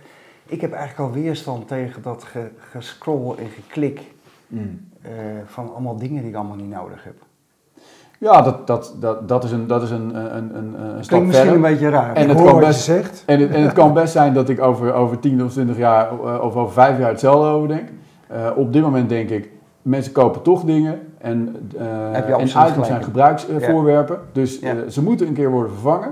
Ik 0.45 0.61
heb 0.61 0.71
eigenlijk 0.71 1.09
al 1.09 1.21
weerstand 1.21 1.67
tegen 1.67 2.01
dat 2.01 2.27
gescroll 2.57 3.37
en 3.37 3.49
geklik 3.49 4.01
hmm. 4.47 4.87
uh, 5.05 5.09
van 5.45 5.71
allemaal 5.71 5.97
dingen 5.97 6.21
die 6.21 6.29
ik 6.29 6.35
allemaal 6.35 6.55
niet 6.55 6.69
nodig 6.69 7.03
heb. 7.03 7.15
Ja, 8.23 8.41
dat, 8.41 8.67
dat, 8.67 8.95
dat, 8.99 9.27
dat 9.27 9.43
is 9.43 9.51
een, 9.51 9.67
dat 9.67 9.81
is 9.81 9.91
een, 9.91 10.15
een, 10.15 10.55
een, 10.57 10.75
een 10.95 11.03
stap 11.03 11.23
misschien 11.23 11.53
een 11.53 11.61
beetje 11.61 11.89
raar. 11.89 12.15
En 12.15 12.29
het, 12.29 12.43
kan 12.43 12.59
best, 12.59 12.81
zegt. 12.81 13.23
En, 13.25 13.39
het, 13.39 13.51
en 13.51 13.61
het 13.61 13.73
kan 13.81 13.93
best 13.93 14.13
zijn 14.13 14.33
dat 14.33 14.49
ik 14.49 14.61
over, 14.61 14.93
over 14.93 15.19
10 15.19 15.43
of 15.43 15.51
20 15.51 15.77
jaar 15.77 16.09
eh, 16.11 16.41
of 16.41 16.55
over 16.55 16.73
5 16.73 16.99
jaar 16.99 17.09
hetzelfde 17.09 17.47
over 17.47 17.67
denk. 17.67 17.89
Uh, 18.31 18.37
op 18.55 18.73
dit 18.73 18.81
moment 18.81 19.09
denk 19.09 19.29
ik, 19.29 19.49
mensen 19.81 20.11
kopen 20.11 20.41
toch 20.41 20.63
dingen 20.63 20.99
en, 21.17 21.69
uh, 21.75 22.15
en 22.15 22.43
items 22.47 22.87
zijn 22.87 23.03
gebruiksvoorwerpen. 23.03 24.15
Ja. 24.15 24.21
Dus 24.31 24.59
ja. 24.59 24.89
ze 24.89 25.03
moeten 25.03 25.27
een 25.27 25.33
keer 25.33 25.51
worden 25.51 25.71
vervangen. 25.71 26.11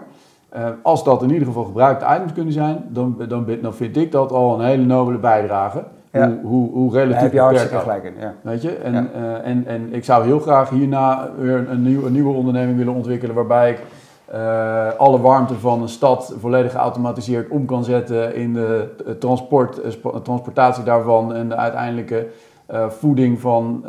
als 0.81 1.03
dat 1.03 1.23
in 1.23 1.31
ieder 1.31 1.47
geval 1.47 1.63
gebruikte 1.63 2.05
items 2.05 2.33
kunnen 2.33 2.53
zijn, 2.53 2.83
dan, 2.87 3.15
dan, 3.27 3.45
dan 3.61 3.73
vind 3.73 3.97
ik 3.97 4.11
dat 4.11 4.31
al 4.31 4.59
een 4.59 4.65
hele 4.65 4.85
nobele 4.85 5.17
bijdrage. 5.17 5.83
Ja. 6.11 6.27
Hoe, 6.27 6.39
hoe, 6.43 6.71
hoe 6.71 6.93
relatief 6.93 7.21
heb 7.21 7.33
je 7.33 7.39
hartstikke 7.39 7.77
gelijk 7.77 8.03
in. 8.03 8.13
Ja. 8.19 8.33
Weet 8.41 8.61
je? 8.61 8.75
En, 8.75 8.93
uh, 9.15 9.47
en, 9.47 9.63
en 9.67 9.93
ik 9.93 10.03
zou 10.03 10.25
heel 10.25 10.39
graag 10.39 10.69
hierna 10.69 11.29
weer 11.37 11.69
een, 11.69 11.81
nieuw, 11.81 12.05
een 12.05 12.11
nieuwe 12.11 12.33
onderneming 12.33 12.77
willen 12.77 12.93
ontwikkelen 12.93 13.35
waarbij 13.35 13.69
ik 13.71 13.79
uh, 14.33 14.87
alle 14.97 15.21
warmte 15.21 15.53
van 15.53 15.81
een 15.81 15.89
stad 15.89 16.35
volledig 16.39 16.71
geautomatiseerd 16.71 17.49
om 17.49 17.65
kan 17.65 17.83
zetten 17.83 18.35
in 18.35 18.53
de 18.53 18.89
transport, 19.19 19.81
transportatie 20.23 20.83
daarvan 20.83 21.33
en 21.33 21.49
de 21.49 21.55
uiteindelijke 21.55 22.27
voeding 22.87 23.39
van 23.39 23.81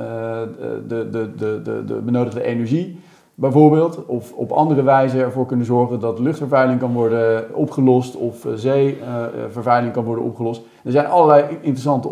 de, 0.89 1.09
de, 1.11 1.31
de, 1.37 1.63
de, 1.63 1.85
de 1.85 1.95
benodigde 1.95 2.43
energie 2.43 3.01
bijvoorbeeld. 3.43 4.07
Of 4.07 4.33
op 4.33 4.51
andere 4.51 4.83
wijze 4.83 5.23
ervoor 5.23 5.47
kunnen 5.47 5.67
zorgen 5.67 6.01
dat 6.01 6.19
luchtvervuiling 6.19 6.81
kan 6.81 6.93
worden 6.93 7.55
opgelost 7.55 8.17
of 8.17 8.47
zeevervuiling 8.55 9.93
kan 9.93 10.05
worden 10.05 10.25
opgelost. 10.25 10.63
Er 10.85 10.93
zijn 10.93 11.07
allerlei 11.07 11.59
interessante 11.61 12.09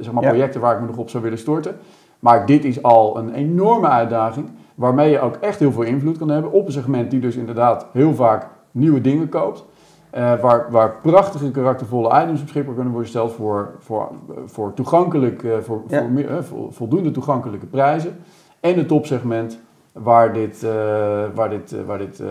zeg 0.00 0.12
maar, 0.12 0.22
projecten 0.22 0.60
waar 0.60 0.74
ik 0.74 0.80
me 0.80 0.86
nog 0.86 0.96
op 0.96 1.10
zou 1.10 1.22
willen 1.22 1.38
storten. 1.38 1.76
Maar 2.18 2.46
dit 2.46 2.64
is 2.64 2.82
al 2.82 3.18
een 3.18 3.34
enorme 3.34 3.88
uitdaging 3.88 4.48
waarmee 4.74 5.10
je 5.10 5.20
ook 5.20 5.34
echt 5.34 5.58
heel 5.58 5.72
veel 5.72 5.82
invloed 5.82 6.18
kan 6.18 6.28
hebben 6.28 6.52
op 6.52 6.66
een 6.66 6.72
segment 6.72 7.10
die 7.10 7.20
dus 7.20 7.36
inderdaad 7.36 7.86
heel 7.92 8.14
vaak 8.14 8.46
nieuwe 8.70 9.00
dingen 9.00 9.28
koopt. 9.28 9.64
Uh, 10.14 10.40
waar, 10.40 10.66
waar 10.70 10.94
prachtige, 11.02 11.50
karaktervolle 11.50 12.22
items 12.22 12.42
beschikbaar 12.42 12.74
kunnen 12.74 12.92
worden 12.92 13.10
gesteld 13.10 13.32
voor, 13.32 13.74
voor, 13.78 14.08
voor, 14.46 14.74
toegankelijk, 14.74 15.42
uh, 15.42 15.58
voor, 15.58 15.82
voor, 16.42 16.72
voldoende 16.72 17.10
toegankelijke 17.10 17.66
prijzen. 17.66 18.16
En 18.60 18.76
het 18.76 18.88
topsegment 18.88 19.60
waar 20.02 20.32
dit, 20.32 20.62
uh, 20.62 20.70
waar 21.34 21.50
dit, 21.50 21.84
waar 21.86 21.98
dit 21.98 22.22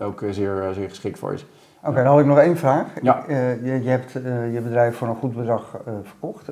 ook 0.00 0.24
zeer, 0.30 0.70
zeer 0.72 0.88
geschikt 0.88 1.18
voor 1.18 1.32
is. 1.32 1.46
Oké, 1.84 1.94
dan 1.94 2.06
had 2.06 2.20
ik 2.20 2.26
nog 2.26 2.38
één 2.38 2.56
vraag. 2.56 2.86
Ja. 3.02 3.24
je, 3.28 3.80
je 3.82 3.88
hebt 3.88 4.12
je 4.52 4.60
bedrijf 4.62 4.96
voor 4.96 5.08
een 5.08 5.16
goed 5.16 5.36
bedrag 5.36 5.76
verkocht. 6.02 6.48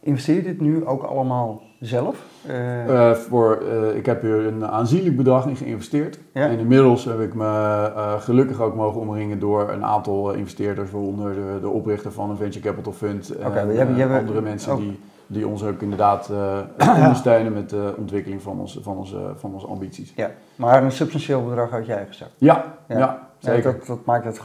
investeer 0.00 0.34
je 0.34 0.42
dit 0.42 0.60
nu 0.60 0.86
ook 0.86 1.02
allemaal 1.02 1.62
zelf? 1.80 2.24
Uh, 2.50 3.10
voor, 3.12 3.62
uh, 3.62 3.96
ik 3.96 4.06
heb 4.06 4.22
hier 4.22 4.46
een 4.46 4.66
aanzienlijk 4.66 5.16
bedrag 5.16 5.46
in 5.46 5.56
geïnvesteerd. 5.56 6.18
En 6.32 6.58
inmiddels 6.58 7.04
heb 7.04 7.20
ik 7.20 7.34
me 7.34 8.16
gelukkig 8.18 8.60
ook 8.60 8.74
mogen 8.74 9.00
omringen 9.00 9.38
door 9.38 9.70
een 9.70 9.84
aantal 9.84 10.32
investeerders, 10.32 10.90
waaronder 10.90 11.34
de, 11.34 11.58
de 11.60 11.68
oprichter 11.68 12.12
van 12.12 12.30
een 12.30 12.36
venture 12.36 12.64
capital 12.64 12.92
fund 12.92 13.36
en 13.36 14.12
andere 14.12 14.40
mensen 14.40 14.76
die, 14.76 15.00
die 15.28 15.48
ons 15.48 15.64
ook 15.64 15.82
inderdaad 15.82 16.30
ondersteunen 17.02 17.52
met 17.52 17.70
de 17.70 17.94
ontwikkeling 17.96 18.42
van, 18.42 18.60
ons, 18.60 18.78
van, 18.82 18.96
onze, 18.96 19.32
van 19.36 19.52
onze 19.52 19.66
ambities. 19.66 20.12
Ja, 20.16 20.30
maar 20.56 20.82
een 20.82 20.92
substantieel 20.92 21.44
bedrag 21.44 21.72
uit 21.72 21.86
je 21.86 21.92
eigen 21.92 22.14
zak. 22.14 22.28
Ja, 22.38 22.64
ja. 22.88 23.28
zeker. 23.38 23.62
dat, 23.62 23.86
dat, 23.86 24.04
maakt 24.04 24.24
het 24.24 24.40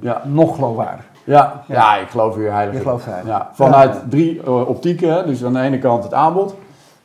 ja. 0.00 0.22
nog 0.24 0.54
geloofwaardiger. 0.54 1.10
Ja, 1.24 1.62
ja. 1.68 1.96
ik 1.96 2.08
geloof 2.08 2.34
hier 2.34 2.52
heilig 2.52 2.74
Je 2.74 2.80
gelooft 2.80 3.04
heilig. 3.04 3.26
Ja, 3.26 3.50
vanuit 3.52 4.10
drie 4.10 4.50
optieken, 4.66 5.26
dus 5.26 5.44
aan 5.44 5.52
de 5.52 5.60
ene 5.60 5.78
kant 5.78 6.02
het 6.02 6.14
aanbod. 6.14 6.54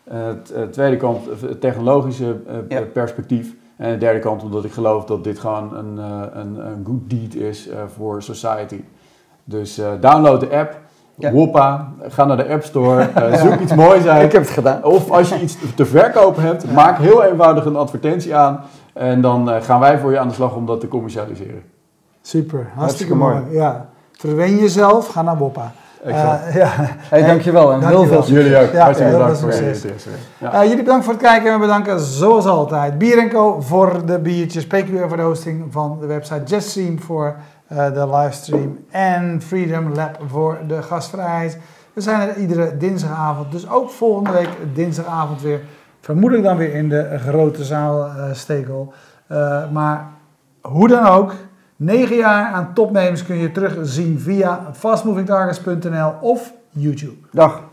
Het 0.04 0.52
eh, 0.52 0.64
tweede 0.64 0.98
kant 0.98 1.26
het 1.26 1.62
technologische 1.62 2.42
eh, 2.70 2.82
perspectief. 2.94 3.56
En 3.76 3.92
de 3.92 3.98
derde 3.98 4.20
kant 4.20 4.44
omdat 4.44 4.66
ik 4.66 4.72
geloof 4.72 5.06
dat 5.06 5.24
dit 5.24 5.40
gewoon 5.40 5.76
een, 5.76 6.00
eh, 6.00 6.22
een, 6.34 6.66
een 6.66 6.84
good 6.86 7.10
deed 7.10 7.36
is 7.36 7.70
voor 7.96 8.24
society. 8.24 8.84
Dus 9.44 9.82
download 10.00 10.40
de 10.40 10.50
app. 10.50 10.80
Ja. 11.16 11.32
Woppa, 11.32 11.92
ga 12.02 12.26
naar 12.26 12.38
de 12.38 12.50
App 12.50 12.64
Store, 12.64 13.10
zoek 13.44 13.60
iets 13.60 13.74
moois 13.74 14.06
uit. 14.06 14.24
Ik 14.28 14.32
heb 14.32 14.42
het 14.42 14.52
gedaan. 14.52 14.84
Of 14.84 15.12
als 15.12 15.30
je 15.30 15.42
iets 15.42 15.58
te 15.76 15.86
verkopen 15.86 16.44
hebt, 16.44 16.72
maak 16.72 16.98
heel 16.98 17.24
eenvoudig 17.24 17.66
een 17.66 17.76
advertentie 17.76 18.36
aan. 18.36 18.60
En 18.94 19.22
dan 19.22 19.50
gaan 19.62 19.80
wij 19.80 20.00
voor 20.00 20.12
je 20.12 20.20
aan 20.20 20.28
de 20.28 20.34
slag 20.34 20.56
om 20.56 20.66
dat 20.66 20.80
te 20.80 20.88
commercialiseren. 20.88 21.64
Super, 22.22 22.58
hartstikke, 22.58 22.80
hartstikke 22.80 23.16
mooi. 23.16 23.42
Ja. 23.52 23.86
Verwen 24.12 24.58
jezelf, 24.58 25.08
ga 25.08 25.22
naar 25.22 25.38
Woppa. 25.38 25.72
Uh, 26.08 26.14
ja. 26.62 26.70
Hey, 27.10 27.26
dankjewel 27.26 27.72
en 27.72 27.88
heel 27.88 28.06
veel 28.06 28.24
succes. 28.24 28.44
Jullie 28.44 28.58
ook. 28.58 28.72
Ja, 28.72 28.84
Hartstikke 28.84 29.12
bedankt 29.12 29.40
voor 29.40 29.54
je 29.54 29.74
interesse. 29.74 30.10
Ja. 30.38 30.54
Uh, 30.54 30.70
jullie 30.70 30.84
bedankt 30.84 31.06
voor 31.06 31.14
het 31.14 31.22
kijken 31.22 31.48
en 31.48 31.54
we 31.54 31.60
bedanken 31.60 32.00
zoals 32.00 32.46
altijd 32.46 32.98
Bier 32.98 33.28
Co 33.28 33.62
voor 33.62 34.06
de 34.06 34.20
biertjes, 34.20 34.68
PQR 34.68 35.08
voor 35.08 35.18
de 35.18 35.24
hosting 35.24 35.66
van 35.70 35.98
de 36.00 36.06
website, 36.06 36.42
JustStream 36.46 37.00
voor 37.00 37.36
de 37.74 38.10
livestream 38.16 38.86
en 38.90 39.42
Freedom 39.42 39.94
Lab 39.94 40.20
voor 40.28 40.58
de 40.68 40.82
gastvrijheid. 40.82 41.58
We 41.94 42.02
zijn 42.02 42.30
er 42.30 42.38
iedere 42.38 42.78
dinsdagavond, 42.78 43.52
dus 43.52 43.70
ook 43.70 43.90
volgende 43.90 44.32
week 44.32 44.50
dinsdagavond 44.74 45.42
weer. 45.42 45.62
Vermoedelijk 46.02 46.48
dan 46.48 46.58
weer 46.58 46.74
in 46.74 46.90
de 46.90 47.20
grote 47.20 47.64
zaal 47.64 48.10
Stekel. 48.34 48.94
maar 49.72 50.08
hoe 50.62 50.88
dan 50.88 51.06
ook, 51.06 51.34
9 51.76 52.16
jaar 52.16 52.52
aan 52.52 52.74
topnemers 52.74 53.26
kun 53.26 53.38
je 53.38 53.52
terugzien 53.52 54.20
via 54.20 54.70
fastmovingtargets.nl 54.74 56.14
of 56.22 56.54
YouTube. 56.70 57.28
Dag. 57.32 57.73